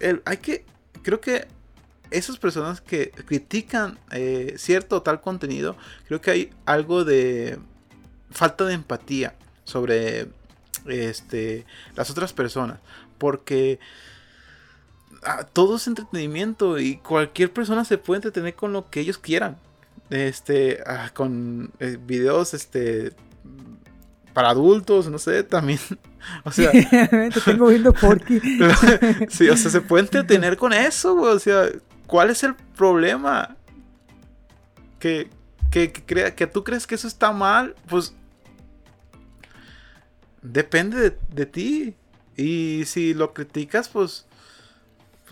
el, 0.00 0.22
hay 0.24 0.38
que 0.38 0.64
creo 1.02 1.20
que 1.20 1.46
esas 2.10 2.38
personas 2.38 2.80
que 2.80 3.10
critican 3.10 3.98
eh, 4.10 4.54
cierto 4.56 4.96
o 4.96 5.02
tal 5.02 5.20
contenido, 5.20 5.76
creo 6.06 6.20
que 6.20 6.30
hay 6.30 6.50
algo 6.64 7.04
de 7.04 7.58
falta 8.30 8.64
de 8.64 8.74
empatía 8.74 9.34
sobre 9.64 10.28
este, 10.88 11.66
las 11.94 12.10
otras 12.10 12.32
personas. 12.32 12.78
Porque 13.18 13.78
ah, 15.22 15.44
todo 15.52 15.76
es 15.76 15.86
entretenimiento 15.86 16.78
y 16.78 16.96
cualquier 16.96 17.52
persona 17.52 17.84
se 17.84 17.98
puede 17.98 18.18
entretener 18.18 18.54
con 18.54 18.72
lo 18.72 18.90
que 18.90 19.00
ellos 19.00 19.18
quieran. 19.18 19.56
Este, 20.10 20.82
ah, 20.86 21.10
con 21.14 21.72
eh, 21.80 21.98
videos, 22.00 22.54
este, 22.54 23.12
para 24.32 24.50
adultos, 24.50 25.08
no 25.08 25.18
sé, 25.18 25.42
también. 25.42 25.80
O 26.42 26.50
sea, 26.50 26.72
te 26.72 27.40
tengo 27.44 27.68
viendo 27.68 27.92
Porky. 27.92 28.40
sí, 29.28 29.48
o 29.48 29.56
sea, 29.56 29.70
se 29.70 29.80
puede 29.80 30.02
entretener 30.02 30.56
con 30.56 30.72
eso, 30.72 31.14
O 31.14 31.38
sea, 31.38 31.68
¿cuál 32.08 32.30
es 32.30 32.42
el 32.42 32.56
problema? 32.76 33.56
Que, 34.98 35.30
que, 35.70 35.92
que, 35.92 36.34
que 36.34 36.46
tú 36.48 36.64
crees 36.64 36.84
que 36.84 36.96
eso 36.96 37.06
está 37.06 37.30
mal, 37.30 37.76
pues 37.88 38.12
depende 40.52 41.18
de, 41.28 41.46
ti. 41.46 41.94
Y 42.36 42.84
si 42.86 43.14
lo 43.14 43.32
criticas, 43.32 43.88
pues 43.88 44.26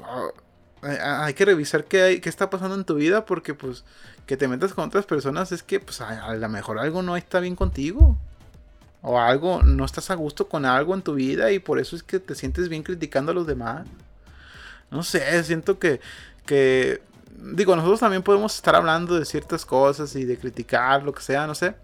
ah, 0.03 1.25
hay 1.25 1.35
que 1.35 1.45
revisar 1.45 1.85
qué, 1.85 2.03
hay, 2.03 2.21
qué 2.21 2.29
está 2.29 2.51
pasando 2.51 2.75
en 2.75 2.85
tu 2.85 2.95
vida 2.95 3.25
porque 3.25 3.55
pues 3.55 3.85
que 4.27 4.37
te 4.37 4.49
metas 4.49 4.73
con 4.73 4.87
otras 4.87 5.05
personas 5.05 5.53
es 5.53 5.63
que 5.63 5.81
pues 5.81 6.01
a, 6.01 6.35
lo 6.35 6.49
mejor 6.49 6.79
algo 6.79 7.03
no 7.03 7.17
está 7.17 7.41
bien 7.41 7.57
contigo. 7.57 8.17
O 9.07 9.21
algo, 9.21 9.63
no 9.63 9.85
estás 9.85 10.11
a 10.11 10.15
gusto 10.15 10.49
con 10.49 10.65
algo 10.65 10.95
en 10.95 11.03
tu 11.03 11.13
vida 11.13 11.53
y 11.53 11.59
por 11.59 11.79
eso 11.79 11.95
es 11.95 12.03
que 12.03 12.21
te 12.21 12.35
sientes 12.35 12.71
bien 12.71 12.83
criticando 12.83 13.33
a 13.33 13.35
los 13.35 13.47
demás. 13.47 13.87
No 14.91 15.03
sé, 15.03 15.45
siento 15.45 15.79
que, 15.79 16.01
que 16.47 17.03
digo, 17.37 17.77
nosotros 17.77 18.01
también 18.01 18.23
podemos 18.23 18.55
estar 18.55 18.75
hablando 18.75 19.19
de 19.19 19.27
ciertas 19.27 19.67
cosas 19.67 20.17
y 20.17 20.25
de 20.25 20.39
criticar 20.39 21.03
lo 21.03 21.13
que 21.13 21.21
sea, 21.21 21.47
no 21.47 21.55
sé. 21.55 21.75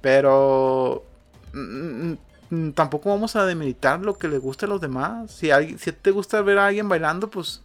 Pero 0.00 1.04
mm, 1.52 2.12
Mm, 2.12 2.16
tampoco 2.74 3.10
vamos 3.10 3.36
a 3.36 3.46
demeritar 3.46 4.00
lo 4.00 4.18
que 4.18 4.28
le 4.28 4.38
gusta 4.38 4.66
a 4.66 4.68
los 4.68 4.80
demás. 4.80 5.30
Si, 5.30 5.50
si 5.78 5.92
te 5.92 6.10
gusta 6.10 6.42
ver 6.42 6.58
a 6.58 6.66
alguien 6.66 6.88
bailando, 6.88 7.30
pues 7.30 7.62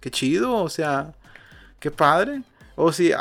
qué 0.00 0.10
chido, 0.10 0.54
o 0.54 0.68
sea, 0.68 1.14
qué 1.80 1.90
padre. 1.90 2.42
O 2.74 2.92
si 2.92 3.12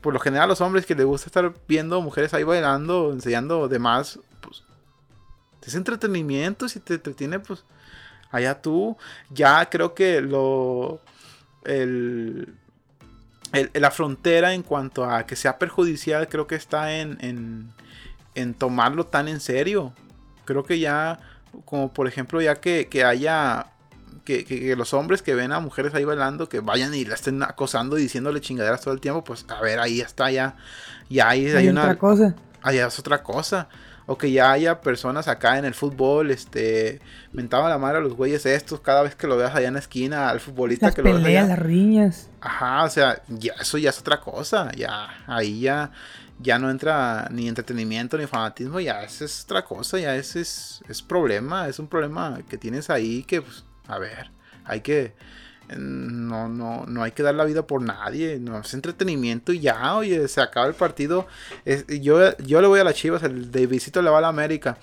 por 0.00 0.12
lo 0.12 0.20
general 0.20 0.44
a 0.44 0.48
los 0.48 0.60
hombres 0.60 0.84
que 0.84 0.96
les 0.96 1.06
gusta 1.06 1.26
estar 1.26 1.54
viendo 1.68 2.00
mujeres 2.00 2.34
ahí 2.34 2.42
bailando, 2.42 3.12
enseñando 3.12 3.68
demás, 3.68 4.18
pues 4.40 4.64
es 5.64 5.74
entretenimiento, 5.76 6.68
si 6.68 6.80
te 6.80 6.94
entretiene, 6.94 7.38
pues 7.38 7.64
allá 8.32 8.60
tú. 8.60 8.96
Ya 9.30 9.68
creo 9.70 9.94
que 9.94 10.20
lo... 10.20 11.00
El, 11.64 12.54
la 13.74 13.90
frontera 13.90 14.54
en 14.54 14.62
cuanto 14.62 15.04
a 15.04 15.24
que 15.24 15.36
sea 15.36 15.58
perjudicial 15.58 16.28
creo 16.28 16.46
que 16.46 16.54
está 16.54 16.98
en, 16.98 17.72
en 18.34 18.54
tomarlo 18.54 19.06
tan 19.06 19.26
en 19.28 19.40
serio 19.40 19.94
creo 20.48 20.64
que 20.64 20.78
ya, 20.78 21.18
como 21.66 21.92
por 21.92 22.08
ejemplo, 22.08 22.40
ya 22.40 22.54
que, 22.54 22.88
haya 23.04 23.66
que, 24.24 24.74
los 24.78 24.94
hombres 24.94 25.20
que 25.20 25.34
ven 25.34 25.52
a 25.52 25.60
mujeres 25.60 25.94
ahí 25.94 26.04
bailando, 26.04 26.48
que 26.48 26.60
vayan 26.60 26.94
y 26.94 27.04
la 27.04 27.14
estén 27.14 27.42
acosando 27.42 27.98
y 27.98 28.02
diciéndole 28.02 28.40
chingaderas 28.40 28.80
todo 28.80 28.94
el 28.94 29.00
tiempo, 29.00 29.22
pues 29.22 29.44
a 29.48 29.60
ver, 29.60 29.78
ahí 29.78 30.00
está, 30.00 30.30
ya, 30.30 30.56
ya 31.10 31.28
hay, 31.28 31.48
hay, 31.48 31.68
una... 31.68 31.82
Otra 31.82 31.98
cosa. 31.98 32.34
Allá 32.62 32.86
es 32.86 32.98
otra 32.98 33.22
cosa. 33.22 33.68
O 34.06 34.16
que 34.16 34.32
ya 34.32 34.50
haya 34.50 34.80
personas 34.80 35.28
acá 35.28 35.58
en 35.58 35.66
el 35.66 35.74
fútbol, 35.74 36.30
este, 36.30 36.98
mentaba 37.30 37.68
la 37.68 37.76
madre 37.76 37.98
a 37.98 38.00
los 38.00 38.14
güeyes 38.14 38.46
estos, 38.46 38.80
cada 38.80 39.02
vez 39.02 39.14
que 39.14 39.26
lo 39.26 39.36
veas 39.36 39.54
allá 39.54 39.68
en 39.68 39.74
la 39.74 39.80
esquina, 39.80 40.30
al 40.30 40.40
futbolista 40.40 40.92
que 40.92 41.02
lo 41.02 41.20
veas 41.20 41.46
las 41.46 41.58
riñas. 41.58 42.30
Ajá, 42.40 42.84
o 42.84 42.88
sea, 42.88 43.20
ya, 43.28 43.52
eso 43.60 43.76
ya 43.76 43.90
es 43.90 44.00
otra 44.00 44.18
cosa, 44.18 44.72
ya, 44.72 45.08
ahí 45.26 45.60
ya, 45.60 45.90
ya 46.40 46.58
no 46.58 46.70
entra 46.70 47.28
ni 47.30 47.48
entretenimiento 47.48 48.16
ni 48.16 48.26
fanatismo, 48.26 48.80
ya 48.80 49.02
es, 49.02 49.20
es 49.22 49.44
otra 49.44 49.64
cosa, 49.64 49.98
ya 49.98 50.14
es, 50.16 50.36
es, 50.36 50.82
es, 50.88 51.02
problema, 51.02 51.68
es 51.68 51.78
un 51.78 51.88
problema 51.88 52.38
que 52.48 52.56
tienes 52.58 52.90
ahí 52.90 53.24
que, 53.24 53.42
pues, 53.42 53.64
a 53.86 53.98
ver, 53.98 54.30
hay 54.64 54.80
que, 54.80 55.14
no, 55.76 56.48
no, 56.48 56.86
no 56.86 57.02
hay 57.02 57.12
que 57.12 57.22
dar 57.22 57.34
la 57.34 57.44
vida 57.44 57.66
por 57.66 57.82
nadie, 57.82 58.38
no 58.38 58.58
es 58.60 58.72
entretenimiento 58.72 59.52
y 59.52 59.60
ya, 59.60 59.94
oye, 59.96 60.28
se 60.28 60.40
acaba 60.40 60.66
el 60.66 60.74
partido, 60.74 61.26
yo, 62.00 62.36
yo 62.38 62.60
le 62.60 62.68
voy 62.68 62.80
a 62.80 62.84
las 62.84 62.94
chivas, 62.94 63.22
el 63.24 63.50
de 63.50 63.66
visito 63.66 64.00
le 64.00 64.10
va 64.10 64.18
a 64.18 64.22
la 64.22 64.28
América, 64.28 64.78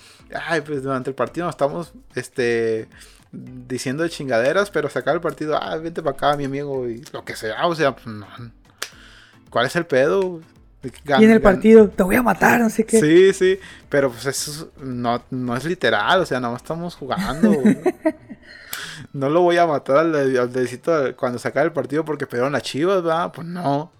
ay, 0.47 0.61
pues 0.61 0.83
durante 0.83 1.09
el 1.09 1.15
partido 1.15 1.49
estamos, 1.49 1.93
este 2.15 2.89
diciendo 3.31 4.03
de 4.03 4.09
chingaderas, 4.09 4.71
pero 4.71 4.89
se 4.89 4.99
acaba 4.99 5.15
el 5.15 5.21
partido, 5.21 5.57
ah, 5.61 5.75
vente 5.77 6.01
para 6.01 6.15
acá, 6.15 6.37
mi 6.37 6.45
amigo, 6.45 6.87
y 6.87 7.03
lo 7.11 7.25
que 7.25 7.35
sea, 7.35 7.67
o 7.67 7.75
sea, 7.75 7.95
pues, 7.95 8.07
no. 8.07 8.27
¿cuál 9.49 9.65
es 9.65 9.75
el 9.75 9.85
pedo? 9.85 10.41
Y 11.19 11.23
en 11.23 11.31
el 11.31 11.41
partido, 11.41 11.89
te 11.89 12.03
voy 12.03 12.15
a 12.15 12.23
matar, 12.23 12.59
no 12.59 12.69
sé 12.69 12.85
qué. 12.85 12.99
Sí, 12.99 13.33
sí, 13.33 13.59
pero 13.89 14.11
pues 14.11 14.25
eso 14.25 14.71
no, 14.81 15.23
no 15.31 15.55
es 15.55 15.65
literal, 15.65 16.21
o 16.21 16.25
sea, 16.25 16.39
no 16.39 16.55
estamos 16.55 16.95
jugando. 16.95 17.51
no 19.13 19.29
lo 19.29 19.41
voy 19.41 19.57
a 19.57 19.65
matar 19.65 19.97
al, 19.97 20.37
al 20.37 21.15
cuando 21.15 21.39
se 21.39 21.47
acabe 21.47 21.67
el 21.67 21.73
partido 21.73 22.05
porque 22.05 22.27
perdieron 22.27 22.53
las 22.53 22.63
chivas, 22.63 23.01
¿verdad? 23.03 23.31
Pues 23.33 23.47
no. 23.47 23.91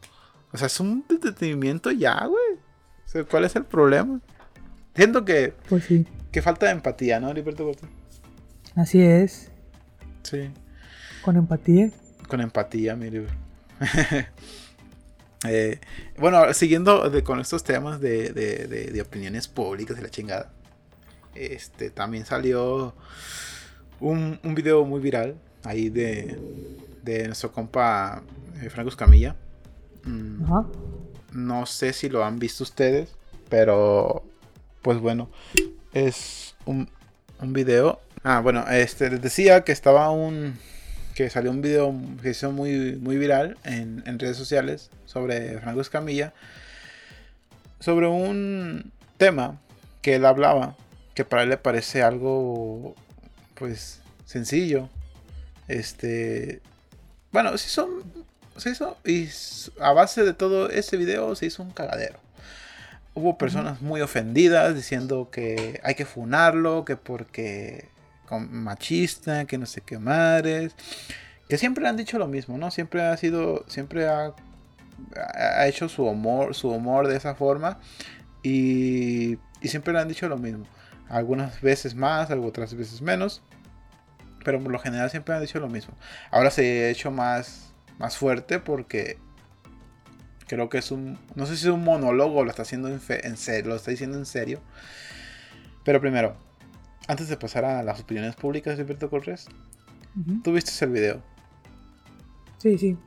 O 0.52 0.58
sea, 0.58 0.68
es 0.68 0.80
un 0.80 1.04
detenimiento 1.08 1.92
ya, 1.92 2.26
güey. 2.26 3.24
¿cuál 3.30 3.46
es 3.46 3.56
el 3.56 3.64
problema? 3.64 4.20
Siento 4.94 5.24
que. 5.24 5.54
Pues 5.70 5.86
sí. 5.86 6.06
Que 6.32 6.42
falta 6.42 6.66
de 6.66 6.74
empatía, 6.74 7.20
¿no, 7.20 7.34
Liberto 7.34 7.72
Así 8.76 9.02
es. 9.02 9.52
Sí. 10.24 10.50
Con 11.22 11.38
empatía. 11.38 11.92
Con 12.28 12.42
empatía, 12.42 12.96
mire. 12.96 13.28
Eh, 15.50 15.80
bueno, 16.18 16.54
siguiendo 16.54 17.12
con 17.24 17.40
estos 17.40 17.64
temas 17.64 18.00
de, 18.00 19.04
opiniones 19.06 19.48
públicas 19.48 19.98
y 19.98 20.02
la 20.02 20.10
chingada. 20.10 20.52
Este 21.34 21.90
también 21.90 22.26
salió 22.26 22.94
un, 24.00 24.40
un 24.44 24.56
video 24.56 24.86
muy 24.86 25.02
viral 25.02 25.36
ahí 25.66 25.90
de, 25.90 26.40
nuestro 27.28 27.52
compa 27.52 28.24
eh, 28.62 28.70
Franco 28.70 28.90
Escamilla. 28.90 29.36
Mm, 30.04 30.46
no 31.34 31.66
sé 31.66 31.94
si 31.94 32.10
lo 32.10 32.24
han 32.24 32.40
visto 32.40 32.64
ustedes, 32.64 33.16
pero 33.50 34.24
pues 34.82 35.00
bueno, 35.00 35.30
es 35.94 36.56
un, 36.66 36.90
un 37.42 37.54
video. 37.54 38.00
Ah, 38.24 38.40
bueno, 38.40 38.66
este 38.70 39.10
les 39.10 39.22
decía 39.22 39.64
que 39.64 39.72
estaba 39.72 40.10
un 40.10 40.58
que 41.16 41.30
salió 41.30 41.50
un 41.50 41.62
video 41.62 41.96
que 42.22 42.32
hizo 42.32 42.52
muy, 42.52 42.98
muy 42.98 43.18
viral 43.18 43.58
en, 43.64 44.20
redes 44.20 44.36
sociales 44.36 44.90
sobre 45.06 45.58
Franco 45.60 45.80
Escamilla, 45.80 46.34
sobre 47.80 48.08
un 48.08 48.92
tema 49.18 49.58
que 50.02 50.16
él 50.16 50.26
hablaba, 50.26 50.76
que 51.14 51.24
para 51.24 51.44
él 51.44 51.50
le 51.50 51.58
parece 51.58 52.04
algo, 52.04 52.96
pues, 53.56 54.02
sencillo. 54.26 54.90
Este, 55.70 56.62
bueno, 57.32 57.58
se 57.58 57.68
hizo, 57.68 58.04
se 58.58 58.72
hizo, 58.72 58.98
y 59.06 59.30
a 59.80 59.94
base 59.94 60.26
de 60.26 60.34
todo 60.34 60.70
ese 60.70 60.98
video 60.98 61.34
se 61.36 61.46
hizo 61.46 61.64
un 61.64 61.72
cagadero. 61.72 62.20
Hubo 63.14 63.38
personas 63.38 63.82
muy 63.82 64.02
ofendidas 64.02 64.76
diciendo 64.76 65.30
que 65.32 65.80
hay 65.82 65.96
que 65.96 66.04
funarlo, 66.04 66.84
que 66.84 66.98
porque 66.98 67.88
machista, 68.32 69.46
que 69.46 69.58
no 69.58 69.66
sé 69.66 69.82
qué 69.82 69.98
madres. 70.00 70.76
Que 71.50 71.58
siempre 71.58 71.88
han 71.88 71.98
dicho 71.98 72.18
lo 72.18 72.28
mismo, 72.28 72.58
¿no? 72.58 72.72
Siempre 72.72 73.02
ha 73.04 73.16
sido, 73.18 73.66
siempre 73.68 74.08
ha, 74.08 74.34
ha 75.16 75.68
hecho 75.68 75.90
su 75.90 76.06
humor, 76.06 76.56
su 76.56 76.70
humor 76.70 77.08
de 77.08 77.18
esa 77.18 77.36
forma. 77.36 77.80
Y, 78.44 79.38
y 79.62 79.68
siempre 79.68 79.94
le 79.94 80.00
han 80.00 80.08
dicho 80.08 80.28
lo 80.28 80.38
mismo. 80.38 80.66
Algunas 81.10 81.62
veces 81.62 81.96
más, 81.96 82.30
otras 82.32 82.74
veces 82.74 83.02
menos. 83.02 83.44
Pero 84.44 84.62
por 84.62 84.72
lo 84.72 84.80
general 84.80 85.10
siempre 85.10 85.36
han 85.36 85.42
dicho 85.42 85.60
lo 85.60 85.70
mismo. 85.70 85.96
Ahora 86.32 86.52
se 86.52 86.86
ha 86.86 86.90
hecho 86.90 87.12
más, 87.12 87.74
más 87.98 88.18
fuerte 88.18 88.60
porque 88.60 89.18
Creo 90.48 90.70
que 90.70 90.78
es 90.78 90.92
un. 90.92 91.18
No 91.36 91.46
sé 91.46 91.58
si 91.58 91.68
es 91.68 91.74
un 91.74 91.84
monólogo 91.84 92.44
lo 92.44 92.50
está 92.50 92.62
haciendo 92.62 92.88
en, 92.90 93.02
en 93.10 93.38
serio. 93.38 93.70
Lo 93.70 93.76
está 93.76 93.92
diciendo 93.92 94.18
en 94.18 94.26
serio. 94.26 94.62
Pero 95.84 96.00
primero, 96.02 96.36
antes 97.08 97.30
de 97.30 97.38
pasar 97.38 97.66
a 97.66 97.84
las 97.84 98.00
opiniones 98.02 98.36
públicas 98.36 98.78
de 98.78 98.84
Alberto 98.84 99.10
Cortés, 99.10 99.48
¿tú 100.44 100.54
viste 100.54 100.86
el 100.86 100.92
video? 100.92 101.22
Sí, 102.58 102.78
sí. 102.78 102.98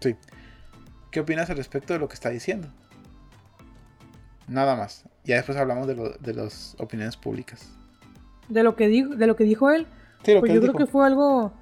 Sí. 0.00 0.16
¿Qué 1.10 1.20
opinas 1.20 1.48
al 1.50 1.56
respecto 1.56 1.92
de 1.92 1.98
lo 2.00 2.08
que 2.08 2.14
está 2.14 2.30
diciendo? 2.30 2.68
Nada 4.48 4.76
más. 4.76 5.04
Ya 5.24 5.36
después 5.36 5.56
hablamos 5.56 5.86
de, 5.86 5.94
de 6.20 6.34
las 6.34 6.76
opiniones 6.78 7.16
públicas. 7.16 7.70
De 8.48 8.62
lo 8.62 8.76
que 8.76 8.88
dijo, 8.88 9.14
de 9.14 9.26
lo 9.26 9.36
que 9.36 9.44
dijo 9.44 9.70
él. 9.70 9.86
Sí, 10.22 10.34
lo 10.34 10.40
pues 10.40 10.50
que 10.50 10.54
yo 10.54 10.60
él 10.60 10.60
creo 10.62 10.72
dijo. 10.72 10.84
que 10.86 10.90
fue 10.90 11.06
algo, 11.06 11.52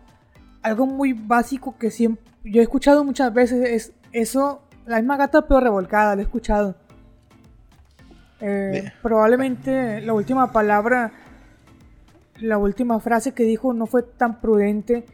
algo 0.63 0.87
muy 0.87 1.13
básico 1.13 1.77
que 1.79 1.91
siempre, 1.91 2.25
yo 2.45 2.61
he 2.61 2.65
escuchado 2.65 3.05
muchas 3.05 3.33
veces 3.33 3.69
es 3.69 3.93
eso, 4.13 4.63
la 4.87 4.97
misma 4.97 5.17
gata 5.17 5.47
pero 5.47 5.61
revolcada, 5.61 6.15
lo 6.17 6.23
he 6.23 6.25
escuchado. 6.25 6.77
Eh, 8.41 8.91
probablemente 9.03 10.01
la 10.01 10.15
última 10.15 10.51
palabra, 10.51 11.13
la 12.43 12.59
última 12.59 12.99
frase 13.01 13.33
que 13.33 13.45
dijo 13.45 13.73
no 13.73 13.87
fue 13.87 14.03
tan 14.03 14.41
prudente. 14.41 15.05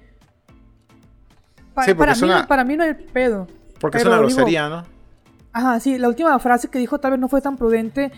Pa- 1.75 1.85
Sí, 1.85 1.91
porque 1.91 1.99
para, 1.99 2.13
es 2.13 2.23
mí, 2.23 2.29
una- 2.29 2.41
no- 2.43 2.49
para 2.49 2.65
mí 2.65 2.77
no 2.77 2.85
hay 2.85 2.95
pedo. 2.95 3.47
Porque 3.81 3.99
es 3.99 4.05
una 4.05 4.17
digo- 4.17 4.27
grosería, 4.27 4.69
¿no? 4.69 4.83
Ajá, 5.53 5.81
sí, 5.81 5.99
la 5.99 6.09
última 6.09 6.39
frase 6.39 6.69
que 6.69 6.79
dijo 6.79 6.99
tal 6.99 7.13
vez 7.13 7.21
no 7.21 7.29
fue 7.29 7.41
tan 7.41 7.57
prudente, 7.57 8.13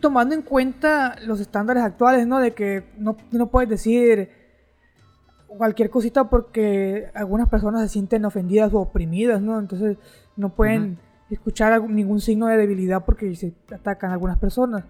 tomando 0.00 0.34
en 0.34 0.42
cuenta 0.42 1.16
los 1.24 1.40
estándares 1.40 1.82
actuales, 1.82 2.26
¿no? 2.26 2.38
De 2.38 2.52
que 2.52 2.84
no, 2.98 3.16
no 3.32 3.48
puedes 3.48 3.68
decir 3.68 4.30
cualquier 5.46 5.88
cosita 5.90 6.28
porque 6.28 7.10
algunas 7.14 7.48
personas 7.48 7.82
se 7.82 7.88
sienten 7.88 8.24
ofendidas 8.24 8.72
o 8.74 8.80
oprimidas, 8.80 9.40
¿no? 9.40 9.58
Entonces 9.58 9.96
no 10.36 10.50
pueden 10.54 10.98
escuchar 11.30 11.72
algún- 11.72 11.94
ningún 11.96 12.20
signo 12.20 12.46
de 12.46 12.56
debilidad 12.56 13.04
porque 13.04 13.34
se 13.34 13.54
atacan 13.74 14.10
algunas 14.12 14.38
personas. 14.38 14.84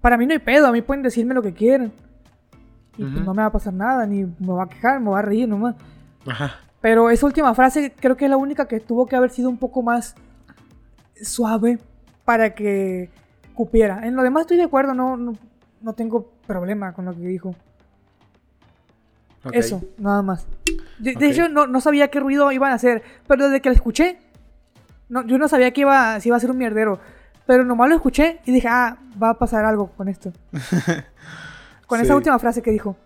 Para 0.00 0.18
mí 0.18 0.26
no 0.26 0.32
hay 0.34 0.38
pedo, 0.40 0.66
a 0.66 0.72
mí 0.72 0.82
pueden 0.82 1.02
decirme 1.02 1.34
lo 1.34 1.42
que 1.42 1.54
quieran. 1.54 1.92
Y 2.96 3.04
pues 3.04 3.24
no 3.24 3.34
me 3.34 3.42
va 3.42 3.46
a 3.46 3.52
pasar 3.52 3.72
nada, 3.72 4.06
ni 4.06 4.24
me 4.24 4.52
va 4.52 4.64
a 4.64 4.68
quejar, 4.68 5.00
me 5.00 5.10
va 5.10 5.18
a 5.18 5.22
reír 5.22 5.48
nomás. 5.48 5.74
Ajá. 6.26 6.60
Pero 6.80 7.10
esa 7.10 7.26
última 7.26 7.54
frase 7.54 7.94
creo 7.98 8.16
que 8.16 8.26
es 8.26 8.30
la 8.30 8.36
única 8.36 8.68
que 8.68 8.78
tuvo 8.78 9.06
que 9.06 9.16
haber 9.16 9.30
sido 9.30 9.48
un 9.48 9.56
poco 9.56 9.82
más 9.82 10.14
suave 11.22 11.78
para 12.24 12.54
que 12.54 13.10
cupiera. 13.54 14.06
En 14.06 14.16
lo 14.16 14.22
demás 14.22 14.42
estoy 14.42 14.58
de 14.58 14.64
acuerdo, 14.64 14.94
no, 14.94 15.16
no, 15.16 15.34
no 15.80 15.92
tengo 15.94 16.30
problema 16.46 16.92
con 16.92 17.06
lo 17.06 17.14
que 17.14 17.20
dijo. 17.20 17.54
Eso, 19.52 19.82
nada 19.98 20.22
más. 20.22 20.46
De, 20.98 21.12
hecho, 21.28 21.48
no, 21.48 21.66
no 21.66 21.80
sabía 21.80 22.08
qué 22.08 22.20
ruido 22.20 22.50
iban 22.52 22.72
a 22.72 22.76
hacer, 22.76 23.02
pero 23.26 23.44
desde 23.44 23.60
que 23.60 23.68
lo 23.68 23.74
escuché, 23.74 24.18
no, 25.08 25.26
yo 25.26 25.38
no 25.38 25.48
sabía 25.48 25.70
que 25.72 25.82
iba, 25.82 26.18
si 26.20 26.28
iba 26.28 26.36
a 26.36 26.40
ser 26.40 26.50
un 26.50 26.58
mierdero. 26.58 26.98
Pero 27.46 27.64
nomás 27.64 27.90
lo 27.90 27.96
escuché 27.96 28.40
y 28.46 28.52
dije, 28.52 28.68
ah, 28.70 28.96
va 29.22 29.30
a 29.30 29.38
pasar 29.38 29.64
algo 29.64 29.88
con 29.88 30.08
esto. 30.08 30.32
con 31.86 31.98
Sí. 31.98 32.04
esa 32.04 32.16
última 32.16 32.38
frase 32.38 32.62
que 32.62 32.70
dijo. 32.70 32.96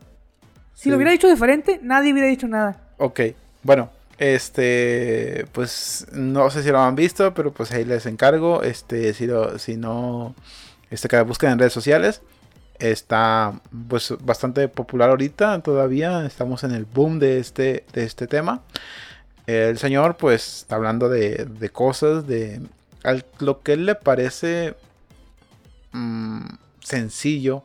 Si 0.75 0.85
Sí. 0.85 0.91
lo 0.91 0.97
hubiera 0.97 1.11
dicho 1.13 1.29
diferente, 1.29 1.81
nadie 1.83 2.13
hubiera 2.13 2.29
dicho 2.29 2.47
nada. 2.49 2.81
Ok, 2.99 3.21
bueno, 3.63 3.91
este, 4.19 5.47
pues 5.53 6.07
no 6.13 6.51
sé 6.51 6.63
si 6.63 6.71
lo 6.71 6.81
han 6.81 6.95
visto, 6.97 7.35
pero 7.35 7.53
pues 7.53 7.71
ahí 7.73 7.85
les 7.85 8.07
encargo, 8.07 8.63
este, 8.63 9.13
si, 9.15 9.27
lo, 9.27 9.59
si 9.59 9.77
no, 9.77 10.35
este, 10.91 11.09
que 11.09 11.17
la 11.17 11.23
busquen 11.23 11.51
en 11.51 11.59
redes 11.59 11.73
sociales, 11.73 12.23
está 12.79 13.61
pues 13.89 14.15
bastante 14.21 14.69
popular 14.69 15.11
ahorita, 15.11 15.61
todavía 15.63 16.25
estamos 16.27 16.63
en 16.65 16.71
el 16.73 16.85
boom 16.85 17.19
de 17.19 17.39
este, 17.41 17.85
de 17.93 18.05
este 18.05 18.27
tema. 18.29 18.63
El 19.47 19.79
señor 19.79 20.17
pues 20.17 20.59
está 20.59 20.77
hablando 20.77 21.09
de, 21.09 21.47
de 21.47 21.71
cosas, 21.71 22.27
de 22.27 22.61
al- 23.03 23.25
lo 23.41 23.63
que 23.63 23.73
él 23.73 23.87
le 23.87 23.95
parece 23.97 24.75
mm, 25.93 26.47
sencillo, 26.81 27.63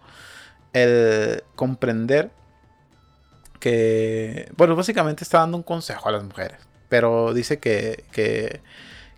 el 0.73 1.43
comprender 1.55 2.31
que, 3.59 4.51
bueno, 4.57 4.75
básicamente 4.75 5.23
está 5.23 5.39
dando 5.39 5.57
un 5.57 5.63
consejo 5.63 6.09
a 6.09 6.11
las 6.11 6.23
mujeres, 6.23 6.57
pero 6.89 7.33
dice 7.33 7.59
que, 7.59 8.03
que, 8.11 8.61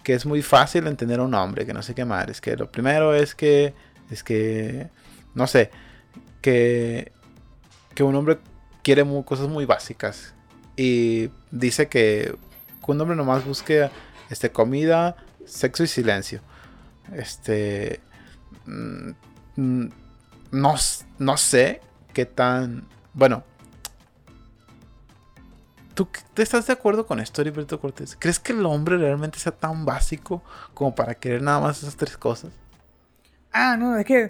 es 0.06 0.26
muy 0.26 0.44
fácil 0.44 0.86
entender 0.86 1.20
a 1.20 1.24
un 1.24 1.34
hombre, 1.34 1.66
que 1.66 1.74
no 1.74 1.82
sé 1.82 1.96
qué 1.96 2.06
más, 2.06 2.28
es 2.30 2.42
que 2.42 2.56
lo 2.56 2.72
primero 2.72 3.16
es 3.16 3.34
que, 3.34 3.74
es 4.12 4.24
que, 4.24 4.90
no 5.34 5.48
sé, 5.48 5.72
que, 6.42 7.12
que 7.96 8.04
un 8.04 8.14
hombre 8.16 8.38
quiere 8.84 9.04
mu- 9.04 9.26
cosas 9.26 9.48
muy 9.48 9.66
básicas 9.66 10.36
y 10.78 11.32
dice 11.50 11.88
que, 11.88 12.36
que 12.86 12.92
un 12.92 13.02
hombre 13.02 13.16
nomás 13.16 13.44
busque 13.46 13.90
este, 14.30 14.52
comida, 14.52 15.16
sexo 15.46 15.84
y 15.84 15.88
silencio. 15.88 16.42
Este, 17.14 18.00
mm, 18.68 19.10
mm, 19.56 19.88
no, 20.56 20.76
no 21.20 21.38
sé 21.38 21.82
qué 22.14 22.26
tan, 22.26 22.86
bueno, 23.14 23.44
¿Tú 25.94 26.10
te 26.34 26.44
estás 26.44 26.68
de 26.68 26.74
acuerdo 26.74 27.06
con 27.08 27.22
esto, 27.22 27.42
Heriberto 27.42 27.80
Cortés? 27.80 28.18
¿Crees 28.20 28.38
que 28.38 28.52
el 28.52 28.66
hombre 28.66 28.98
realmente 28.98 29.40
sea 29.40 29.54
tan 29.54 29.86
básico 29.86 30.44
como 30.74 30.94
para 30.94 31.16
querer 31.16 31.42
nada 31.42 31.62
más 31.62 31.82
esas 31.82 31.96
tres 31.96 32.18
cosas? 32.18 32.52
Ah, 33.54 33.78
no, 33.78 33.96
es 33.98 34.06
que 34.06 34.30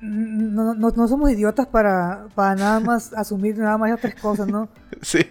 no, 0.00 0.74
no- 0.74 0.90
no 0.90 1.06
somos 1.08 1.30
idiotas 1.30 1.68
para, 1.68 2.26
para 2.34 2.56
nada 2.56 2.80
más 2.80 3.12
asumir 3.16 3.56
nada 3.56 3.78
más 3.78 3.90
esas 3.90 4.00
tres 4.00 4.14
cosas, 4.16 4.48
¿no? 4.48 4.68
Sí. 5.00 5.24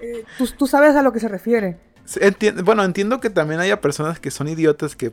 Eh, 0.00 0.24
tú, 0.38 0.46
tú 0.58 0.66
sabes 0.66 0.96
a 0.96 1.02
lo 1.02 1.12
que 1.12 1.20
se 1.20 1.28
refiere. 1.28 1.78
Bueno, 2.64 2.82
entiendo 2.82 3.20
que 3.20 3.30
también 3.30 3.60
haya 3.60 3.80
personas 3.80 4.18
que 4.18 4.32
son 4.32 4.48
idiotas 4.48 4.96
que 4.96 5.12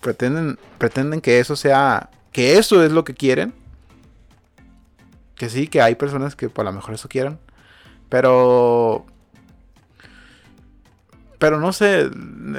pretenden, 0.00 0.58
pretenden 0.78 1.20
que 1.20 1.40
eso 1.40 1.56
sea, 1.56 2.08
que 2.34 2.58
eso 2.58 2.82
es 2.84 2.90
lo 2.92 3.04
que 3.04 3.14
quieren. 3.14 3.54
Que 5.36 5.48
sí, 5.48 5.68
que 5.68 5.80
hay 5.80 5.94
personas 5.94 6.34
que 6.36 6.48
por 6.48 6.64
lo 6.64 6.72
mejor 6.72 6.92
eso 6.94 7.08
quieran. 7.08 7.38
Pero... 8.08 9.06
Pero 11.38 11.60
no 11.60 11.72
sé, 11.72 12.10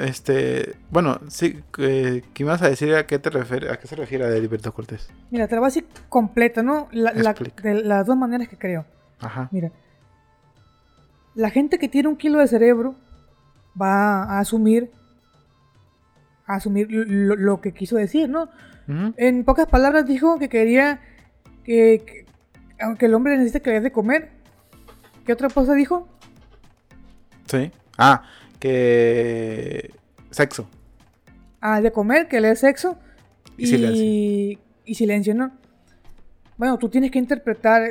este... 0.02 0.76
Bueno, 0.90 1.18
sí, 1.28 1.60
eh, 1.78 2.22
¿qué 2.32 2.42
ibas 2.42 2.62
a 2.62 2.68
decir? 2.68 2.94
¿A 2.94 3.06
qué, 3.06 3.18
te 3.18 3.30
refiere, 3.30 3.70
¿A 3.70 3.78
qué 3.78 3.86
se 3.86 3.96
refiere 3.96 4.24
a 4.24 4.28
Heriberto 4.28 4.72
Cortés? 4.72 5.10
Mira, 5.30 5.46
te 5.46 5.54
la 5.56 5.60
voy 5.60 5.66
a 5.66 5.70
decir 5.70 5.86
completa, 6.08 6.62
¿no? 6.62 6.88
La- 6.92 7.12
de 7.12 7.82
las 7.82 8.06
dos 8.06 8.16
maneras 8.16 8.48
que 8.48 8.56
creo. 8.56 8.84
Ajá. 9.18 9.48
Mira, 9.50 9.72
la 11.34 11.50
gente 11.50 11.78
que 11.78 11.88
tiene 11.88 12.08
un 12.08 12.16
kilo 12.16 12.38
de 12.38 12.46
cerebro 12.48 12.94
va 13.80 14.22
a 14.24 14.38
asumir, 14.38 14.90
a 16.46 16.54
asumir 16.54 16.86
lo, 16.90 17.34
lo 17.36 17.60
que 17.60 17.72
quiso 17.72 17.96
decir, 17.96 18.28
¿no? 18.28 18.48
Ujú. 18.88 19.14
En 19.16 19.44
pocas 19.44 19.66
palabras 19.66 20.06
dijo 20.06 20.38
que 20.38 20.48
quería 20.48 21.00
que, 21.64 22.02
que- 22.06 22.26
aunque 22.80 23.06
el 23.06 23.14
hombre 23.14 23.36
necesita 23.36 23.60
que 23.60 23.70
le 23.70 23.80
de 23.80 23.92
comer. 23.92 24.30
¿Qué 25.24 25.32
otra 25.32 25.48
cosa 25.48 25.74
dijo? 25.74 26.08
Sí. 27.46 27.72
Ah, 27.98 28.22
que... 28.60 29.90
Sexo. 30.30 30.68
Ah, 31.60 31.80
de 31.80 31.90
comer, 31.90 32.28
que 32.28 32.40
le 32.40 32.48
dé 32.48 32.56
sexo 32.56 32.98
Y 33.56 33.64
y, 33.64 33.66
silencio. 33.66 34.04
y 34.84 34.94
silencio, 34.94 35.34
¿no? 35.34 35.52
Bueno, 36.58 36.78
tú 36.78 36.88
tienes 36.88 37.10
que 37.10 37.18
interpretar 37.18 37.82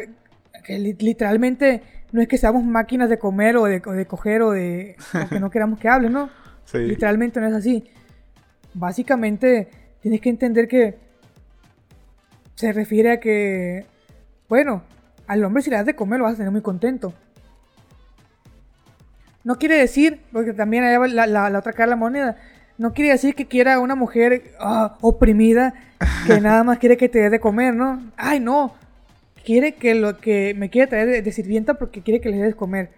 que 0.64 0.80
li- 0.80 0.94
literalmente 1.00 1.82
no 2.12 2.22
es 2.22 2.28
que 2.28 2.38
seamos 2.38 2.64
máquinas 2.64 3.10
de 3.10 3.20
comer 3.20 3.58
o 3.58 3.66
de, 3.66 3.82
o 3.86 3.92
de 3.92 4.06
coger 4.08 4.42
o 4.44 4.52
de 4.52 4.96
o 5.14 5.28
que 5.30 5.40
no 5.40 5.50
queramos 5.52 5.80
que 5.80 5.90
hable, 5.90 6.10
¿no? 6.10 6.30
Sí. 6.66 6.78
Literalmente 6.80 7.40
no 7.42 7.48
es 7.48 7.54
así. 7.54 7.84
Básicamente 8.74 9.70
tienes 10.06 10.22
que 10.22 10.30
entender 10.30 10.68
que 10.68 11.00
se 12.54 12.72
refiere 12.72 13.12
a 13.14 13.20
que, 13.20 13.88
bueno, 14.48 14.84
al 15.26 15.44
hombre 15.44 15.64
si 15.64 15.72
le 15.72 15.78
das 15.78 15.86
de 15.88 15.96
comer 15.96 16.20
lo 16.20 16.26
vas 16.26 16.36
a 16.36 16.38
tener 16.38 16.52
muy 16.52 16.62
contento. 16.62 17.12
No 19.44 19.56
quiere 19.58 19.80
decir, 19.80 20.22
porque 20.32 20.54
también 20.54 20.84
hay 20.84 20.96
la, 21.12 21.26
la- 21.26 21.50
la 21.50 21.58
otra 21.58 21.74
cara 21.74 21.86
de 21.88 21.90
la 21.90 21.96
moneda, 21.96 22.38
no 22.78 22.94
quiere 22.94 23.10
decir 23.14 23.34
que 23.34 23.48
quiera 23.48 23.80
una 23.80 23.96
mujer 23.96 24.52
ah, 24.60 24.96
oprimida 25.02 25.74
que 26.28 26.40
nada 26.40 26.64
más 26.64 26.78
quiere 26.78 26.98
que 26.98 27.10
te 27.10 27.18
dé 27.18 27.32
de 27.32 27.40
comer, 27.40 27.74
¿no? 27.74 28.00
Ay, 28.16 28.40
no. 28.40 28.76
Quiere 29.44 29.74
que 29.74 29.96
lo 29.96 30.18
que 30.20 30.54
me 30.56 30.70
quiere 30.70 30.86
traer 30.88 31.08
de, 31.08 31.22
de 31.24 31.32
sirvienta 31.32 31.74
porque 31.74 32.04
quiere 32.04 32.22
que 32.22 32.30
le 32.30 32.38
des 32.38 32.46
de 32.50 32.54
comer. 32.54 32.92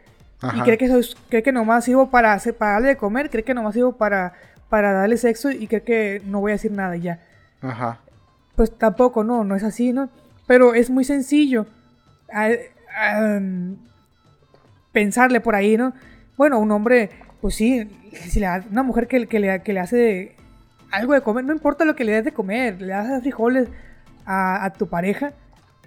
Y 0.58 0.62
cree 0.66 0.78
que, 0.78 0.89
soy- 0.89 1.16
cree 1.30 1.41
que 1.41 1.53
nomás 1.53 1.86
sirvo 1.86 2.10
para, 2.10 2.34
hacer, 2.34 2.53
para 2.53 2.74
darle 2.74 2.89
de 2.89 2.97
comer, 2.97 3.30
cree 3.30 3.45
que 3.45 3.53
nomás 3.53 3.74
sirvo 3.76 3.93
para, 3.93 4.34
para 4.70 4.91
darle 4.93 5.18
sexo 5.18 5.51
y 5.51 5.68
cree 5.68 5.84
que 5.84 6.22
no 6.26 6.39
voy 6.41 6.51
a 6.51 6.55
decir 6.55 6.72
nada 6.72 6.95
y 6.97 7.01
ya. 7.01 7.20
Ajá. 7.61 7.99
Pues 8.55 8.76
tampoco, 8.78 9.24
no, 9.24 9.43
no 9.43 9.55
es 9.55 9.63
así, 9.63 9.93
¿no? 9.93 10.09
Pero 10.47 10.74
es 10.74 10.89
muy 10.89 11.03
sencillo 11.03 11.65
pensarle 14.91 15.41
por 15.41 15.55
ahí, 15.55 15.78
¿no? 15.78 15.93
Bueno, 16.38 16.59
un 16.59 16.72
hombre, 16.72 17.09
pues 17.41 17.55
sí, 17.55 17.89
si 18.13 18.39
le 18.39 18.47
da- 18.47 18.63
una 18.72 18.84
mujer 18.84 19.07
que, 19.07 19.28
que 19.28 19.39
le, 19.39 19.61
que 19.61 19.74
le 19.74 19.80
hace 19.80 20.36
algo 20.91 21.13
de 21.13 21.22
comer, 21.22 21.43
no 21.45 21.53
importa 21.53 21.86
lo 21.86 21.95
que 21.95 22.03
le 22.03 22.13
des 22.13 22.26
de 22.26 22.32
comer, 22.32 22.82
le 22.82 22.88
das 22.93 23.22
frijoles 23.22 23.68
a, 24.26 24.63
a 24.65 24.74
tu 24.74 24.88
pareja, 24.88 25.34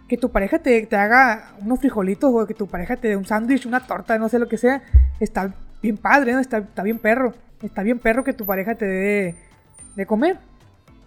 que 0.09 0.17
tu 0.17 0.31
pareja 0.31 0.59
te, 0.59 0.87
te 0.87 0.97
haga 0.97 1.53
unos 1.61 1.79
frijolitos 1.81 2.31
o 2.35 2.47
que 2.47 2.55
tu 2.55 2.67
pareja 2.67 2.97
te 2.97 3.09
dé 3.09 3.17
un 3.17 3.25
sándwich, 3.25 3.67
una 3.67 3.81
torta, 3.81 4.19
no 4.19 4.29
sé 4.29 4.39
lo 4.39 4.49
que 4.49 4.59
sea, 4.59 4.83
está 5.21 5.53
bien 5.83 5.97
padre, 5.97 6.33
¿no? 6.33 6.41
Está, 6.41 6.59
está 6.59 6.83
bien 6.83 6.99
perro. 6.99 7.35
Está 7.63 7.83
bien 7.83 7.99
perro 7.99 8.25
que 8.25 8.33
tu 8.33 8.47
pareja 8.47 8.75
te 8.75 8.87
dé 8.87 9.35
de 9.97 10.07
comer 10.07 10.39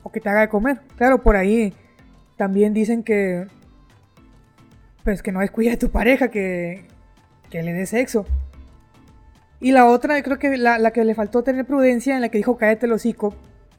o 0.04 0.12
que 0.12 0.20
te 0.20 0.30
haga 0.30 0.42
de 0.42 0.50
comer. 0.50 0.82
Claro, 0.98 1.22
por 1.24 1.36
ahí 1.36 1.74
también 2.38 2.74
dicen 2.74 3.04
que 3.04 3.48
pues 5.04 5.22
que 5.22 5.32
no 5.32 5.42
descuida 5.42 5.74
a 5.74 5.78
tu 5.78 5.90
pareja, 5.90 6.30
que, 6.30 6.86
que 7.50 7.62
le 7.62 7.74
dé 7.74 7.86
sexo. 7.86 8.26
Y 9.60 9.72
la 9.72 9.86
otra, 9.86 10.22
creo 10.24 10.40
que 10.40 10.58
la, 10.58 10.92
que 10.92 11.04
le 11.04 11.16
faltó 11.16 11.44
tener 11.44 11.66
prudencia, 11.66 12.16
en 12.16 12.22
la 12.22 12.30
que 12.30 12.38
dijo 12.38 12.58
cállate 12.58 12.86
el 12.86 12.94
hocico, 12.94 13.36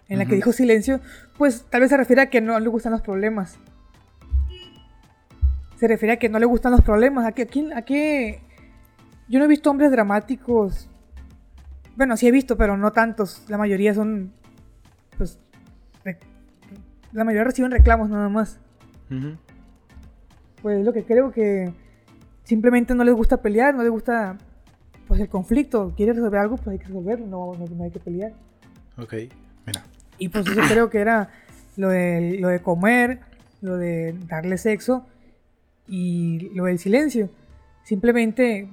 en 0.08 0.18
la 0.18 0.26
que 0.26 0.34
dijo 0.34 0.52
silencio, 0.52 1.00
pues 1.36 1.64
tal 1.68 1.80
vez 1.80 1.90
se 1.90 1.96
refiere 1.96 2.22
a 2.22 2.30
que 2.30 2.40
no 2.40 2.58
le 2.58 2.68
gustan 2.68 2.92
los 2.92 3.02
problemas. 3.02 3.58
Se 5.76 5.88
refiere 5.88 6.14
a 6.14 6.18
que 6.18 6.28
no 6.28 6.38
le 6.38 6.46
gustan 6.46 6.72
los 6.72 6.82
problemas. 6.82 7.26
¿A 7.26 7.32
qué, 7.32 7.48
a 7.74 7.82
qué? 7.82 8.40
Yo 9.28 9.38
no 9.38 9.46
he 9.46 9.48
visto 9.48 9.70
hombres 9.70 9.90
dramáticos. 9.90 10.88
Bueno, 11.96 12.16
sí 12.16 12.26
he 12.26 12.30
visto, 12.30 12.56
pero 12.56 12.76
no 12.76 12.92
tantos. 12.92 13.44
La 13.48 13.58
mayoría 13.58 13.94
son. 13.94 14.32
Pues. 15.16 15.38
La 17.12 17.24
mayoría 17.24 17.44
reciben 17.44 17.70
reclamos 17.70 18.10
nada 18.10 18.28
más. 18.28 18.58
Pues 20.62 20.84
lo 20.84 20.92
que 20.92 21.04
creo 21.04 21.30
que. 21.30 21.72
Simplemente 22.42 22.94
no 22.94 23.04
les 23.04 23.14
gusta 23.14 23.40
pelear, 23.40 23.74
no 23.74 23.82
les 23.82 23.90
gusta. 23.90 24.36
Pues 25.06 25.20
el 25.20 25.28
conflicto. 25.28 25.92
Quiere 25.96 26.12
resolver 26.12 26.40
algo, 26.40 26.56
pues 26.56 26.68
hay 26.68 26.78
que 26.78 26.86
resolverlo, 26.86 27.26
no, 27.26 27.52
no, 27.52 27.84
hay 27.84 27.90
que 27.90 28.00
pelear. 28.00 28.32
Ok, 28.96 29.14
mira. 29.66 29.84
Y 30.18 30.28
pues 30.28 30.46
eso 30.46 30.60
creo 30.68 30.90
que 30.90 30.98
era 30.98 31.30
lo 31.76 31.88
de, 31.88 32.38
lo 32.40 32.48
de 32.48 32.60
comer, 32.60 33.20
lo 33.60 33.76
de 33.76 34.14
darle 34.26 34.58
sexo 34.58 35.06
y 35.86 36.50
lo 36.54 36.64
del 36.64 36.78
silencio. 36.78 37.30
Simplemente 37.82 38.68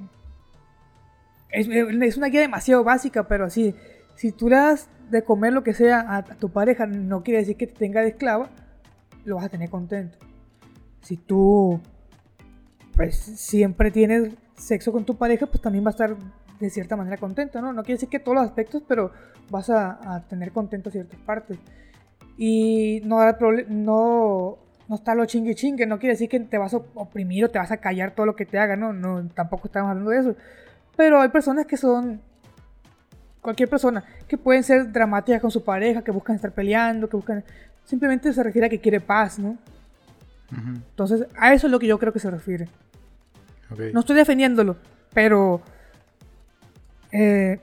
es, 1.52 2.18
una 2.18 2.28
guía 2.28 2.42
demasiado 2.42 2.84
básica, 2.84 3.28
pero 3.28 3.46
así, 3.46 3.76
si 4.16 4.32
tú 4.32 4.50
le 4.50 4.56
das 4.56 4.90
de 5.10 5.24
comer 5.24 5.54
lo 5.54 5.64
que 5.64 5.74
sea 5.74 6.06
a, 6.16 6.24
tu 6.24 6.50
pareja, 6.50 6.86
no 6.86 7.24
quiere 7.24 7.40
decir 7.40 7.58
que 7.58 7.68
te 7.68 7.74
tenga 7.74 8.02
de 8.02 8.10
esclava, 8.10 8.50
lo 9.26 9.36
vas 9.36 9.46
a 9.46 9.50
tener 9.50 9.70
contento. 9.70 10.18
Si 11.02 11.18
tú, 11.18 11.82
pues, 12.96 13.16
siempre 13.16 13.92
tienes 13.92 14.34
sexo 14.56 14.92
con 14.92 15.06
tu 15.06 15.18
pareja, 15.18 15.48
pues 15.48 15.62
también 15.62 15.84
va 15.84 15.90
a 15.90 15.92
estar 15.92 16.16
de 16.60 16.70
cierta 16.70 16.96
manera 16.96 17.18
contento, 17.18 17.60
¿no? 17.62 17.74
No 17.74 17.84
quiere 17.84 17.96
decir 17.96 18.10
que 18.10 18.20
todos 18.20 18.36
los 18.36 18.46
aspectos, 18.46 18.84
pero 18.88 19.12
vas 19.50 19.70
a, 19.70 20.24
tener 20.30 20.52
contento 20.52 20.92
ciertas 20.92 21.20
partes. 21.20 21.58
Y 22.38 23.02
no, 23.04 23.20
no, 23.70 24.58
no 24.88 24.96
está 24.96 25.16
lo 25.16 25.26
chingue 25.26 25.56
chingue, 25.56 25.86
no 25.86 26.00
quiere 26.00 26.14
decir 26.14 26.30
que 26.30 26.40
te 26.40 26.58
vas 26.58 26.74
a 26.74 26.78
oprimir 26.96 27.46
o 27.46 27.50
te 27.50 27.60
vas 27.60 27.72
a 27.72 27.78
callar 27.78 28.12
todo 28.12 28.26
lo 28.26 28.36
que 28.36 28.46
te 28.46 28.60
haga, 28.60 28.76
no, 28.76 28.94
no, 28.94 29.28
tampoco 29.30 29.68
estamos 29.68 29.90
hablando 29.90 30.12
de 30.12 30.20
eso. 30.20 30.36
Pero 30.96 31.22
hay 31.22 31.30
personas 31.30 31.66
que 31.66 31.78
son. 31.78 32.22
Cualquier 33.42 33.70
persona 33.70 34.04
que 34.28 34.38
pueden 34.38 34.64
ser 34.64 34.92
dramáticas 34.92 35.42
con 35.42 35.50
su 35.50 35.64
pareja, 35.64 36.04
que 36.04 36.12
buscan 36.12 36.36
estar 36.36 36.52
peleando, 36.52 37.10
que 37.10 37.18
buscan. 37.18 37.44
Simplemente 37.86 38.32
se 38.34 38.44
refiere 38.44 38.68
a 38.68 38.70
que 38.70 38.80
quiere 38.80 39.00
paz, 39.00 39.40
¿no? 39.40 39.58
Entonces, 40.52 41.26
a 41.38 41.54
eso 41.54 41.68
es 41.68 41.72
lo 41.72 41.80
que 41.80 41.88
yo 41.88 41.98
creo 41.98 42.14
que 42.14 42.20
se 42.20 42.30
refiere. 42.30 42.68
No 43.94 44.02
estoy 44.02 44.16
defendiéndolo, 44.16 44.78
pero. 45.14 45.62
Eh, 47.12 47.60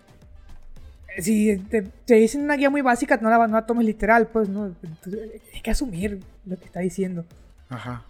si 1.19 1.59
te, 1.59 1.91
dicen 2.07 2.43
una 2.43 2.55
guía 2.55 2.71
muy 2.71 2.81
básica, 2.81 3.19
no 3.21 3.29
la, 3.29 3.47
no 3.47 3.55
la 3.55 3.67
tomes 3.67 3.85
literal, 3.85 4.29
pues, 4.29 4.49
¿no? 4.49 4.75
hay 5.55 5.61
que 5.63 5.71
asumir 5.71 6.21
lo 6.47 6.57
que 6.57 6.65
está 6.65 6.81
diciendo. 6.81 7.25
Ajá. 7.69 8.05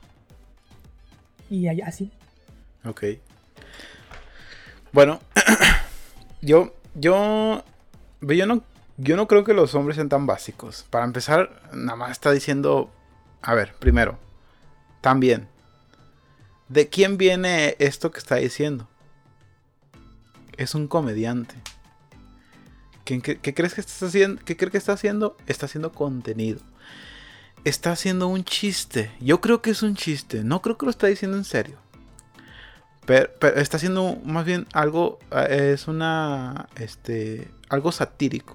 Y 1.50 1.66
así. 1.80 2.10
Ok. 2.84 3.04
Bueno, 4.92 5.20
yo, 6.42 6.74
yo, 6.94 7.64
yo 8.20 8.46
no, 8.46 8.62
yo 8.96 9.16
no 9.16 9.28
creo 9.28 9.44
que 9.44 9.54
los 9.54 9.74
hombres 9.74 9.96
sean 9.96 10.08
tan 10.08 10.26
básicos. 10.26 10.86
Para 10.90 11.04
empezar, 11.04 11.62
nada 11.72 11.96
más 11.96 12.10
está 12.10 12.32
diciendo, 12.32 12.90
a 13.42 13.54
ver, 13.54 13.74
primero, 13.78 14.18
también, 15.00 15.48
¿de 16.68 16.88
quién 16.88 17.18
viene 17.18 17.76
esto 17.78 18.10
que 18.10 18.18
está 18.18 18.36
diciendo? 18.36 18.88
Es 20.56 20.74
un 20.74 20.88
comediante. 20.88 21.54
¿Qué, 23.04 23.54
crees 23.54 23.72
que 23.72 23.80
está 23.80 24.06
haciendo? 24.06 24.42
¿Qué 24.44 24.56
cree 24.56 24.70
que 24.70 24.76
está 24.76 24.92
haciendo? 24.92 25.36
Está 25.46 25.64
haciendo 25.64 25.92
contenido. 25.92 26.60
Está 27.64 27.92
haciendo 27.92 28.28
un 28.28 28.44
chiste. 28.44 29.10
Yo 29.20 29.40
creo 29.40 29.62
que 29.62 29.70
es 29.70 29.82
un 29.82 29.94
chiste. 29.94 30.44
No 30.44 30.60
creo 30.60 30.76
que 30.76 30.84
lo 30.84 30.90
está 30.90 31.06
diciendo 31.06 31.38
en 31.38 31.44
serio. 31.44 31.78
Pero, 33.08 33.30
está 33.56 33.78
haciendo 33.78 34.18
más 34.22 34.44
bien 34.44 34.66
algo, 34.74 35.18
eh, 35.30 35.70
es 35.72 35.88
una, 35.88 36.68
este, 36.76 37.48
algo 37.70 37.90
satírico. 37.90 38.54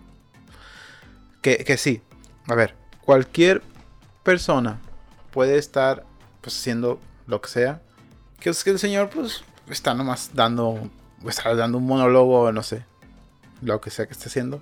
Que, 1.41 1.57
que 1.65 1.75
sí, 1.75 2.03
a 2.47 2.53
ver, 2.53 2.75
cualquier 3.01 3.63
persona 4.21 4.79
puede 5.31 5.57
estar 5.57 6.05
pues 6.41 6.55
haciendo 6.55 6.99
lo 7.25 7.41
que 7.41 7.49
sea. 7.49 7.81
Que 8.39 8.51
es 8.51 8.63
que 8.63 8.69
el 8.69 8.77
señor 8.77 9.09
pues 9.09 9.43
está 9.71 9.95
nomás 9.95 10.29
dando, 10.35 10.87
está 11.27 11.55
dando 11.55 11.79
un 11.79 11.87
monólogo, 11.87 12.51
no 12.51 12.61
sé, 12.61 12.85
lo 13.63 13.81
que 13.81 13.89
sea 13.89 14.05
que 14.05 14.13
esté 14.13 14.29
haciendo. 14.29 14.61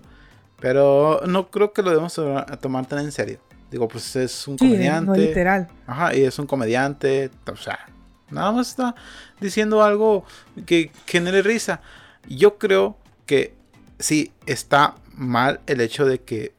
Pero 0.62 1.20
no 1.28 1.52
creo 1.52 1.74
que 1.74 1.82
lo 1.82 1.90
debemos 1.90 2.18
tomar 2.62 2.86
tan 2.86 3.00
en 3.00 3.12
serio. 3.12 3.40
Digo, 3.70 3.90
pues 3.90 4.16
es 4.16 4.48
un 4.48 4.58
comediante. 4.58 5.18
literal. 5.18 5.68
Ajá, 5.86 6.16
y 6.16 6.24
es 6.24 6.40
un 6.40 6.48
comediante. 6.48 7.30
O 7.52 7.58
sea, 7.58 7.90
Nada 8.32 8.52
más 8.52 8.70
está 8.70 8.96
diciendo 9.40 9.84
algo 9.84 10.26
que 10.66 10.92
genere 11.06 11.42
risa. 11.42 11.82
Yo 12.28 12.58
creo 12.58 12.98
que 13.26 13.54
sí 14.00 14.32
está 14.46 14.96
mal 15.14 15.62
el 15.68 15.82
hecho 15.82 16.06
de 16.06 16.22
que 16.22 16.54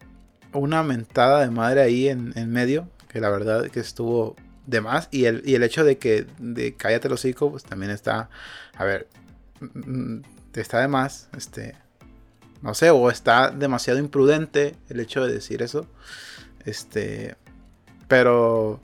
una 0.53 0.83
mentada 0.83 1.41
de 1.41 1.51
madre 1.51 1.81
ahí 1.81 2.09
en, 2.09 2.51
medio, 2.51 2.89
que 3.09 3.21
la 3.21 3.31
verdad 3.31 3.69
que 3.69 3.81
estuvo 3.81 4.37
de 4.67 4.81
más. 4.81 5.09
Y 5.11 5.25
el, 5.25 5.43
el 5.47 5.63
hecho 5.63 5.85
de 5.85 5.99
que 5.99 6.27
de 6.39 6.75
cállate 6.75 7.09
los 7.09 7.21
hocico, 7.21 7.51
pues 7.51 7.65
también 7.65 7.91
está, 7.91 8.29
a 8.77 8.85
ver, 8.85 9.09
mm, 9.61 10.21
está 10.55 10.81
de 10.81 10.89
más, 10.89 11.29
este, 11.37 11.75
no 12.61 12.75
sé, 12.75 12.91
o 12.91 13.11
está 13.11 13.51
demasiado 13.51 13.99
imprudente 13.99 14.77
el 14.89 15.01
hecho 15.01 15.25
de 15.25 15.33
decir 15.33 15.63
eso. 15.63 15.87
Este, 16.65 17.37
pero, 18.09 18.81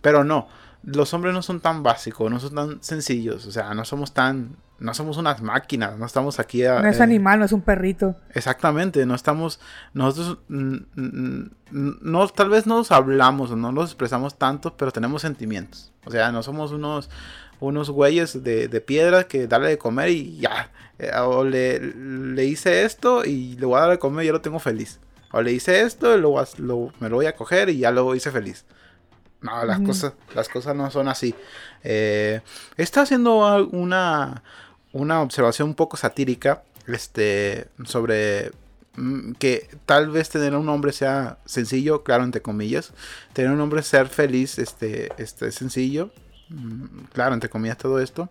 pero 0.00 0.24
no 0.24 0.48
los 0.84 1.14
hombres 1.14 1.32
no 1.32 1.42
son 1.42 1.60
tan 1.60 1.82
básicos, 1.82 2.30
no 2.30 2.40
son 2.40 2.54
tan 2.54 2.82
sencillos, 2.82 3.46
o 3.46 3.52
sea, 3.52 3.72
no 3.74 3.84
somos 3.84 4.12
tan, 4.12 4.56
no 4.78 4.94
somos 4.94 5.16
unas 5.16 5.40
máquinas, 5.42 5.96
no 5.96 6.06
estamos 6.06 6.40
aquí 6.40 6.64
a... 6.64 6.80
No 6.80 6.88
es 6.88 7.00
animal, 7.00 7.38
no 7.38 7.44
es 7.44 7.52
un 7.52 7.62
perrito. 7.62 8.16
Exactamente, 8.34 9.06
no 9.06 9.14
estamos, 9.14 9.60
nosotros, 9.94 10.38
no, 10.48 12.28
tal 12.28 12.48
vez 12.48 12.66
no 12.66 12.78
nos 12.78 12.90
hablamos, 12.90 13.56
no 13.56 13.70
nos 13.70 13.90
expresamos 13.90 14.36
tanto, 14.36 14.76
pero 14.76 14.90
tenemos 14.90 15.22
sentimientos, 15.22 15.92
o 16.04 16.10
sea, 16.10 16.32
no 16.32 16.42
somos 16.42 16.72
unos, 16.72 17.08
unos 17.60 17.90
güeyes 17.90 18.42
de, 18.42 18.68
piedra 18.80 19.24
que 19.24 19.46
darle 19.46 19.68
de 19.68 19.78
comer 19.78 20.10
y 20.10 20.38
ya, 20.38 20.70
eh, 20.98 21.12
o 21.16 21.44
le, 21.44 21.78
le, 21.78 22.44
hice 22.44 22.84
esto 22.84 23.24
y 23.24 23.56
le 23.56 23.66
voy 23.66 23.76
a 23.78 23.82
dar 23.82 23.90
de 23.90 23.98
comer 23.98 24.24
y 24.24 24.26
ya 24.26 24.32
lo 24.32 24.40
tengo 24.40 24.58
feliz. 24.58 24.98
O 25.34 25.40
le 25.40 25.52
hice 25.52 25.80
esto 25.80 26.14
y 26.16 26.20
lo, 26.20 26.92
me 27.00 27.08
lo 27.08 27.16
voy 27.16 27.26
a 27.26 27.34
coger 27.34 27.70
y 27.70 27.78
ya 27.78 27.90
lo 27.90 28.14
hice 28.14 28.30
feliz. 28.30 28.66
No, 29.42 29.64
las, 29.64 29.80
cosas, 29.80 30.12
las 30.34 30.48
cosas 30.48 30.76
no 30.76 30.90
son 30.90 31.08
así. 31.08 31.34
Eh, 31.82 32.40
está 32.76 33.02
haciendo 33.02 33.38
una, 33.72 34.42
una 34.92 35.20
observación 35.20 35.68
un 35.68 35.74
poco 35.74 35.96
satírica 35.96 36.62
este, 36.86 37.68
sobre 37.84 38.52
mm, 38.94 39.32
que 39.32 39.68
tal 39.84 40.10
vez 40.10 40.28
tener 40.28 40.54
un 40.54 40.68
hombre 40.68 40.92
sea 40.92 41.38
sencillo, 41.44 42.04
claro, 42.04 42.22
entre 42.22 42.40
comillas. 42.40 42.92
Tener 43.32 43.50
un 43.50 43.60
hombre 43.60 43.82
ser 43.82 44.08
feliz 44.08 44.58
este, 44.58 45.12
este, 45.18 45.50
sencillo, 45.50 46.12
mm, 46.48 47.06
claro, 47.12 47.34
entre 47.34 47.50
comillas 47.50 47.78
todo 47.78 47.98
esto. 47.98 48.28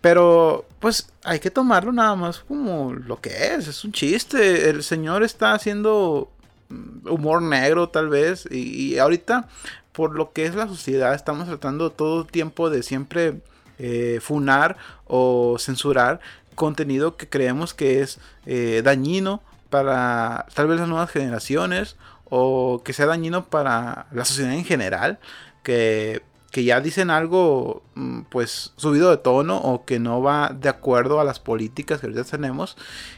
Pero 0.00 0.66
pues 0.80 1.08
hay 1.24 1.40
que 1.40 1.50
tomarlo 1.50 1.90
nada 1.90 2.14
más 2.14 2.40
como 2.40 2.92
lo 2.92 3.20
que 3.20 3.54
es, 3.54 3.66
es 3.66 3.84
un 3.84 3.90
chiste. 3.90 4.68
El 4.68 4.84
señor 4.84 5.24
está 5.24 5.54
haciendo 5.54 6.30
mm, 6.68 7.08
humor 7.10 7.42
negro 7.42 7.88
tal 7.88 8.10
vez 8.10 8.46
y 8.48 8.98
ahorita 8.98 9.48
por 9.94 10.16
lo 10.16 10.32
que 10.32 10.44
es 10.44 10.54
la 10.56 10.66
sociedad, 10.66 11.14
estamos 11.14 11.46
tratando 11.46 11.90
todo 11.90 12.22
el 12.22 12.26
tiempo 12.26 12.68
de 12.68 12.82
siempre 12.82 13.40
eh, 13.78 14.18
funar 14.20 14.76
o 15.06 15.56
censurar 15.58 16.20
contenido 16.56 17.16
que 17.16 17.28
creemos 17.28 17.74
que 17.74 18.00
es 18.00 18.18
eh, 18.44 18.82
dañino 18.84 19.40
para 19.70 20.46
tal 20.54 20.66
vez 20.66 20.80
las 20.80 20.88
nuevas 20.88 21.10
generaciones 21.10 21.96
o 22.24 22.82
que 22.84 22.92
sea 22.92 23.06
dañino 23.06 23.46
para 23.46 24.06
la 24.10 24.24
sociedad 24.24 24.52
en 24.52 24.64
general, 24.64 25.20
que, 25.62 26.22
que 26.50 26.64
ya 26.64 26.80
dicen 26.80 27.10
algo 27.10 27.82
mm, 27.94 28.22
pues 28.30 28.72
subido 28.76 29.10
de 29.10 29.18
tono 29.18 29.58
o 29.58 29.84
que 29.84 30.00
no 30.00 30.22
va 30.22 30.48
de 30.48 30.68
acuerdo 30.68 31.20
a 31.20 31.24
las 31.24 31.38
políticas 31.38 32.00
que 32.00 32.06
ahorita 32.06 32.24
tenemos 32.24 32.76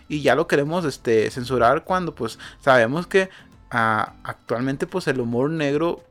y 0.09 0.21
ya 0.21 0.35
lo 0.35 0.47
queremos 0.47 0.85
este, 0.85 1.31
censurar 1.31 1.85
cuando 1.85 2.15
pues 2.15 2.39
sabemos 2.61 3.07
que 3.07 3.31
ah, 3.71 4.15
actualmente 4.25 4.87
pues 4.87 5.07
el 5.09 5.21
humor 5.21 5.51
negro 5.51 6.03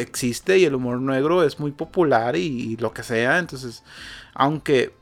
existe 0.00 0.58
y 0.58 0.64
el 0.64 0.74
humor 0.74 1.00
negro 1.00 1.44
es 1.44 1.60
muy 1.60 1.72
popular 1.72 2.36
y, 2.36 2.76
lo 2.76 2.92
que 2.92 3.02
sea. 3.02 3.38
Entonces, 3.38 3.82
aunque 4.34 4.94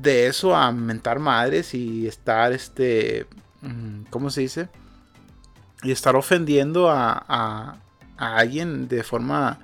de 0.00 0.26
eso 0.26 0.54
a 0.54 0.72
mentar 0.72 1.18
madres 1.18 1.74
y 1.74 2.06
estar 2.06 2.52
este 2.52 3.26
mm, 3.62 4.04
¿cómo 4.10 4.30
se 4.30 4.42
dice? 4.42 4.68
Y 5.82 5.90
estar 5.92 6.16
ofendiendo 6.16 6.90
a, 6.90 7.78
alguien 8.16 8.88
de 8.88 9.02
forma, 9.02 9.58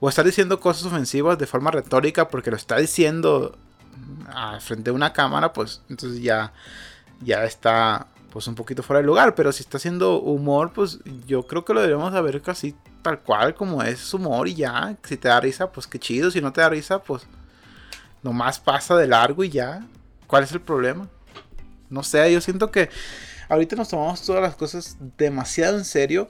o 0.00 0.08
estar 0.08 0.24
diciendo 0.24 0.60
cosas 0.60 0.86
ofensivas 0.86 1.38
de 1.38 1.46
forma 1.46 1.70
retórica 1.70 2.28
porque 2.28 2.50
lo 2.50 2.56
está 2.56 2.76
diciendo 2.78 3.58
a 4.28 4.60
frente 4.60 4.90
a 4.90 4.92
una 4.92 5.12
cámara, 5.12 5.52
pues 5.52 5.82
entonces 5.88 6.22
ya, 6.22 6.52
ya 7.20 7.44
está 7.44 8.06
pues 8.36 8.48
un 8.48 8.54
poquito 8.54 8.82
fuera 8.82 9.00
de 9.00 9.06
lugar. 9.06 9.34
Pero 9.34 9.50
si 9.50 9.62
está 9.62 9.78
haciendo 9.78 10.20
humor, 10.20 10.74
pues 10.74 10.98
yo 11.26 11.46
creo 11.46 11.64
que 11.64 11.72
lo 11.72 11.80
deberíamos 11.80 12.12
saber 12.12 12.42
casi 12.42 12.74
tal 13.00 13.20
cual 13.20 13.54
como 13.54 13.82
es 13.82 14.12
humor 14.12 14.46
y 14.46 14.56
ya. 14.56 14.94
Si 15.04 15.16
te 15.16 15.28
da 15.28 15.40
risa, 15.40 15.72
pues 15.72 15.86
qué 15.86 15.98
chido. 15.98 16.30
Si 16.30 16.42
no 16.42 16.52
te 16.52 16.60
da 16.60 16.68
risa, 16.68 17.02
pues 17.02 17.22
nomás 18.22 18.60
pasa 18.60 18.94
de 18.94 19.06
largo 19.06 19.42
y 19.42 19.48
ya. 19.48 19.86
¿Cuál 20.26 20.44
es 20.44 20.52
el 20.52 20.60
problema? 20.60 21.08
No 21.88 22.02
sé, 22.02 22.30
yo 22.30 22.42
siento 22.42 22.70
que 22.70 22.90
ahorita 23.48 23.74
nos 23.74 23.88
tomamos 23.88 24.20
todas 24.20 24.42
las 24.42 24.54
cosas 24.54 24.98
demasiado 25.16 25.78
en 25.78 25.86
serio. 25.86 26.28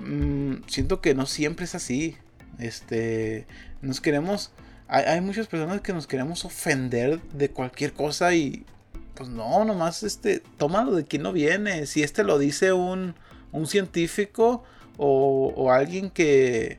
Mm, 0.00 0.54
siento 0.66 1.00
que 1.00 1.14
no 1.14 1.24
siempre 1.24 1.66
es 1.66 1.76
así. 1.76 2.18
Este, 2.58 3.46
nos 3.80 4.00
queremos 4.00 4.50
hay, 4.88 5.20
muchas 5.20 5.46
personas 5.46 5.82
que 5.82 5.92
nos 5.92 6.08
queremos 6.08 6.44
ofender 6.44 7.22
de 7.32 7.48
cualquier 7.48 7.92
cosa 7.92 8.34
y 8.34 8.66
pues 9.14 9.28
no, 9.28 9.64
nomás 9.64 10.02
este, 10.02 10.42
tómalo 10.58 10.92
de 10.94 11.04
quien 11.04 11.22
no 11.22 11.32
viene. 11.32 11.86
Si 11.86 12.02
este 12.02 12.24
lo 12.24 12.38
dice 12.38 12.72
un, 12.72 13.14
un 13.52 13.66
científico 13.66 14.64
o, 14.96 15.52
o, 15.56 15.70
alguien 15.70 16.10
que... 16.10 16.78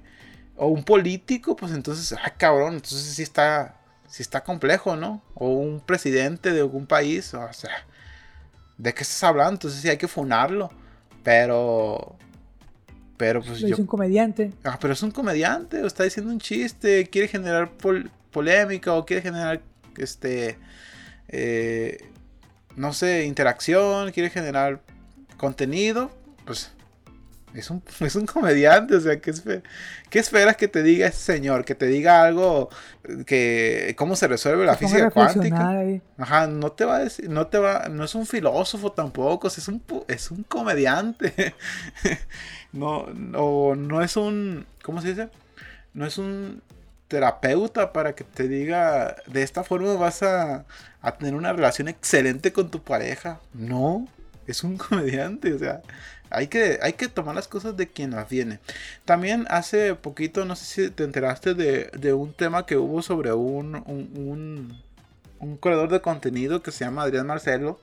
o 0.56 0.68
un 0.68 0.84
político, 0.84 1.56
pues 1.56 1.72
entonces, 1.72 2.18
ah, 2.22 2.34
cabrón, 2.38 2.76
entonces 2.76 3.16
sí 3.16 3.24
está, 3.24 3.78
sí 4.08 4.22
está 4.22 4.44
complejo, 4.44 4.96
¿no? 4.96 5.22
O 5.34 5.50
un 5.50 5.80
presidente 5.80 6.52
de 6.52 6.62
algún 6.62 6.86
país, 6.86 7.34
o 7.34 7.54
sea, 7.54 7.72
¿de 8.78 8.94
qué 8.94 9.04
estás 9.04 9.24
hablando? 9.24 9.54
Entonces 9.54 9.82
sí 9.82 9.90
hay 9.90 9.98
que 9.98 10.08
funarlo. 10.08 10.72
Pero 11.24 12.18
pero 13.18 13.42
pues 13.42 13.64
Es 13.64 13.80
un 13.80 13.86
comediante. 13.86 14.52
Ah, 14.64 14.78
pero 14.80 14.94
es 14.94 15.02
un 15.02 15.12
comediante, 15.12 15.82
o 15.82 15.88
está 15.88 16.04
diciendo 16.04 16.32
un 16.32 16.40
chiste, 16.40 17.08
quiere 17.10 17.28
generar 17.28 17.72
polémica 18.32 18.94
o 18.94 19.06
quiere 19.06 19.22
generar, 19.22 19.62
este, 19.98 20.58
eh, 21.30 22.10
no 22.76 22.94
sé, 22.94 23.26
interacción, 23.26 24.12
quiere 24.12 24.30
generar 24.30 24.82
contenido, 25.38 26.12
pues 26.46 26.72
es 27.56 27.70
un, 27.70 27.82
es 28.02 28.16
un 28.16 28.26
comediante, 28.26 28.96
o 28.96 29.00
sea, 29.00 29.20
¿qué, 29.20 29.34
¿qué, 30.10 30.20
esperas 30.20 30.58
que 30.58 30.68
te 30.68 30.84
diga 30.84 31.08
ese 31.08 31.20
señor? 31.20 31.66
Que 31.66 31.76
te 31.76 31.88
diga 31.88 32.24
algo 32.24 32.70
que 33.26 33.96
cómo 33.98 34.16
se 34.16 34.28
resuelve 34.28 34.66
la 34.66 34.76
física 34.76 35.10
cuántica. 35.10 35.72
Ajá, 36.18 36.48
no 36.48 36.72
te 36.72 36.86
va 36.86 36.98
a 36.98 37.00
decir, 37.00 37.30
no 37.30 37.48
te 37.48 37.58
va, 37.58 37.88
no 37.90 38.04
es 38.04 38.16
un 38.16 38.26
filósofo 38.26 38.92
tampoco, 38.92 39.48
es 39.48 39.68
un, 39.68 39.82
es 40.08 40.32
un 40.32 40.44
comediante. 40.44 41.56
no, 42.74 43.08
no, 43.14 43.76
no 43.76 44.02
es 44.02 44.18
un, 44.18 44.66
¿cómo 44.84 45.02
se 45.02 45.10
dice? 45.10 45.30
No 45.94 46.06
es 46.06 46.18
un 46.18 46.62
terapeuta 47.08 47.94
para 47.94 48.16
que 48.16 48.24
te 48.24 48.48
diga, 48.48 49.16
de 49.28 49.44
esta 49.44 49.64
forma 49.64 49.94
vas 49.94 50.24
a, 50.24 50.66
a 51.06 51.12
tener 51.12 51.36
una 51.36 51.54
relación 51.54 51.88
excelente 51.88 52.52
con 52.52 52.72
tu 52.72 52.82
pareja. 52.82 53.40
No, 53.54 54.08
es 54.48 54.64
un 54.64 54.78
comediante, 54.78 55.54
o 55.54 55.60
sea, 55.60 55.84
hay 56.32 56.48
que, 56.48 56.80
hay 56.82 56.94
que 56.94 57.08
tomar 57.08 57.36
las 57.36 57.48
cosas 57.48 57.78
de 57.78 57.88
quien 57.88 58.12
las 58.12 58.28
viene. 58.28 58.60
También 59.06 59.46
hace 59.50 59.94
poquito, 59.94 60.46
no 60.46 60.56
sé 60.56 60.66
si 60.66 60.90
te 60.90 61.04
enteraste 61.04 61.54
de, 61.54 61.92
de 61.98 62.14
un 62.14 62.34
tema 62.34 62.66
que 62.66 62.76
hubo 62.78 63.04
sobre 63.04 63.32
un, 63.34 63.76
un, 63.86 64.82
un, 65.40 65.58
creador 65.58 65.90
de 65.90 66.02
contenido 66.02 66.64
que 66.64 66.72
se 66.72 66.86
llama 66.86 67.04
Adrián 67.04 67.28
Marcelo. 67.28 67.80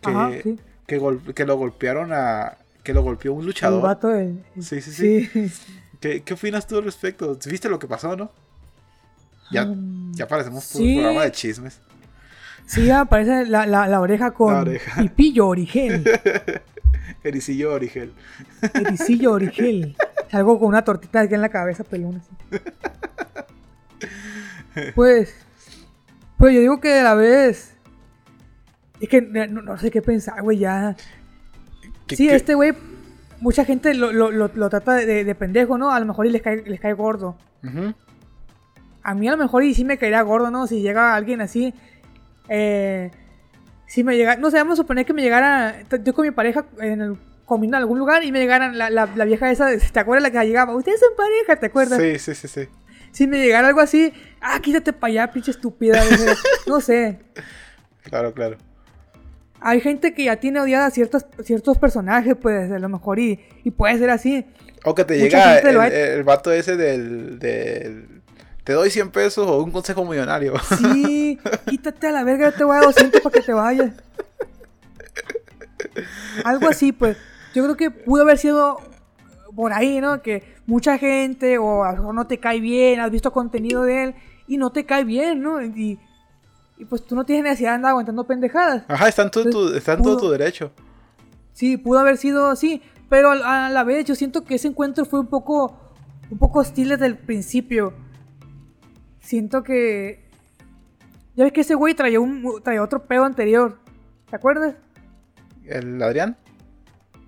Que, 0.00 0.58
que, 0.86 1.46
lo 1.46 1.56
golpearon 1.56 2.12
a, 2.12 2.58
que 2.82 2.92
lo 2.92 3.02
golpeó 3.02 3.32
un 3.32 3.46
luchador. 3.46 3.80
Sí, 4.60 4.80
sí, 4.80 4.90
sí. 4.90 5.52
¿Qué, 6.00 6.22
¿Qué, 6.24 6.34
opinas 6.34 6.66
tú 6.66 6.78
al 6.78 6.84
respecto? 6.84 7.38
¿Viste 7.46 7.68
lo 7.68 7.78
que 7.78 7.86
pasó, 7.86 8.16
no? 8.16 8.32
Ya, 9.52 9.64
um, 9.64 10.12
ya 10.12 10.26
parecemos 10.26 10.74
un 10.74 10.96
programa 10.96 11.22
de 11.22 11.30
chismes. 11.30 11.78
Sí, 12.66 12.90
aparece 12.90 13.46
la, 13.46 13.66
la, 13.66 13.86
la 13.86 14.00
oreja 14.00 14.30
con 14.32 14.72
la 14.72 14.80
pipillo 14.98 15.48
origel. 15.48 16.04
Ericillo 17.24 17.72
origel. 17.72 18.12
Ericillo 18.74 19.32
origel. 19.32 19.96
Algo 20.32 20.58
con 20.58 20.68
una 20.68 20.82
tortita 20.82 21.20
aquí 21.20 21.34
en 21.34 21.40
la 21.40 21.48
cabeza, 21.48 21.84
pelón 21.84 22.16
así. 22.16 22.58
Pues, 24.94 25.34
pues 26.38 26.54
yo 26.54 26.60
digo 26.60 26.80
que 26.80 27.00
a 27.00 27.02
la 27.02 27.14
vez. 27.14 27.76
Es 29.00 29.08
que 29.08 29.20
no, 29.20 29.62
no 29.62 29.78
sé 29.78 29.90
qué 29.90 30.00
pensar, 30.00 30.42
güey, 30.42 30.58
ya. 30.58 30.96
Sí, 32.08 32.28
este 32.28 32.54
güey, 32.54 32.72
mucha 33.40 33.64
gente 33.64 33.94
lo, 33.94 34.12
lo, 34.12 34.30
lo, 34.30 34.70
trata 34.70 34.94
de, 34.94 35.24
de, 35.24 35.34
pendejo, 35.34 35.76
¿no? 35.76 35.90
A 35.90 36.00
lo 36.00 36.06
mejor 36.06 36.26
y 36.26 36.30
les 36.30 36.42
cae, 36.42 36.62
les 36.64 36.80
cae 36.80 36.92
gordo. 36.94 37.36
A 39.02 39.14
mí 39.14 39.28
a 39.28 39.32
lo 39.32 39.36
mejor 39.36 39.64
y 39.64 39.74
sí 39.74 39.84
me 39.84 39.98
caería 39.98 40.22
gordo, 40.22 40.50
¿no? 40.50 40.66
Si 40.66 40.80
llega 40.80 41.14
alguien 41.14 41.40
así. 41.40 41.74
Eh, 42.54 43.10
si 43.86 44.04
me 44.04 44.16
llega, 44.16 44.36
no 44.36 44.50
sé, 44.50 44.58
vamos 44.58 44.78
a 44.78 44.82
suponer 44.82 45.06
que 45.06 45.14
me 45.14 45.22
llegara, 45.22 45.82
yo 46.04 46.12
con 46.12 46.26
mi 46.26 46.32
pareja 46.32 46.66
en 46.80 47.00
el, 47.00 47.16
comiendo 47.46 47.76
en 47.76 47.82
algún 47.82 47.98
lugar 47.98 48.24
y 48.24 48.32
me 48.32 48.40
llegaran 48.40 48.76
la, 48.76 48.90
la, 48.90 49.06
la, 49.06 49.24
vieja 49.24 49.50
esa, 49.50 49.68
¿te 49.76 50.00
acuerdas 50.00 50.22
la 50.22 50.30
que 50.30 50.46
llegaba? 50.46 50.76
Ustedes 50.76 51.00
son 51.00 51.16
pareja, 51.16 51.56
¿te 51.58 51.66
acuerdas? 51.66 51.98
Sí, 51.98 52.18
sí, 52.18 52.34
sí, 52.34 52.48
sí. 52.48 52.68
Si 53.10 53.26
me 53.26 53.38
llegara 53.38 53.68
algo 53.68 53.80
así, 53.80 54.12
ah, 54.40 54.58
quítate 54.60 54.92
para 54.92 55.12
allá, 55.12 55.32
pinche 55.32 55.50
estúpida. 55.50 56.02
no 56.66 56.80
sé. 56.80 57.20
Claro, 58.04 58.34
claro 58.34 58.58
hay 59.62 59.80
gente 59.80 60.12
que 60.12 60.24
ya 60.24 60.36
tiene 60.36 60.60
odiada 60.60 60.90
ciertos, 60.90 61.24
ciertos 61.44 61.78
personajes, 61.78 62.34
pues 62.40 62.70
a 62.70 62.78
lo 62.78 62.88
mejor, 62.88 63.18
y, 63.18 63.40
y 63.64 63.70
puede 63.70 63.96
ser 63.98 64.10
así. 64.10 64.44
O 64.84 64.94
que 64.94 65.04
te 65.04 65.16
llega 65.18 65.58
el, 65.58 66.24
vato 66.24 66.52
ese 66.52 66.76
del, 66.76 68.21
Te 68.64 68.74
doy 68.74 68.90
100 68.90 69.10
pesos 69.10 69.46
o 69.46 69.62
un 69.62 69.70
consejo 69.70 70.04
millonario. 70.04 70.54
Sí, 70.78 71.38
quítate 71.66 72.08
a 72.08 72.12
la 72.12 72.24
verga, 72.24 72.52
te 72.52 72.64
voy 72.64 72.76
a 72.76 72.80
dar 72.80 72.86
200 72.86 73.20
para 73.20 73.32
que 73.32 73.40
te 73.40 73.52
vayas. 73.52 73.92
Algo 76.44 76.68
así, 76.68 76.92
pues. 76.92 77.16
Yo 77.54 77.64
creo 77.64 77.76
que 77.76 77.90
pudo 77.90 78.22
haber 78.22 78.38
sido 78.38 78.78
por 79.54 79.72
ahí, 79.72 80.00
¿no? 80.00 80.22
Que 80.22 80.44
mucha 80.66 80.96
gente, 80.96 81.58
o 81.58 81.84
a 81.84 81.92
lo 81.92 81.98
mejor 81.98 82.14
no 82.14 82.26
te 82.26 82.38
cae 82.38 82.60
bien, 82.60 83.00
has 83.00 83.10
visto 83.10 83.32
contenido 83.32 83.82
de 83.82 84.04
él 84.04 84.14
y 84.46 84.56
no 84.56 84.70
te 84.70 84.86
cae 84.86 85.04
bien, 85.04 85.42
¿no? 85.42 85.62
Y 85.62 85.98
y 86.82 86.84
pues 86.84 87.06
tú 87.06 87.14
no 87.14 87.24
tienes 87.24 87.44
necesidad 87.44 87.70
de 87.70 87.74
andar 87.76 87.90
aguantando 87.90 88.24
pendejadas. 88.24 88.82
Ajá, 88.88 89.06
está 89.06 89.22
en, 89.22 89.30
todo 89.30 90.16
tu 90.16 90.30
derecho. 90.30 90.72
Sí, 91.52 91.76
pudo 91.76 92.00
haber 92.00 92.16
sido 92.16 92.50
así. 92.50 92.82
Pero 93.08 93.30
a 93.30 93.68
la 93.68 93.84
vez 93.84 94.04
yo 94.04 94.16
siento 94.16 94.42
que 94.42 94.56
ese 94.56 94.66
encuentro 94.66 95.04
fue 95.04 95.20
un 95.20 95.28
poco, 95.28 95.78
un 96.28 96.38
poco 96.38 96.58
hostil 96.58 96.88
desde 96.88 97.06
el 97.06 97.16
principio. 97.16 97.94
Siento 99.22 99.62
que... 99.62 100.20
Ya 101.34 101.44
ves 101.44 101.52
que 101.52 101.62
ese 101.62 101.74
güey 101.74 101.94
traía, 101.94 102.20
un, 102.20 102.60
traía 102.62 102.82
otro 102.82 103.06
pedo 103.06 103.24
anterior. 103.24 103.78
¿Te 104.28 104.36
acuerdas? 104.36 104.74
¿El 105.64 106.02
Adrián? 106.02 106.36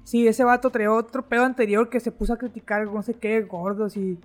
Sí, 0.04 0.28
ese 0.28 0.44
vato 0.44 0.70
traía 0.70 0.92
otro 0.92 1.26
pedo 1.26 1.44
anterior 1.44 1.88
que 1.88 2.00
se 2.00 2.12
puso 2.12 2.34
a 2.34 2.36
criticar 2.36 2.86
no 2.86 3.02
sé 3.02 3.14
qué, 3.14 3.40
gordos 3.42 3.96
y... 3.96 4.18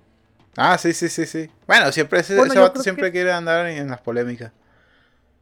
Ah, 0.56 0.76
sí, 0.76 0.92
sí, 0.92 1.08
sí, 1.08 1.24
sí. 1.24 1.48
Bueno, 1.66 1.90
siempre 1.92 2.20
ese, 2.20 2.36
vato 2.36 2.82
siempre 2.82 3.10
quiere 3.10 3.32
andar 3.32 3.66
en 3.66 3.88
las 3.88 4.00
polémicas. 4.00 4.52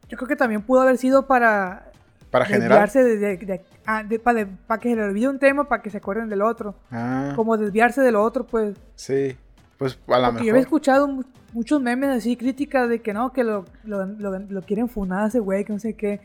Yo 0.07 0.17
creo 0.17 0.27
que 0.27 0.35
también 0.35 0.61
pudo 0.61 0.81
haber 0.81 0.97
sido 0.97 1.27
para... 1.27 1.91
Para 2.31 2.45
generar... 2.45 2.89
De, 2.91 3.61
ah, 3.85 4.03
para, 4.23 4.79
que 4.79 4.89
se 4.89 4.95
le 4.95 5.03
olvide 5.03 5.27
un 5.27 5.39
tema, 5.39 5.67
para 5.67 5.81
que 5.81 5.89
se 5.89 5.97
acuerden 5.97 6.29
del 6.29 6.43
otro. 6.43 6.75
Ah. 6.91 7.33
Como 7.35 7.57
desviarse 7.57 8.01
del 8.01 8.15
otro, 8.15 8.45
pues. 8.45 8.77
Sí, 8.95 9.35
pues 9.79 9.97
a 10.07 10.19
lo 10.19 10.33
mejor. 10.33 10.47
Yo 10.47 10.55
he 10.55 10.59
escuchado 10.59 11.23
muchos 11.53 11.81
memes 11.81 12.09
así, 12.09 12.35
críticas 12.35 12.89
de 12.89 12.99
que 13.01 13.13
no, 13.13 13.31
que 13.31 13.45
lo, 13.45 13.65
lo, 13.85 14.05
lo, 14.05 14.61
quieren 14.61 14.89
funar 14.89 15.23
a 15.23 15.27
ese 15.29 15.39
güey, 15.39 15.63
que 15.63 15.73
no 15.73 15.79
sé 15.79 15.93
qué. 15.93 16.19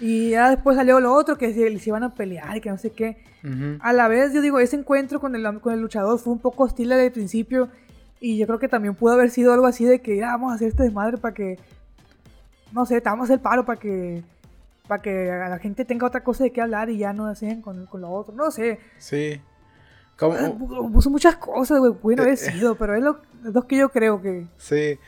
Y 0.00 0.30
ya 0.30 0.50
después 0.50 0.76
salió 0.76 0.98
lo 0.98 1.12
otro, 1.12 1.36
que 1.36 1.52
se, 1.52 1.78
se 1.78 1.90
iban 1.90 2.02
a 2.02 2.14
pelear 2.14 2.60
que 2.60 2.70
no 2.70 2.78
sé 2.78 2.90
qué. 2.90 3.18
A 3.80 3.92
la 3.92 4.08
vez, 4.08 4.32
yo 4.32 4.40
digo, 4.40 4.58
ese 4.58 4.74
encuentro 4.74 5.20
con 5.20 5.36
el, 5.36 5.60
con 5.60 5.72
el 5.72 5.80
luchador 5.80 6.18
fue 6.18 6.32
un 6.32 6.40
poco 6.40 6.64
hostil 6.64 6.88
desde 6.88 7.06
el 7.06 7.12
principio. 7.12 7.68
Y 8.18 8.38
yo 8.38 8.46
creo 8.46 8.58
que 8.58 8.68
también 8.68 8.94
pudo 8.94 9.12
haber 9.12 9.30
sido 9.30 9.52
algo 9.52 9.66
así 9.66 9.84
de 9.84 10.00
que 10.00 10.16
ya 10.16 10.28
vamos 10.28 10.50
a 10.50 10.54
hacer 10.56 10.68
este 10.68 10.82
desmadre 10.82 11.18
para 11.18 11.34
que 11.34 11.58
no 12.72 12.86
sé, 12.86 13.00
te 13.00 13.08
vamos 13.08 13.30
a 13.30 13.34
hacer 13.34 13.42
paro 13.42 13.64
para 13.64 13.78
que 13.78 14.24
para 14.88 15.02
que 15.02 15.26
la 15.26 15.58
gente 15.58 15.84
tenga 15.84 16.06
otra 16.06 16.22
cosa 16.22 16.44
de 16.44 16.52
qué 16.52 16.60
hablar 16.60 16.90
y 16.90 16.98
ya 16.98 17.12
no 17.12 17.26
hacen 17.26 17.60
con, 17.60 17.86
con 17.86 18.00
lo 18.00 18.10
otro. 18.10 18.34
No 18.34 18.50
sé. 18.50 18.78
Sí. 18.98 19.40
¿Cómo? 20.16 20.92
Puso 20.92 21.10
muchas 21.10 21.36
cosas, 21.36 21.78
güey. 21.78 21.92
Pueden 21.92 22.20
haber 22.20 22.34
eh, 22.34 22.36
sido, 22.36 22.74
pero 22.76 22.96
es 22.96 23.02
lo, 23.02 23.20
es 23.46 23.54
lo, 23.54 23.66
que 23.66 23.76
yo 23.76 23.90
creo 23.90 24.22
que. 24.22 24.46
Sí. 24.58 24.98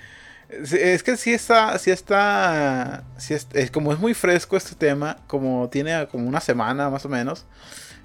Es 0.48 1.02
que 1.02 1.16
sí 1.16 1.34
está, 1.34 1.78
sí 1.78 1.90
está, 1.90 3.04
sí 3.18 3.34
es, 3.34 3.70
como 3.70 3.92
es 3.92 3.98
muy 3.98 4.14
fresco 4.14 4.56
este 4.56 4.74
tema, 4.74 5.18
como 5.26 5.68
tiene 5.68 6.08
como 6.08 6.26
una 6.26 6.40
semana 6.40 6.88
más 6.88 7.04
o 7.04 7.10
menos, 7.10 7.44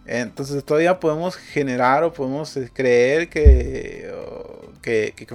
entonces 0.06 0.62
todavía 0.66 1.00
podemos 1.00 1.38
generar 1.38 2.04
o 2.04 2.12
podemos 2.12 2.58
eh, 2.58 2.70
creer 2.74 3.30
que, 3.30 4.14
que, 4.82 5.14
que, 5.16 5.26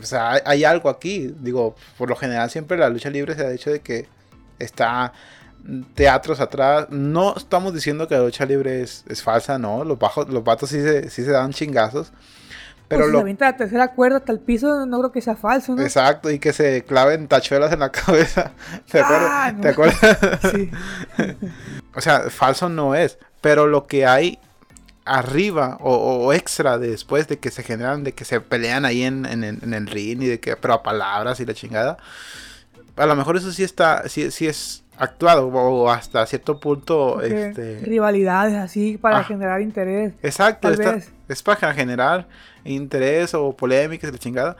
hay, 0.44 0.64
algo 0.64 0.90
aquí. 0.90 1.34
Digo, 1.40 1.74
por 1.96 2.10
lo 2.10 2.16
general 2.16 2.50
siempre 2.50 2.76
la 2.76 2.90
lucha 2.90 3.08
libre 3.08 3.34
se 3.34 3.46
ha 3.46 3.48
dicho 3.48 3.70
de 3.70 3.80
que 3.80 4.06
está 4.58 5.14
teatros 5.94 6.40
atrás. 6.40 6.86
No 6.90 7.34
estamos 7.36 7.74
diciendo 7.74 8.08
que 8.08 8.14
la 8.14 8.22
lucha 8.22 8.44
libre 8.46 8.82
es, 8.82 9.04
falsa, 9.22 9.58
no. 9.58 9.84
Los, 9.84 9.98
bajos, 9.98 10.28
los 10.28 10.44
vatos 10.44 10.70
sí 10.70 10.80
se, 10.80 11.10
sí 11.10 11.24
se 11.24 11.30
dan 11.30 11.52
chingazos. 11.52 12.12
Pero 12.88 13.02
pues 13.02 13.12
lo... 13.12 13.26
si 13.26 13.36
la 13.38 13.56
tercera 13.56 13.88
cuerda 13.92 14.16
hasta 14.16 14.32
el 14.32 14.40
piso, 14.40 14.86
no 14.86 14.98
creo 14.98 15.12
que 15.12 15.20
sea 15.20 15.36
falso, 15.36 15.74
¿no? 15.74 15.82
Exacto, 15.82 16.30
y 16.30 16.38
que 16.38 16.54
se 16.54 16.84
claven 16.84 17.28
tachuelas 17.28 17.72
en 17.72 17.80
la 17.80 17.92
cabeza. 17.92 18.52
¿Te 18.90 19.00
acuerdas? 19.00 19.30
Ah, 19.30 19.54
¿Te 19.60 19.68
acuerdas? 19.68 20.18
Sí. 20.52 20.70
o 21.94 22.00
sea, 22.00 22.30
falso 22.30 22.68
no 22.68 22.94
es. 22.94 23.18
Pero 23.42 23.66
lo 23.66 23.86
que 23.86 24.06
hay 24.06 24.38
arriba 25.04 25.78
o, 25.80 26.32
extra 26.32 26.78
después 26.78 27.28
de 27.28 27.38
que 27.38 27.50
se 27.50 27.62
generan, 27.62 28.04
de 28.04 28.12
que 28.12 28.24
se 28.24 28.40
pelean 28.40 28.84
ahí 28.84 29.02
en, 29.02 29.24
el 29.24 29.86
ring 29.86 30.22
y 30.22 30.26
de 30.26 30.40
que, 30.40 30.56
pero 30.56 30.74
a 30.74 30.82
palabras 30.82 31.40
y 31.40 31.46
la 31.46 31.54
chingada. 31.54 31.98
A 32.96 33.06
lo 33.06 33.16
mejor 33.16 33.36
eso 33.36 33.52
sí 33.52 33.62
está, 33.62 34.08
sí, 34.08 34.30
sí 34.30 34.46
es 34.46 34.82
actuado 34.98 35.48
o 35.48 35.90
hasta 35.90 36.26
cierto 36.26 36.58
punto 36.58 37.20
este... 37.22 37.80
rivalidades 37.80 38.54
así 38.54 38.98
para 38.98 39.18
ah. 39.18 39.24
generar 39.24 39.60
interés 39.60 40.14
exacto 40.22 40.70
es 41.28 41.42
para 41.42 41.72
generar 41.72 42.28
interés 42.64 43.32
o 43.34 43.56
polémicas 43.56 44.10
la 44.10 44.18
chingada 44.18 44.56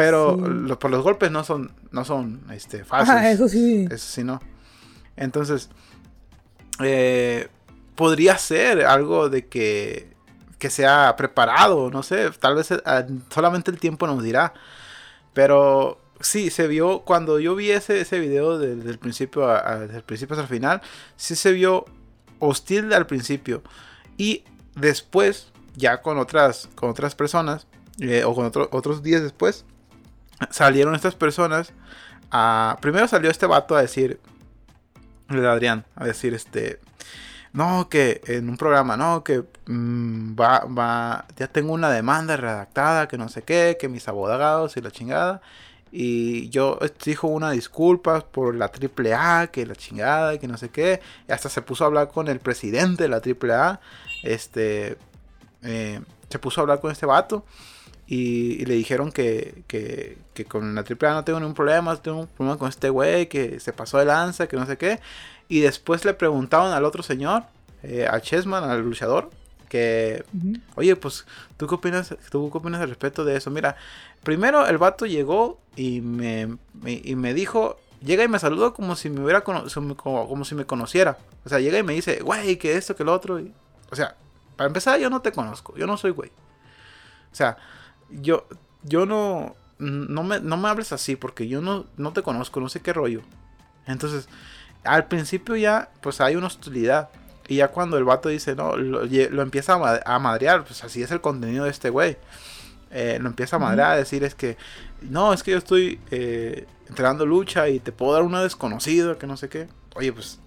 pero 0.00 0.38
por 0.78 0.90
los 0.90 1.02
golpes 1.02 1.30
no 1.30 1.44
son 1.44 1.72
no 1.90 2.06
son 2.06 2.40
este 2.50 2.84
ah, 2.88 3.30
eso 3.30 3.48
sí. 3.48 3.86
Eso 3.90 3.98
sí 3.98 4.24
no. 4.24 4.40
Entonces 5.14 5.68
eh, 6.82 7.48
podría 7.96 8.38
ser 8.38 8.86
algo 8.86 9.28
de 9.28 9.46
que 9.46 10.08
que 10.58 10.70
sea 10.70 11.14
preparado 11.16 11.90
no 11.90 12.02
sé 12.02 12.30
tal 12.38 12.54
vez 12.54 12.70
eh, 12.70 12.80
solamente 13.28 13.70
el 13.70 13.78
tiempo 13.78 14.06
nos 14.06 14.22
dirá 14.22 14.54
pero 15.34 15.99
sí, 16.20 16.50
se 16.50 16.66
vio, 16.66 17.00
cuando 17.00 17.38
yo 17.40 17.54
vi 17.54 17.70
ese, 17.70 18.00
ese 18.00 18.18
video 18.18 18.58
desde 18.58 18.90
el 18.90 18.98
principio, 18.98 19.48
principio 20.06 20.34
hasta 20.34 20.42
el 20.42 20.48
final, 20.48 20.82
sí 21.16 21.34
se 21.34 21.52
vio 21.52 21.84
hostil 22.38 22.92
al 22.92 23.06
principio. 23.06 23.62
Y 24.16 24.44
después, 24.74 25.48
ya 25.76 26.02
con 26.02 26.18
otras, 26.18 26.68
con 26.74 26.90
otras 26.90 27.14
personas, 27.14 27.66
eh, 28.00 28.24
o 28.24 28.34
con 28.34 28.50
otros 28.70 29.02
días 29.02 29.22
después, 29.22 29.64
salieron 30.50 30.94
estas 30.94 31.14
personas 31.14 31.72
a... 32.30 32.78
Primero 32.80 33.08
salió 33.08 33.30
este 33.30 33.46
vato 33.46 33.76
a 33.76 33.82
decir, 33.82 34.20
el 35.28 35.46
Adrián, 35.46 35.86
a 35.96 36.04
decir 36.04 36.34
este... 36.34 36.80
No, 37.52 37.88
que 37.88 38.20
en 38.26 38.48
un 38.48 38.56
programa, 38.56 38.96
no, 38.96 39.24
que 39.24 39.42
mm, 39.66 40.36
va, 40.40 40.60
va, 40.66 41.26
ya 41.36 41.48
tengo 41.48 41.72
una 41.72 41.90
demanda 41.90 42.36
redactada, 42.36 43.08
que 43.08 43.18
no 43.18 43.28
sé 43.28 43.42
qué, 43.42 43.76
que 43.80 43.88
mis 43.88 44.06
abogados 44.06 44.76
y 44.76 44.80
la 44.80 44.92
chingada. 44.92 45.42
Y 45.92 46.48
yo 46.50 46.78
dijo 47.04 47.26
una 47.26 47.50
disculpa 47.50 48.20
por 48.20 48.54
la 48.54 48.66
AAA, 48.66 49.48
que 49.48 49.66
la 49.66 49.74
chingada, 49.74 50.38
que 50.38 50.46
no 50.46 50.56
sé 50.56 50.68
qué. 50.68 51.00
Hasta 51.28 51.48
se 51.48 51.62
puso 51.62 51.84
a 51.84 51.88
hablar 51.88 52.08
con 52.08 52.28
el 52.28 52.38
presidente 52.38 53.04
de 53.04 53.08
la 53.08 53.20
AAA. 53.20 53.80
Este. 54.22 54.96
Eh, 55.62 56.00
se 56.28 56.38
puso 56.38 56.60
a 56.60 56.62
hablar 56.62 56.80
con 56.80 56.92
este 56.92 57.06
vato. 57.06 57.44
Y, 58.06 58.64
le 58.64 58.74
dijeron 58.74 59.12
que, 59.12 59.62
que, 59.68 60.18
que, 60.34 60.44
con 60.44 60.74
la 60.74 60.82
AAA 60.82 61.14
no 61.14 61.24
tengo 61.24 61.40
ningún 61.40 61.54
problema. 61.54 61.96
Tengo 61.96 62.20
un 62.20 62.26
problema 62.28 62.58
con 62.58 62.68
este 62.68 62.90
güey 62.90 63.28
que 63.28 63.60
se 63.60 63.72
pasó 63.72 63.98
de 63.98 64.04
lanza, 64.04 64.46
que 64.46 64.56
no 64.56 64.66
sé 64.66 64.76
qué. 64.78 65.00
Y 65.48 65.60
después 65.60 66.04
le 66.04 66.14
preguntaban 66.14 66.72
al 66.72 66.84
otro 66.84 67.02
señor, 67.02 67.44
eh, 67.82 68.06
a 68.08 68.20
Chessman, 68.20 68.64
al 68.64 68.82
luchador, 68.82 69.30
que, 69.70 70.24
oye, 70.74 70.96
pues, 70.96 71.24
¿tú 71.56 71.68
qué 71.68 71.76
opinas, 71.76 72.14
tú 72.30 72.50
qué 72.50 72.58
opinas 72.58 72.80
al 72.80 72.88
respecto 72.88 73.24
de 73.24 73.36
eso? 73.36 73.50
Mira, 73.50 73.76
primero 74.24 74.66
el 74.66 74.76
vato 74.76 75.06
llegó 75.06 75.60
y 75.76 76.00
me, 76.00 76.58
y 76.84 77.14
me 77.14 77.32
dijo, 77.32 77.78
llega 78.02 78.24
y 78.24 78.28
me 78.28 78.40
saludó 78.40 78.74
como 78.74 78.96
si 78.96 79.08
me 79.08 79.22
hubiera 79.22 79.42
como, 79.42 79.64
como, 79.96 80.44
si 80.44 80.54
me 80.56 80.66
conociera. 80.66 81.18
O 81.44 81.48
sea, 81.48 81.60
llega 81.60 81.78
y 81.78 81.84
me 81.84 81.94
dice, 81.94 82.20
güey, 82.20 82.58
que 82.58 82.76
esto, 82.76 82.96
que 82.96 83.04
lo 83.04 83.14
otro. 83.14 83.40
o 83.90 83.96
sea, 83.96 84.16
para 84.56 84.66
empezar, 84.66 84.98
yo 84.98 85.08
no 85.08 85.22
te 85.22 85.30
conozco, 85.30 85.76
yo 85.76 85.86
no 85.86 85.96
soy 85.96 86.10
güey. 86.10 86.30
O 87.32 87.34
sea, 87.34 87.56
yo, 88.10 88.46
yo 88.82 89.06
no, 89.06 89.54
no 89.78 90.24
me, 90.24 90.40
no 90.40 90.56
me 90.56 90.68
hables 90.68 90.92
así 90.92 91.14
porque 91.14 91.46
yo 91.46 91.62
no, 91.62 91.86
no 91.96 92.12
te 92.12 92.22
conozco, 92.22 92.60
no 92.60 92.68
sé 92.68 92.80
qué 92.80 92.92
rollo. 92.92 93.22
Entonces, 93.86 94.28
al 94.82 95.06
principio 95.06 95.54
ya, 95.54 95.90
pues 96.02 96.20
hay 96.20 96.34
una 96.34 96.48
hostilidad. 96.48 97.10
Y 97.50 97.56
ya 97.56 97.66
cuando 97.66 97.98
el 97.98 98.04
vato 98.04 98.28
dice, 98.28 98.54
no, 98.54 98.76
lo, 98.76 99.02
empieza 99.42 99.74
a, 100.04 100.18
madrear, 100.20 100.62
pues 100.62 100.84
así 100.84 101.02
es 101.02 101.10
el 101.10 101.20
contenido 101.20 101.64
de 101.64 101.70
este 101.70 101.90
güey. 101.90 102.16
Eh, 102.92 103.18
lo 103.20 103.28
empieza 103.28 103.56
a 103.56 103.58
madrear, 103.58 103.90
a 103.90 103.96
decir 103.96 104.22
es 104.22 104.36
que, 104.36 104.56
no, 105.02 105.32
es 105.32 105.42
que 105.42 105.50
yo 105.50 105.58
estoy 105.58 105.98
eh, 106.12 106.68
entrenando 106.88 107.26
lucha 107.26 107.68
y 107.68 107.80
te 107.80 107.90
puedo 107.90 108.12
dar 108.12 108.22
una 108.22 108.40
desconocida, 108.40 109.18
que 109.18 109.26
no 109.26 109.36
sé 109.36 109.48
qué. 109.48 109.66
Oye, 109.96 110.12
pues, 110.12 110.38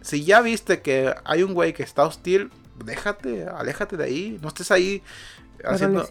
si 0.00 0.24
ya 0.24 0.40
viste 0.40 0.82
que 0.82 1.14
hay 1.24 1.44
un 1.44 1.54
güey 1.54 1.74
que 1.74 1.84
está 1.84 2.02
hostil, 2.02 2.50
déjate, 2.84 3.46
aléjate 3.46 3.96
de 3.96 4.02
ahí, 4.02 4.38
no 4.42 4.48
estés 4.48 4.72
ahí 4.72 5.04
haciendo, 5.64 6.04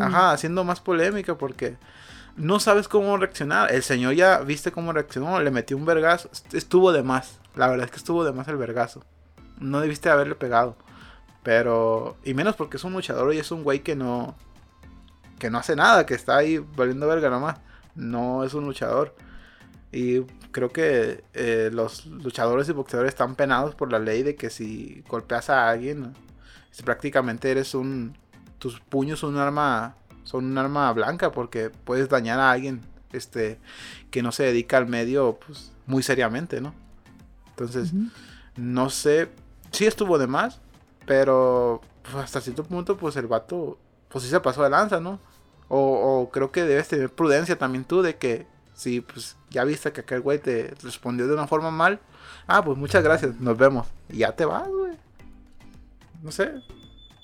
ajá, 0.00 0.32
haciendo 0.32 0.64
más 0.64 0.80
polémica 0.80 1.38
porque 1.38 1.76
no 2.36 2.58
sabes 2.58 2.88
cómo 2.88 3.16
reaccionar. 3.18 3.72
El 3.72 3.84
señor 3.84 4.14
ya 4.14 4.40
viste 4.40 4.72
cómo 4.72 4.92
reaccionó, 4.92 5.40
le 5.40 5.52
metió 5.52 5.76
un 5.76 5.84
vergazo, 5.84 6.28
estuvo 6.52 6.90
de 6.90 7.04
más. 7.04 7.38
La 7.54 7.68
verdad 7.68 7.84
es 7.84 7.92
que 7.92 7.98
estuvo 7.98 8.24
de 8.24 8.32
más 8.32 8.48
el 8.48 8.56
vergazo 8.56 9.04
no 9.58 9.80
debiste 9.80 10.10
haberle 10.10 10.34
pegado. 10.34 10.76
Pero, 11.42 12.16
y 12.24 12.34
menos 12.34 12.56
porque 12.56 12.78
es 12.78 12.84
un 12.84 12.94
luchador 12.94 13.34
y 13.34 13.38
es 13.38 13.50
un 13.50 13.62
güey 13.64 13.80
que 13.80 13.94
no, 13.94 14.34
que 15.38 15.50
no 15.50 15.58
hace 15.58 15.76
nada, 15.76 16.06
que 16.06 16.14
está 16.14 16.36
ahí 16.36 16.58
valiendo 16.58 17.06
verga 17.06 17.28
nomás. 17.28 17.58
No 17.94 18.44
es 18.44 18.54
un 18.54 18.64
luchador. 18.64 19.14
Y 19.92 20.22
creo 20.50 20.70
que 20.70 21.22
eh, 21.34 21.70
los 21.72 22.06
luchadores 22.06 22.68
y 22.68 22.72
boxeadores 22.72 23.10
están 23.10 23.36
penados 23.36 23.74
por 23.74 23.92
la 23.92 23.98
ley 23.98 24.22
de 24.22 24.36
que 24.36 24.50
si 24.50 25.04
golpeas 25.08 25.50
a 25.50 25.68
alguien, 25.68 26.14
si 26.70 26.82
prácticamente 26.82 27.50
eres 27.50 27.74
un, 27.74 28.16
tus 28.58 28.80
puños 28.80 29.20
son 29.20 29.34
un 29.34 29.40
arma, 29.40 29.96
son 30.24 30.46
un 30.46 30.58
arma 30.58 30.92
blanca 30.92 31.30
porque 31.30 31.70
puedes 31.70 32.08
dañar 32.08 32.40
a 32.40 32.50
alguien, 32.50 32.80
este, 33.12 33.58
que 34.10 34.22
no 34.22 34.32
se 34.32 34.44
dedica 34.44 34.78
al 34.78 34.86
medio, 34.86 35.38
pues, 35.46 35.72
muy 35.86 36.02
seriamente, 36.02 36.60
¿no? 36.60 36.74
Entonces, 37.50 37.92
no 38.56 38.90
sé 38.90 39.28
sí 39.74 39.86
estuvo 39.86 40.18
de 40.18 40.26
más, 40.26 40.60
pero 41.06 41.80
pues, 42.02 42.16
hasta 42.16 42.40
cierto 42.40 42.64
punto, 42.64 42.96
pues 42.96 43.16
el 43.16 43.26
vato, 43.26 43.78
pues 44.08 44.24
sí 44.24 44.30
se 44.30 44.40
pasó 44.40 44.62
de 44.62 44.70
lanza, 44.70 45.00
¿no? 45.00 45.18
O, 45.68 46.30
creo 46.32 46.52
que 46.52 46.62
debes 46.62 46.88
tener 46.88 47.10
prudencia 47.10 47.58
también 47.58 47.84
tú 47.84 48.02
de 48.02 48.16
que 48.16 48.46
si 48.74 49.00
pues 49.00 49.36
ya 49.50 49.64
viste 49.64 49.92
que 49.92 50.02
aquel 50.02 50.20
güey 50.20 50.38
te 50.38 50.74
respondió 50.82 51.26
de 51.26 51.34
una 51.34 51.46
forma 51.46 51.70
mal, 51.70 52.00
ah, 52.46 52.62
pues 52.64 52.78
muchas 52.78 53.02
gracias, 53.02 53.40
nos 53.40 53.56
vemos. 53.56 53.88
Y 54.08 54.18
ya 54.18 54.32
te 54.32 54.44
vas, 54.44 54.68
güey. 54.68 54.92
No 56.22 56.30
sé. 56.30 56.52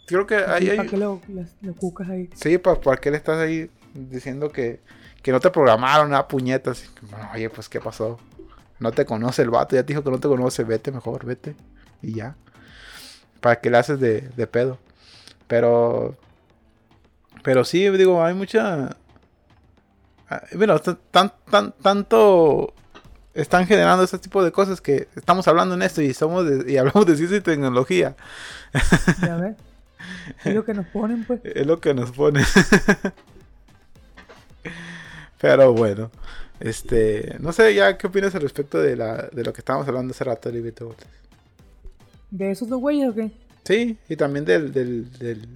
Creo 0.06 0.26
que 0.26 0.36
ahí 0.36 0.70
hay... 0.70 0.76
¿Para 0.78 0.88
qué 0.88 0.96
lo, 0.96 1.20
cucas 1.78 2.08
ahí? 2.08 2.30
Sí, 2.34 2.58
¿para, 2.58 2.96
qué 2.96 3.10
le 3.10 3.18
estás 3.18 3.38
ahí 3.38 3.70
diciendo 3.94 4.50
que, 4.50 4.80
que 5.22 5.30
no 5.30 5.38
te 5.38 5.50
programaron 5.50 6.12
a 6.14 6.26
puñetas? 6.26 6.90
oye, 7.32 7.50
pues 7.50 7.68
¿qué 7.68 7.80
pasó? 7.80 8.18
No 8.80 8.90
te 8.90 9.04
conoce 9.04 9.42
el 9.42 9.50
vato, 9.50 9.76
ya 9.76 9.82
te 9.82 9.92
dijo 9.92 10.02
que 10.02 10.10
no 10.10 10.18
te 10.18 10.28
conoce, 10.28 10.64
vete 10.64 10.90
mejor, 10.90 11.24
vete 11.24 11.54
y 12.02 12.14
ya. 12.14 12.36
¿Para 13.40 13.60
qué 13.60 13.70
le 13.70 13.78
haces 13.78 14.00
de, 14.00 14.22
de 14.36 14.46
pedo? 14.46 14.78
Pero. 15.46 16.16
Pero 17.42 17.64
sí, 17.64 17.88
digo, 17.90 18.22
hay 18.22 18.34
mucha. 18.34 18.96
Ah, 20.28 20.42
bueno, 20.54 20.78
tan, 20.78 21.32
tan, 21.50 21.72
tanto 21.72 22.74
están 23.34 23.66
generando 23.66 24.04
este 24.04 24.18
tipo 24.18 24.44
de 24.44 24.52
cosas 24.52 24.80
que 24.80 25.08
estamos 25.16 25.48
hablando 25.48 25.74
en 25.74 25.82
esto 25.82 26.02
y 26.02 26.14
somos 26.14 26.46
y 26.66 26.76
hablamos 26.76 27.06
de 27.06 27.16
ciencia 27.16 27.38
y 27.38 27.40
tecnología. 27.40 28.16
Ya 29.22 29.36
ves. 29.36 29.56
Es 30.44 30.54
lo 30.54 30.64
que 30.64 30.74
nos 30.74 30.86
ponen, 30.86 31.24
pues. 31.24 31.40
Es 31.44 31.66
lo 31.66 31.80
que 31.80 31.92
nos 31.92 32.12
ponen. 32.12 32.44
Pero 35.40 35.72
bueno, 35.72 36.10
este, 36.58 37.36
no 37.40 37.52
sé 37.52 37.74
ya 37.74 37.96
qué 37.96 38.06
opinas 38.06 38.34
al 38.34 38.42
respecto 38.42 38.78
de, 38.78 38.96
la, 38.96 39.28
de 39.32 39.44
lo 39.44 39.52
que 39.52 39.60
estábamos 39.60 39.88
hablando 39.88 40.12
hace 40.12 40.24
rato, 40.24 40.50
Livito. 40.50 40.94
¿De 42.30 42.50
esos 42.50 42.68
dos 42.68 42.80
güeyes 42.80 43.08
o 43.10 43.14
qué? 43.14 43.32
Sí, 43.64 43.98
y 44.08 44.16
también 44.16 44.44
del, 44.44 44.72
del, 44.72 45.10
del, 45.18 45.48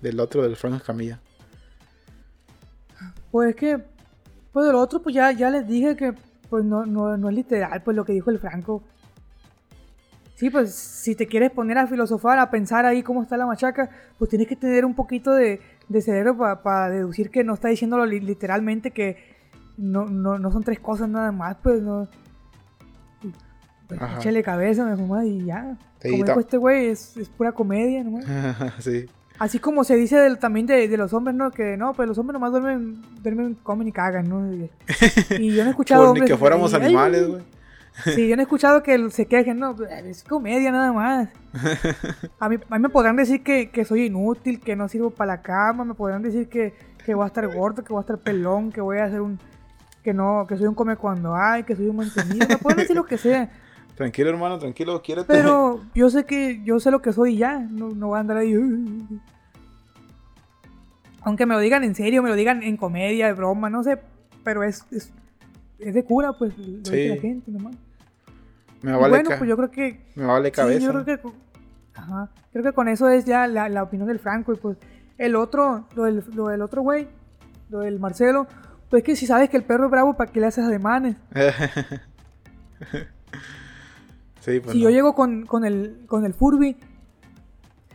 del 0.00 0.20
otro, 0.20 0.42
del 0.42 0.56
Frank 0.56 0.82
Camilla. 0.82 1.20
Pues 3.30 3.50
es 3.50 3.56
que, 3.56 3.84
pues 4.52 4.66
del 4.66 4.76
otro, 4.76 5.02
pues 5.02 5.14
ya, 5.14 5.32
ya 5.32 5.50
les 5.50 5.66
dije 5.66 5.96
que 5.96 6.14
pues 6.48 6.64
no, 6.64 6.86
no, 6.86 7.16
no 7.16 7.28
es 7.28 7.34
literal, 7.34 7.82
pues 7.82 7.96
lo 7.96 8.04
que 8.04 8.12
dijo 8.12 8.30
el 8.30 8.38
Franco. 8.38 8.82
Sí, 10.36 10.50
pues 10.50 10.74
si 10.74 11.14
te 11.14 11.26
quieres 11.26 11.50
poner 11.50 11.78
a 11.78 11.86
filosofar, 11.86 12.38
a 12.38 12.50
pensar 12.50 12.86
ahí 12.86 13.02
cómo 13.02 13.22
está 13.22 13.36
la 13.36 13.46
machaca, 13.46 13.90
pues 14.18 14.30
tienes 14.30 14.48
que 14.48 14.56
tener 14.56 14.84
un 14.84 14.94
poquito 14.94 15.32
de, 15.32 15.60
de 15.88 16.00
cerebro 16.00 16.36
para 16.36 16.90
deducir 16.90 17.30
que 17.30 17.44
no 17.44 17.54
está 17.54 17.68
diciéndolo 17.68 18.04
literalmente, 18.06 18.90
que 18.90 19.16
no, 19.76 20.06
no, 20.06 20.38
no 20.38 20.50
son 20.52 20.62
tres 20.62 20.80
cosas 20.80 21.08
nada 21.08 21.32
más, 21.32 21.56
pues 21.62 21.82
no. 21.82 22.08
Pues, 23.88 24.00
échale 24.18 24.42
cabeza, 24.42 24.84
mamá, 24.84 25.24
y 25.24 25.44
ya. 25.44 25.76
Como 26.10 26.24
dijo 26.24 26.40
este 26.40 26.56
güey, 26.56 26.86
es, 26.86 27.16
es, 27.16 27.28
pura 27.28 27.52
comedia 27.52 28.04
nomás. 28.04 28.24
sí. 28.80 29.06
Así 29.38 29.58
como 29.58 29.82
se 29.82 29.96
dice 29.96 30.36
también 30.36 30.66
de, 30.66 30.86
de, 30.86 30.96
los 30.96 31.12
hombres, 31.12 31.34
¿no? 31.34 31.50
Que 31.50 31.76
no, 31.76 31.92
pues 31.92 32.08
los 32.08 32.16
hombres 32.18 32.34
nomás 32.34 32.52
duermen, 32.52 33.02
duermen 33.20 33.54
comen 33.62 33.88
y 33.88 33.92
cagan, 33.92 34.28
¿no? 34.28 34.52
Y, 34.52 34.70
yo 35.54 35.64
no 35.64 35.68
he 35.68 35.70
escuchado. 35.70 36.14
Ni 36.14 36.20
que 36.20 36.36
fuéramos 36.36 36.72
animales, 36.72 37.28
güey. 37.28 37.42
Sí, 38.02 38.28
yo 38.28 38.36
no 38.36 38.42
he 38.42 38.44
escuchado 38.44 38.82
que 38.82 39.10
se 39.10 39.26
quejen, 39.26 39.58
no, 39.58 39.76
es 39.84 40.24
comedia 40.24 40.70
nada 40.72 40.92
más. 40.92 41.28
A 42.40 42.48
mí, 42.48 42.56
a 42.68 42.78
mí 42.78 42.82
me 42.82 42.88
podrán 42.88 43.14
decir 43.14 43.42
que, 43.42 43.70
que, 43.70 43.84
soy 43.84 44.06
inútil, 44.06 44.60
que 44.60 44.74
no 44.74 44.88
sirvo 44.88 45.10
para 45.10 45.36
la 45.36 45.42
cama, 45.42 45.84
me 45.84 45.94
podrán 45.94 46.20
decir 46.20 46.48
que, 46.48 46.74
que, 47.04 47.14
voy 47.14 47.22
a 47.22 47.28
estar 47.28 47.46
gordo, 47.46 47.84
que 47.84 47.92
voy 47.92 48.00
a 48.00 48.02
estar 48.02 48.18
pelón, 48.18 48.72
que 48.72 48.80
voy 48.80 48.98
a 48.98 49.04
hacer 49.04 49.20
un... 49.20 49.38
que 50.02 50.12
no, 50.12 50.44
que 50.48 50.56
soy 50.56 50.66
un 50.66 50.74
come 50.74 50.96
cuando 50.96 51.36
hay, 51.36 51.62
que 51.62 51.76
soy 51.76 51.86
un 51.86 51.96
mantenido, 51.96 52.48
me 52.48 52.58
pueden 52.58 52.78
decir 52.78 52.96
lo 52.96 53.06
que 53.06 53.16
sea. 53.16 53.48
Tranquilo, 53.94 54.30
hermano, 54.30 54.58
tranquilo, 54.58 55.00
quiérete. 55.02 55.26
Pero 55.28 55.82
yo 55.94 56.10
sé 56.10 56.24
que 56.24 56.62
yo 56.64 56.80
sé 56.80 56.90
lo 56.90 57.00
que 57.00 57.12
soy 57.12 57.36
ya, 57.36 57.58
no, 57.58 57.90
no 57.90 58.08
voy 58.08 58.16
a 58.18 58.20
andar 58.20 58.38
ahí... 58.38 58.54
Aunque 61.22 61.46
me 61.46 61.54
lo 61.54 61.60
digan 61.60 61.84
en 61.84 61.94
serio, 61.94 62.22
me 62.22 62.28
lo 62.28 62.34
digan 62.34 62.62
en 62.62 62.76
comedia, 62.76 63.26
de 63.26 63.32
broma, 63.32 63.70
no 63.70 63.82
sé, 63.82 63.98
pero 64.42 64.62
es, 64.62 64.84
es, 64.90 65.10
es 65.78 65.94
de 65.94 66.04
cura, 66.04 66.34
pues, 66.34 66.56
lo 66.58 66.64
dice 66.80 67.08
la 67.08 67.20
gente 67.20 67.50
nomás. 67.50 67.74
Me 68.82 68.92
vale 68.92 69.08
bueno, 69.08 69.30
pues 69.38 69.48
yo 69.48 69.56
creo 69.56 69.70
que... 69.70 70.04
Me 70.16 70.26
vale 70.26 70.52
cabeza. 70.52 70.80
Sí, 70.80 70.84
yo 70.84 71.02
creo 71.02 71.04
que... 71.06 71.28
Ajá, 71.94 72.28
creo 72.52 72.64
que 72.64 72.72
con 72.72 72.88
eso 72.88 73.08
es 73.08 73.24
ya 73.24 73.46
la, 73.46 73.70
la 73.70 73.84
opinión 73.84 74.06
del 74.06 74.18
Franco 74.18 74.52
y 74.52 74.56
pues 74.56 74.76
el 75.16 75.36
otro, 75.36 75.86
lo 75.94 76.04
del, 76.04 76.22
lo 76.34 76.48
del 76.48 76.60
otro 76.60 76.82
güey, 76.82 77.08
lo 77.70 77.78
del 77.78 77.98
Marcelo, 77.98 78.46
pues 78.90 79.02
que 79.02 79.16
si 79.16 79.26
sabes 79.26 79.48
que 79.48 79.56
el 79.56 79.64
perro 79.64 79.86
es 79.86 79.90
bravo, 79.90 80.14
¿para 80.14 80.30
qué 80.30 80.40
le 80.40 80.46
haces 80.46 80.64
ademanes? 80.64 81.16
sí, 84.44 84.60
pues 84.60 84.72
si 84.72 84.80
yo 84.80 84.90
llego 84.90 85.14
con, 85.14 85.46
con, 85.46 85.64
el, 85.64 86.04
con 86.06 86.24
el 86.24 86.34
Furby 86.34 86.76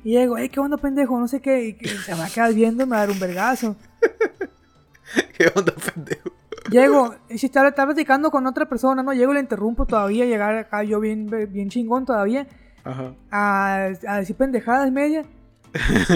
y 0.04 0.12
llego, 0.12 0.38
hey, 0.38 0.50
¿qué 0.50 0.60
onda, 0.60 0.78
pendejo? 0.78 1.20
No 1.20 1.28
sé 1.28 1.42
qué. 1.42 1.78
Y 1.80 1.88
se 1.88 2.14
me 2.14 2.20
va 2.20 2.26
a 2.26 2.30
quedar 2.30 2.54
viendo 2.54 2.86
me 2.86 2.92
va 2.92 2.98
a 2.98 3.00
dar 3.02 3.12
un 3.12 3.20
vergazo. 3.20 3.76
¿Qué 5.38 5.52
onda, 5.56 5.74
pendejo? 5.74 6.30
Llego, 6.70 7.16
y 7.30 7.38
si 7.38 7.48
está, 7.48 7.68
está, 7.68 7.86
platicando 7.86 8.30
con 8.30 8.46
otra 8.46 8.68
persona, 8.68 9.02
¿no? 9.02 9.14
Llego 9.14 9.32
y 9.32 9.36
le 9.36 9.42
interrumpo 9.42 9.86
todavía, 9.86 10.26
llegar 10.26 10.56
acá 10.56 10.84
yo 10.84 11.00
bien, 11.00 11.28
bien 11.52 11.70
chingón 11.70 12.06
todavía. 12.06 12.48
Ajá. 12.84 13.14
A, 13.32 13.90
a 14.08 14.18
decir 14.18 14.36
pendejadas 14.36 14.92
media. 14.92 15.26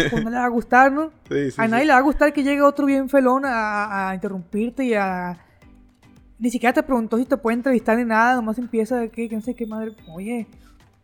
Pues 0.10 0.24
no 0.24 0.30
le 0.30 0.38
va 0.38 0.46
a 0.46 0.50
gustar, 0.50 0.92
¿no? 0.92 1.12
Sí, 1.30 1.52
sí, 1.52 1.62
a 1.62 1.68
nadie 1.68 1.84
sí. 1.84 1.88
le 1.88 1.94
va 1.94 2.00
a 2.00 2.04
gustar 2.04 2.34
que 2.34 2.44
llegue 2.44 2.62
otro 2.62 2.86
bien 2.86 3.10
felón 3.10 3.46
a, 3.46 4.10
a, 4.10 4.16
interrumpirte 4.16 4.84
y 4.84 4.94
a... 4.94 5.38
Ni 6.44 6.52
siquiera 6.52 6.74
te 6.74 6.84
preguntó 6.84 7.18
si 7.18 7.24
te 7.26 7.38
puede 7.38 7.56
entrevistar 7.56 7.98
ni 7.98 8.04
nada, 8.04 8.36
nomás 8.36 8.58
empieza 8.58 8.98
de 8.98 9.10
que, 9.10 9.30
que 9.30 9.36
no 9.36 9.42
sé 9.42 9.56
qué 9.56 9.66
madre... 9.66 9.94
Oye, 10.14 10.46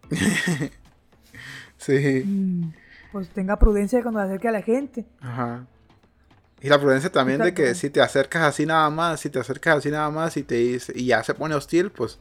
Sí. 1.77 2.23
mm, 2.25 2.73
pues 3.13 3.29
tenga 3.29 3.57
prudencia 3.57 4.01
cuando 4.01 4.19
se 4.19 4.25
acerque 4.25 4.47
a 4.49 4.51
la 4.51 4.61
gente. 4.61 5.05
Ajá. 5.21 5.65
Y 6.61 6.67
la 6.67 6.77
prudencia 6.77 7.09
también 7.09 7.39
de 7.39 7.53
que 7.53 7.73
si 7.73 7.89
te 7.89 8.01
acercas 8.01 8.43
así 8.43 8.65
nada 8.65 8.89
más, 8.89 9.21
si 9.21 9.29
te 9.29 9.39
acercas 9.39 9.77
así 9.77 9.89
nada 9.89 10.09
más 10.09 10.35
y 10.35 10.43
te 10.43 10.55
dice, 10.55 10.91
y 10.93 11.05
ya 11.05 11.23
se 11.23 11.33
pone 11.33 11.55
hostil, 11.55 11.89
pues 11.89 12.19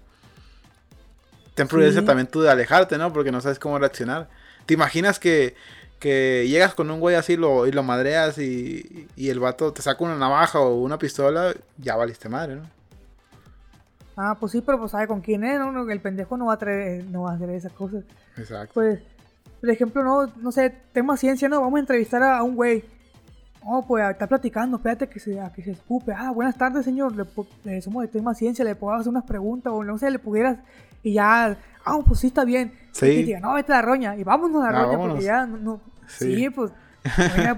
ten 1.56 1.66
prudencia 1.66 2.02
Sí. 2.02 2.06
también 2.06 2.28
tú 2.28 2.40
de 2.42 2.50
alejarte, 2.50 2.98
¿no? 2.98 3.12
Porque 3.12 3.32
no 3.32 3.40
sabes 3.40 3.58
cómo 3.58 3.80
reaccionar. 3.80 4.28
¿Te 4.64 4.74
imaginas 4.74 5.18
que, 5.18 5.56
que 5.98 6.46
llegas 6.48 6.74
con 6.74 6.88
un 6.88 7.00
güey 7.00 7.16
así 7.16 7.36
lo, 7.36 7.66
y 7.66 7.72
lo 7.72 7.82
madreas 7.82 8.38
y, 8.38 9.08
y 9.16 9.30
el 9.30 9.40
vato 9.40 9.72
te 9.72 9.82
saca 9.82 10.04
una 10.04 10.16
navaja 10.16 10.60
o 10.60 10.76
una 10.82 11.00
pistola? 11.00 11.52
Ya 11.78 11.96
valiste 11.96 12.28
madre, 12.28 12.54
¿no? 12.54 12.77
Ah, 14.20 14.36
pues 14.38 14.50
sí, 14.52 14.60
pero 14.60 14.80
pues 14.80 14.90
sabe 14.90 15.06
con 15.06 15.20
quién 15.20 15.44
es, 15.44 15.58
¿no? 15.60 15.88
El 15.88 16.00
pendejo 16.00 16.36
no 16.36 16.46
va 16.46 16.54
a 16.54 16.58
traer, 16.58 17.04
no 17.04 17.22
va 17.22 17.32
a 17.32 17.34
hacer 17.36 17.50
esas 17.50 17.72
cosas. 17.72 18.02
Exacto. 18.36 18.74
Pues, 18.74 18.98
por 19.60 19.70
ejemplo, 19.70 20.02
no, 20.02 20.26
no 20.40 20.50
sé, 20.50 20.70
tema 20.92 21.16
ciencia, 21.16 21.48
¿no? 21.48 21.60
Vamos 21.60 21.76
a 21.76 21.80
entrevistar 21.80 22.22
a, 22.22 22.38
a 22.38 22.42
un 22.42 22.56
güey. 22.56 22.84
Oh, 23.64 23.84
pues 23.86 24.04
está 24.10 24.26
platicando, 24.26 24.76
espérate 24.78 25.08
que 25.08 25.20
se, 25.20 25.40
a 25.40 25.52
que 25.52 25.62
se 25.62 25.72
escupe. 25.72 26.12
Ah, 26.16 26.30
buenas 26.32 26.56
tardes, 26.56 26.84
señor. 26.84 27.14
Le, 27.14 27.24
le 27.64 27.80
somos 27.82 28.02
de 28.02 28.08
tema 28.08 28.34
ciencia, 28.34 28.64
le 28.64 28.74
puedo 28.74 28.94
hacer 28.96 29.08
unas 29.10 29.24
preguntas 29.24 29.72
o 29.72 29.84
no 29.84 29.98
sé, 29.98 30.10
le 30.10 30.18
pudieras. 30.18 30.58
Y 31.02 31.12
ya, 31.14 31.56
ah, 31.84 31.98
pues 32.06 32.20
sí 32.20 32.28
está 32.28 32.44
bien. 32.44 32.72
Sí. 32.92 33.06
Y 33.06 33.22
diga, 33.24 33.40
no, 33.40 33.54
vete 33.54 33.72
a 33.72 33.76
la 33.76 33.82
roña. 33.82 34.16
Y 34.16 34.24
vámonos 34.24 34.64
a 34.64 34.70
la 34.72 34.78
Ah, 34.78 34.82
roña 34.82 34.92
vámonos. 34.96 35.12
porque 35.14 35.24
ya, 35.26 35.46
no, 35.46 35.56
no- 35.58 35.80
Sí. 36.06 36.34
sí. 36.36 36.50
pues, 36.50 36.72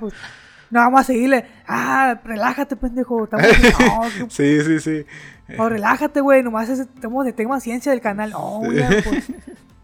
pues, 0.00 0.14
no 0.70 0.80
vamos 0.80 1.00
a 1.00 1.04
seguirle. 1.04 1.44
Ah, 1.66 2.20
relájate, 2.24 2.76
pendejo. 2.76 3.24
Estamos, 3.24 3.46
no, 3.80 4.26
que- 4.28 4.30
Sí, 4.30 4.60
sí, 4.64 4.80
sí. 4.80 5.06
no, 5.56 5.68
relájate, 5.68 6.20
güey. 6.20 6.42
Nomás 6.42 6.68
es- 6.68 6.80
estamos 6.80 7.24
de 7.24 7.32
tema 7.32 7.60
ciencia 7.60 7.92
del 7.92 8.00
canal. 8.00 8.30
No, 8.30 8.58
güey, 8.60 8.78
pues, 9.02 9.24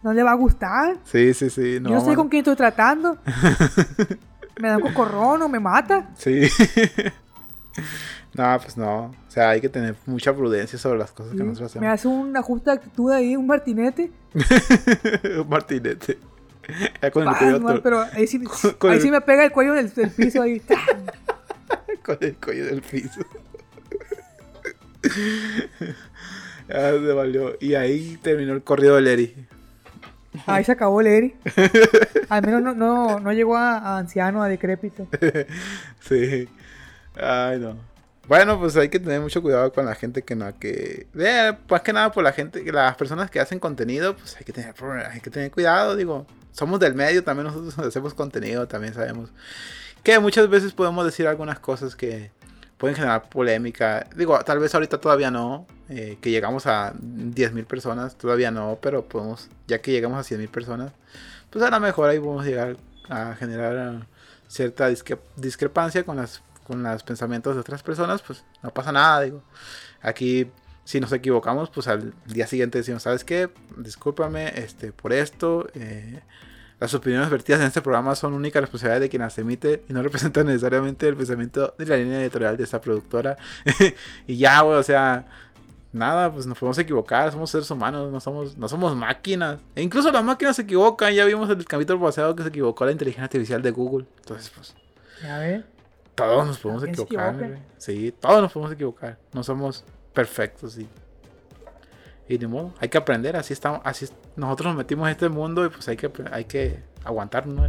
no 0.03 0.13
le 0.13 0.23
va 0.23 0.31
a 0.33 0.37
gustar. 0.37 0.97
Sí, 1.05 1.35
sí, 1.35 1.51
sí. 1.51 1.79
No, 1.81 1.91
Yo 1.91 1.95
no 1.97 2.05
sé 2.05 2.15
con 2.15 2.29
quién 2.29 2.41
estoy 2.41 2.57
tratando. 2.57 3.19
me 4.61 4.69
da 4.69 4.77
un 4.77 4.83
cocorrón 4.83 5.43
o 5.43 5.49
me 5.49 5.59
mata. 5.61 6.09
Sí. 6.17 6.43
no, 8.35 8.59
pues 8.61 8.77
no. 8.77 9.05
O 9.07 9.31
sea, 9.31 9.51
hay 9.51 9.61
que 9.61 9.69
tener 9.69 9.97
mucha 10.07 10.33
prudencia 10.35 10.79
sobre 10.79 10.99
las 10.99 11.11
cosas 11.11 11.33
que 11.33 11.39
Sí, 11.39 11.45
nosotros 11.45 11.77
Me 11.77 11.89
hacemos. 11.89 11.95
hace 11.95 12.09
un 12.09 12.37
ajuste 12.37 12.71
de 12.71 12.77
actitud 12.77 13.11
ahí, 13.13 13.37
un 13.37 13.47
martinete. 13.47 14.11
Un 15.41 15.49
martinete. 15.49 16.19
Con 17.13 17.29
el 17.29 17.35
cuello 17.37 17.61
man, 17.61 17.73
otro- 17.77 17.83
pero 17.83 18.01
ahí 18.13 18.27
sí, 18.27 18.43
con 18.79 18.91
ahí 18.91 18.97
el- 18.97 19.03
sí 19.03 19.11
me 19.11 19.21
pega 19.21 19.45
el 19.45 19.53
cuello 19.53 19.75
del, 19.75 19.93
del 19.95 20.11
piso 20.11 20.43
ahí. 20.43 20.61
con 22.05 22.19
el 22.21 22.37
cuello 22.37 22.67
del 22.67 22.83
piso. 22.83 23.21
ya 26.69 26.91
se 26.93 27.13
valió. 27.13 27.57
Y 27.61 27.75
ahí 27.75 28.19
terminó 28.23 28.53
el 28.55 28.63
corrido 28.63 28.97
del 28.97 29.07
Eri. 29.09 29.47
Ahí 30.47 30.65
se 30.65 30.73
acabó 30.73 31.01
el 31.01 31.07
Eri. 31.07 31.35
Al 32.29 32.43
menos 32.45 32.63
no, 32.63 32.75
no, 32.75 33.21
no 33.21 33.33
llegó 33.33 33.57
a, 33.57 33.79
a 33.79 33.99
anciano, 33.99 34.43
a 34.43 34.49
decrépito. 34.49 35.07
Sí. 36.01 36.49
Ay, 37.19 37.59
no. 37.59 37.77
Bueno, 38.29 38.59
pues 38.59 38.77
hay 38.77 38.89
que 38.89 38.99
tener 38.99 39.21
mucho 39.21 39.41
cuidado 39.41 39.73
con 39.73 39.87
la 39.87 39.95
gente 39.95 40.23
que 40.23 40.35
no, 40.35 40.59
que... 40.59 41.07
eh, 41.17 41.53
más 41.71 41.81
que 41.83 41.93
nada 41.93 42.11
por 42.11 42.25
la 42.25 42.33
gente, 42.33 42.61
las 42.73 42.97
personas 42.97 43.31
que 43.31 43.39
hacen 43.39 43.61
contenido, 43.61 44.17
pues 44.17 44.37
hay 44.37 44.43
que 44.45 44.53
tener, 44.53 44.75
hay 45.13 45.21
que 45.21 45.31
tener 45.31 45.51
cuidado, 45.53 45.95
digo. 45.95 46.27
Somos 46.57 46.81
del 46.81 46.95
medio, 46.95 47.23
también 47.23 47.49
nosotros 47.49 47.79
hacemos 47.87 48.15
contenido, 48.15 48.67
también 48.67 48.95
sabemos 48.95 49.31
que 50.03 50.19
muchas 50.21 50.49
veces 50.49 50.73
podemos 50.73 51.05
decir 51.05 51.27
algunas 51.27 51.59
cosas 51.59 51.97
que 51.97 52.31
pueden 52.79 52.95
generar 52.97 53.29
polémica. 53.29 54.07
Digo, 54.17 54.39
tal 54.41 54.59
vez 54.59 54.75
ahorita 54.75 54.99
todavía 55.01 55.31
no, 55.31 55.67
eh, 55.89 56.17
que 56.21 56.31
llegamos 56.31 56.67
a 56.67 56.93
10.000 56.95 57.67
personas, 57.67 58.17
todavía 58.17 58.51
no, 58.51 58.79
pero 58.81 59.05
podemos, 59.09 59.49
ya 59.67 59.81
que 59.81 59.91
llegamos 59.91 60.19
a 60.19 60.35
100.000 60.35 60.49
personas, 60.49 60.93
pues 61.51 61.65
a 61.65 61.71
lo 61.71 61.81
mejor 61.81 62.09
ahí 62.09 62.19
podemos 62.21 62.45
llegar 62.47 62.77
a 63.09 63.35
generar 63.35 64.07
cierta 64.49 64.89
discre- 64.91 65.19
discrepancia 65.37 66.05
con 66.05 66.17
las 66.17 66.43
con 66.67 66.83
los 66.83 67.03
pensamientos 67.05 67.55
de 67.55 67.61
otras 67.61 67.83
personas, 67.85 68.23
pues 68.23 68.43
no 68.63 68.71
pasa 68.71 68.91
nada, 68.91 69.21
digo. 69.21 69.41
Aquí 70.03 70.51
si 70.87 71.01
nos 71.01 71.13
equivocamos, 71.13 71.69
pues 71.69 71.89
al 71.89 72.15
día 72.27 72.47
siguiente 72.47 72.79
decimos, 72.79 73.03
¿sabes 73.03 73.25
qué? 73.25 73.51
Discúlpame 73.77 74.59
este, 74.59 74.93
por 74.93 75.13
esto. 75.13 75.67
eh, 75.75 76.23
las 76.79 76.93
opiniones 76.95 77.31
vertidas 77.31 77.61
en 77.63 77.67
este 77.69 77.81
programa 77.83 78.15
son 78.15 78.35
única 78.35 78.61
responsabilidad 78.61 79.01
de 79.01 79.09
quien 79.09 79.23
las 79.23 79.37
emite 79.39 79.83
y 79.89 79.93
no 79.95 80.03
representan 80.03 80.47
necesariamente 80.47 81.09
el 81.09 81.17
pensamiento 81.17 81.75
de 81.79 81.87
la 81.87 81.97
línea 81.97 82.21
editorial 82.23 82.57
de 82.57 82.65
esta 82.65 82.81
productora. 82.81 83.37
y 84.27 84.37
ya, 84.37 84.61
güey, 84.61 84.79
o 84.79 84.83
sea, 84.83 85.27
nada, 85.93 86.31
pues 86.33 86.47
nos 86.47 86.59
podemos 86.59 86.79
equivocar, 86.79 87.33
somos 87.33 87.51
seres 87.51 87.71
humanos, 87.71 88.13
no 88.13 88.21
somos, 88.21 88.57
no 88.59 88.69
somos 88.69 88.95
máquinas. 88.95 89.59
E 89.75 89.83
incluso 89.83 90.13
las 90.13 90.23
máquinas 90.23 90.55
se 90.57 90.63
equivocan, 90.63 91.13
ya 91.15 91.25
vimos 91.25 91.49
el 91.51 91.65
capítulo 91.65 91.99
pasado 92.01 92.37
que 92.37 92.43
se 92.43 92.51
equivocó 92.51 92.85
la 92.85 92.93
inteligencia 92.93 93.25
artificial 93.25 93.63
de 93.63 93.71
Google. 93.71 94.07
Entonces, 94.19 94.51
pues, 94.55 94.75
Ya 95.23 95.39
ves. 95.39 95.65
todos 96.15 96.47
nos 96.47 96.59
podemos 96.59 96.85
equivocar. 96.85 97.37
güey. 97.39 97.55
Sí, 97.79 98.15
todos 98.21 98.43
nos 98.43 98.53
podemos 98.53 98.73
equivocar. 98.75 99.19
No 99.33 99.43
somos 99.43 99.83
perfectos 100.17 100.79
y. 100.79 100.89
Y 102.29 102.39
ni 102.39 102.47
modo, 102.49 102.75
hay 102.81 102.89
que 102.89 102.99
aprender, 102.99 103.37
así 103.37 103.53
estamos, 103.53 103.81
así 103.85 104.09
nosotros 104.35 104.67
nos 104.67 104.77
metimos 104.79 105.07
en 105.07 105.13
este 105.13 105.29
mundo 105.29 105.65
y 105.65 105.69
pues 105.69 105.87
hay 105.87 105.97
que 105.97 106.11
hay 106.33 106.45
que 106.47 106.83
aguantar, 107.05 107.47
¿no? 107.47 107.63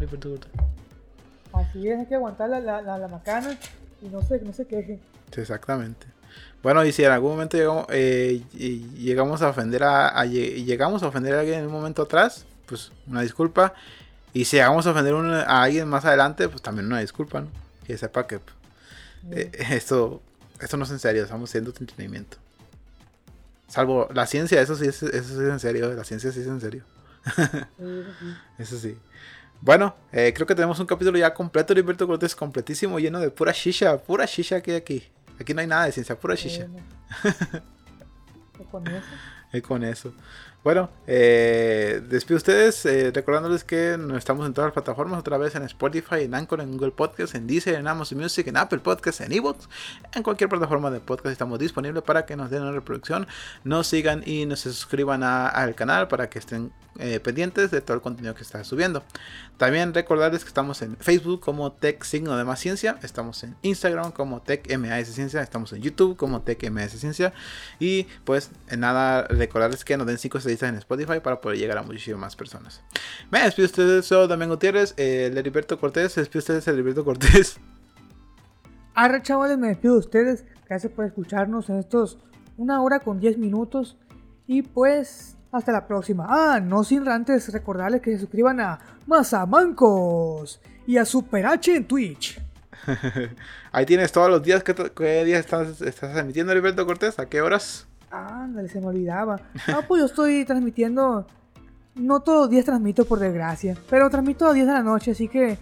Así 1.54 1.88
es, 1.88 2.00
hay 2.00 2.06
que 2.08 2.16
aguantar 2.16 2.50
la, 2.50 2.60
la, 2.60 2.82
la, 2.82 2.98
la 2.98 3.08
macana 3.08 3.56
y 4.02 4.08
no 4.08 4.24
se, 4.24 4.42
no 4.42 4.52
se 4.54 4.66
queje. 4.66 5.00
Sí, 5.32 5.42
exactamente. 5.42 6.08
Bueno, 6.64 6.84
y 6.84 6.92
si 6.92 7.04
en 7.04 7.12
algún 7.12 7.34
momento 7.34 7.56
llegamos, 7.56 7.86
eh, 7.90 8.42
llegamos 8.52 9.44
a 9.44 9.50
ofender 9.50 9.84
a, 9.84 10.08
a 10.08 10.26
llegamos 10.26 11.04
a 11.04 11.08
ofender 11.08 11.36
a 11.36 11.42
alguien 11.42 11.60
en 11.60 11.68
un 11.68 11.72
momento 11.72 12.02
atrás, 12.02 12.48
pues 12.66 12.92
una 13.06 13.22
disculpa. 13.22 13.76
Y 14.34 14.46
si 14.46 14.58
llegamos 14.58 14.88
a 14.88 14.92
ofender 14.92 15.14
a 15.16 15.62
alguien 15.62 15.88
más 15.88 16.04
adelante, 16.06 16.50
pues 16.50 16.64
también 16.64 16.88
una 16.88 17.00
disculpa, 17.00 17.42
¿no? 17.42 17.48
Que 17.86 17.96
sepa 17.96 18.26
que 18.26 18.40
pues, 18.40 18.56
eh, 19.32 19.52
esto, 19.72 20.22
esto 20.60 20.78
no 20.78 20.86
es 20.86 20.92
en 20.92 21.00
serio, 21.00 21.24
estamos 21.24 21.50
haciendo 21.50 21.72
entretenimiento. 21.72 22.38
Salvo 23.68 24.08
la 24.14 24.26
ciencia, 24.26 24.62
eso 24.62 24.76
sí, 24.76 24.88
es, 24.88 25.04
eso 25.04 25.30
sí 25.30 25.44
es 25.44 25.50
en 25.50 25.60
serio, 25.60 25.94
la 25.94 26.04
ciencia 26.04 26.32
sí 26.32 26.40
es 26.42 26.48
en 26.48 26.62
serio. 26.62 26.84
Eso 28.58 28.78
sí. 28.78 28.98
Bueno, 29.60 29.96
eh, 30.12 30.32
creo 30.34 30.48
que 30.48 30.56
tenemos 30.56 30.80
un 30.80 30.86
capítulo 30.86 31.18
ya 31.18 31.34
completo 31.34 31.74
de 31.74 31.80
Heriberto 31.80 32.08
Cortés, 32.08 32.36
completísimo, 32.36 33.00
lleno 33.00 33.20
de 33.20 33.32
pura 33.32 33.52
shisha, 33.52 33.98
pura 33.98 34.26
shisha 34.26 34.62
que 34.62 34.72
hay 34.72 34.78
aquí. 34.78 35.04
Aquí 35.40 35.54
no 35.54 35.62
hay 35.62 35.68
nada 35.68 35.86
de 35.86 35.92
ciencia, 35.92 36.18
pura 36.18 36.36
shisha. 36.36 36.68
Bueno. 36.68 36.86
Pues 38.58 38.70
con 38.70 38.88
eso. 38.88 39.06
Y 39.54 39.62
con 39.62 39.84
eso. 39.84 40.14
Bueno, 40.68 40.90
eh, 41.08 42.02
despido 42.10 42.36
ustedes 42.36 42.86
eh, 42.86 43.12
recordándoles 43.14 43.64
que 43.64 43.98
estamos 44.18 44.46
en 44.46 44.54
todas 44.54 44.68
las 44.68 44.74
plataformas, 44.74 45.18
otra 45.18 45.38
vez 45.38 45.56
en 45.56 45.64
Spotify, 45.64 46.24
en 46.24 46.36
Anchor, 46.36 46.60
en 46.60 46.74
Google 46.74 46.92
Podcast, 46.92 47.36
en 47.36 47.48
Deezer, 47.48 47.76
en 47.76 47.88
Amazon 47.88 48.18
Music, 48.18 48.46
en 48.48 48.58
Apple 48.58 48.80
Podcast, 48.80 49.22
en 49.22 49.32
Evox, 49.32 49.70
en 50.14 50.24
cualquier 50.24 50.50
plataforma 50.50 50.92
de 50.92 51.00
podcast 51.00 51.32
estamos 51.32 51.58
disponibles 51.60 52.04
para 52.04 52.26
que 52.26 52.36
nos 52.36 52.50
den 52.50 52.64
una 52.64 52.74
reproducción, 52.74 53.28
nos 53.64 53.88
sigan 53.88 54.24
y 54.26 54.46
nos 54.46 54.60
suscriban 54.60 55.24
al 55.24 55.74
canal 55.74 56.10
para 56.10 56.30
que 56.30 56.40
estén 56.40 56.74
eh, 57.00 57.20
pendientes 57.20 57.70
de 57.70 57.80
todo 57.80 57.96
el 57.96 58.02
contenido 58.02 58.34
que 58.34 58.42
está 58.42 58.64
subiendo. 58.64 59.04
También 59.58 59.94
recordarles 59.94 60.44
que 60.44 60.50
estamos 60.50 60.82
en 60.84 60.96
Facebook 60.98 61.40
como 61.40 61.72
Tech 61.72 62.04
Signo 62.04 62.38
de 62.38 62.44
Más 62.44 62.60
Ciencia, 62.60 63.00
estamos 63.02 63.44
en 63.44 63.56
Instagram 63.64 64.12
como 64.12 64.42
Tech 64.42 64.72
MAS 64.78 65.08
Ciencia, 65.08 65.42
estamos 65.42 65.74
en 65.74 65.82
YouTube 65.82 66.16
como 66.16 66.42
Tech 66.42 66.70
MAS 66.70 66.92
Ciencia 66.92 67.34
y 67.80 68.06
pues 68.24 68.52
nada 68.78 69.24
recordarles 69.24 69.84
que 69.84 69.98
nos 69.98 70.06
den 70.06 70.20
5 70.20 70.38
estrellas 70.38 70.64
en 70.64 70.76
Spotify 70.76 71.20
para 71.22 71.42
poder 71.42 71.58
llegar 71.58 71.80
a 71.80 71.82
muchísimas 71.82 72.20
más 72.20 72.36
personas. 72.36 72.84
Me 73.32 73.40
despido 73.42 73.66
ustedes, 73.66 74.06
soy 74.06 74.28
Damián 74.28 74.50
Gutiérrez, 74.50 74.94
eh, 74.98 75.34
Heriberto 75.36 75.80
Cortés, 75.80 76.14
despido 76.16 76.40
ustedes, 76.40 76.68
Heriberto 76.68 77.04
Cortés. 77.04 77.60
Arre 78.94 79.24
chavales, 79.24 79.58
me 79.58 79.70
despido 79.70 79.94
de 79.94 80.00
ustedes, 80.00 80.46
gracias 80.68 80.92
por 80.92 81.06
escucharnos 81.06 81.70
en 81.70 81.78
estos 81.78 82.20
una 82.58 82.82
hora 82.82 83.00
con 83.00 83.20
10 83.20 83.38
minutos 83.38 83.98
y 84.46 84.62
pues 84.62 85.37
hasta 85.52 85.72
la 85.72 85.88
próxima. 85.88 86.26
Ah, 86.28 86.60
no 86.60 86.84
sin 86.84 87.08
antes 87.08 87.52
recordarles 87.52 88.02
que 88.02 88.12
se 88.12 88.20
suscriban 88.20 88.60
a 88.60 88.80
Mazamancos 89.06 90.60
y 90.86 90.98
a 90.98 91.06
Super 91.06 91.46
H 91.46 91.76
en 91.76 91.86
Twitch. 91.86 92.42
Ahí 93.72 93.86
tienes 93.86 94.12
todos 94.12 94.30
los 94.30 94.42
días. 94.44 94.64
¿Qué, 94.64 95.24
días 95.24 95.40
estás, 95.40 95.82
estás 95.82 96.14
transmitiendo, 96.14 96.52
Heriberto 96.52 96.86
Cortés? 96.86 97.20
¿A 97.20 97.28
qué 97.28 97.42
horas? 97.42 97.88
Ándale, 98.12 98.70
se 98.70 98.80
me 98.80 98.88
olvidaba. 98.88 99.40
Ah, 99.68 99.82
pues 99.88 100.00
yo 100.00 100.06
estoy 100.06 100.46
transmitiendo. 100.46 101.28
No 101.96 102.20
todos 102.22 102.42
los 102.42 102.50
días 102.50 102.66
transmito, 102.66 103.06
por 103.06 103.20
desgracia. 103.20 103.76
Pero 103.90 104.10
transmito 104.10 104.48
a 104.48 104.54
10 104.54 104.68
de 104.68 104.74
la 104.74 104.84
noche, 104.84 105.12
así 105.12 105.28
que. 105.28 105.58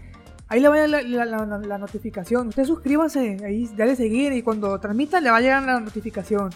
Ahí 0.47 0.59
le 0.59 0.69
va 0.69 0.75
a 0.75 0.87
llegar 1.01 1.27
la, 1.27 1.77
notificación. 1.79 2.49
Usted 2.49 2.65
suscríbase, 2.65 3.37
ahí 3.43 3.67
dale 3.75 3.95
seguir 3.95 4.31
y 4.31 4.43
cuando 4.43 4.79
transmita 4.79 5.19
le 5.19 5.31
va 5.31 5.37
a 5.37 5.41
llegar 5.41 5.63
la 5.63 5.79
notificación. 5.79 6.51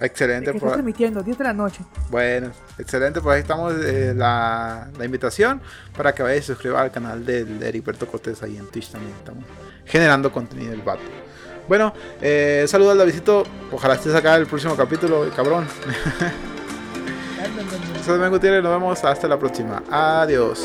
Excelente. 0.00 0.52
Que 0.52 0.60
transmitiendo, 0.60 1.22
10 1.22 1.38
de 1.38 1.44
la 1.44 1.52
noche. 1.52 1.80
Bueno, 2.10 2.50
excelente. 2.78 3.20
Pues 3.20 3.36
ahí 3.36 3.40
estamos 3.40 3.74
eh, 3.74 4.12
la, 4.14 4.88
la, 4.98 5.04
invitación 5.04 5.60
para 5.96 6.14
que 6.14 6.22
vaya 6.22 6.38
a 6.38 6.42
suscribir 6.42 6.76
al 6.76 6.90
canal 6.90 7.24
de, 7.24 7.44
de 7.44 7.68
Heriberto 7.68 8.06
Cortés 8.06 8.42
ahí 8.42 8.56
en 8.56 8.66
Twitch 8.66 8.90
también. 8.90 9.14
Estamos 9.16 9.44
generando 9.86 10.30
contenido 10.30 10.70
del 10.70 10.82
vato. 10.82 11.02
Bueno, 11.68 11.92
eh, 12.20 12.64
saludos 12.68 12.92
al 12.92 12.98
Davidito. 12.98 13.44
Ojalá 13.72 13.94
estés 13.94 14.14
acá 14.14 14.36
el 14.36 14.46
próximo 14.46 14.76
capítulo, 14.76 15.28
cabrón. 15.34 15.66
Soy 18.04 18.18
Domingo 18.18 18.36
Gutiérrez, 18.36 18.62
nos 18.62 18.72
vemos 18.72 19.02
hasta 19.04 19.26
la 19.26 19.38
próxima. 19.38 19.82
Adiós. 19.90 20.60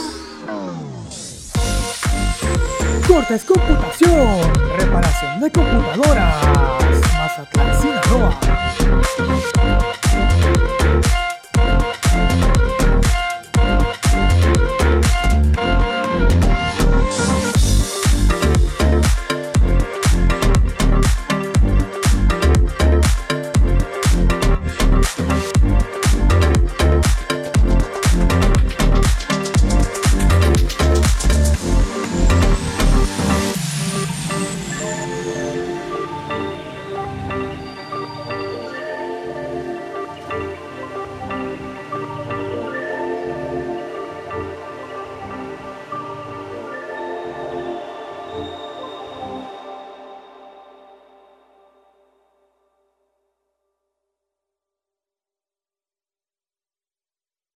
Cortes 3.11 3.43
Computación, 3.43 4.39
reparación 4.77 5.41
de 5.41 5.51
computadoras, 5.51 6.45
Mazatlán, 7.13 7.81
Sinaloa. 7.81 8.39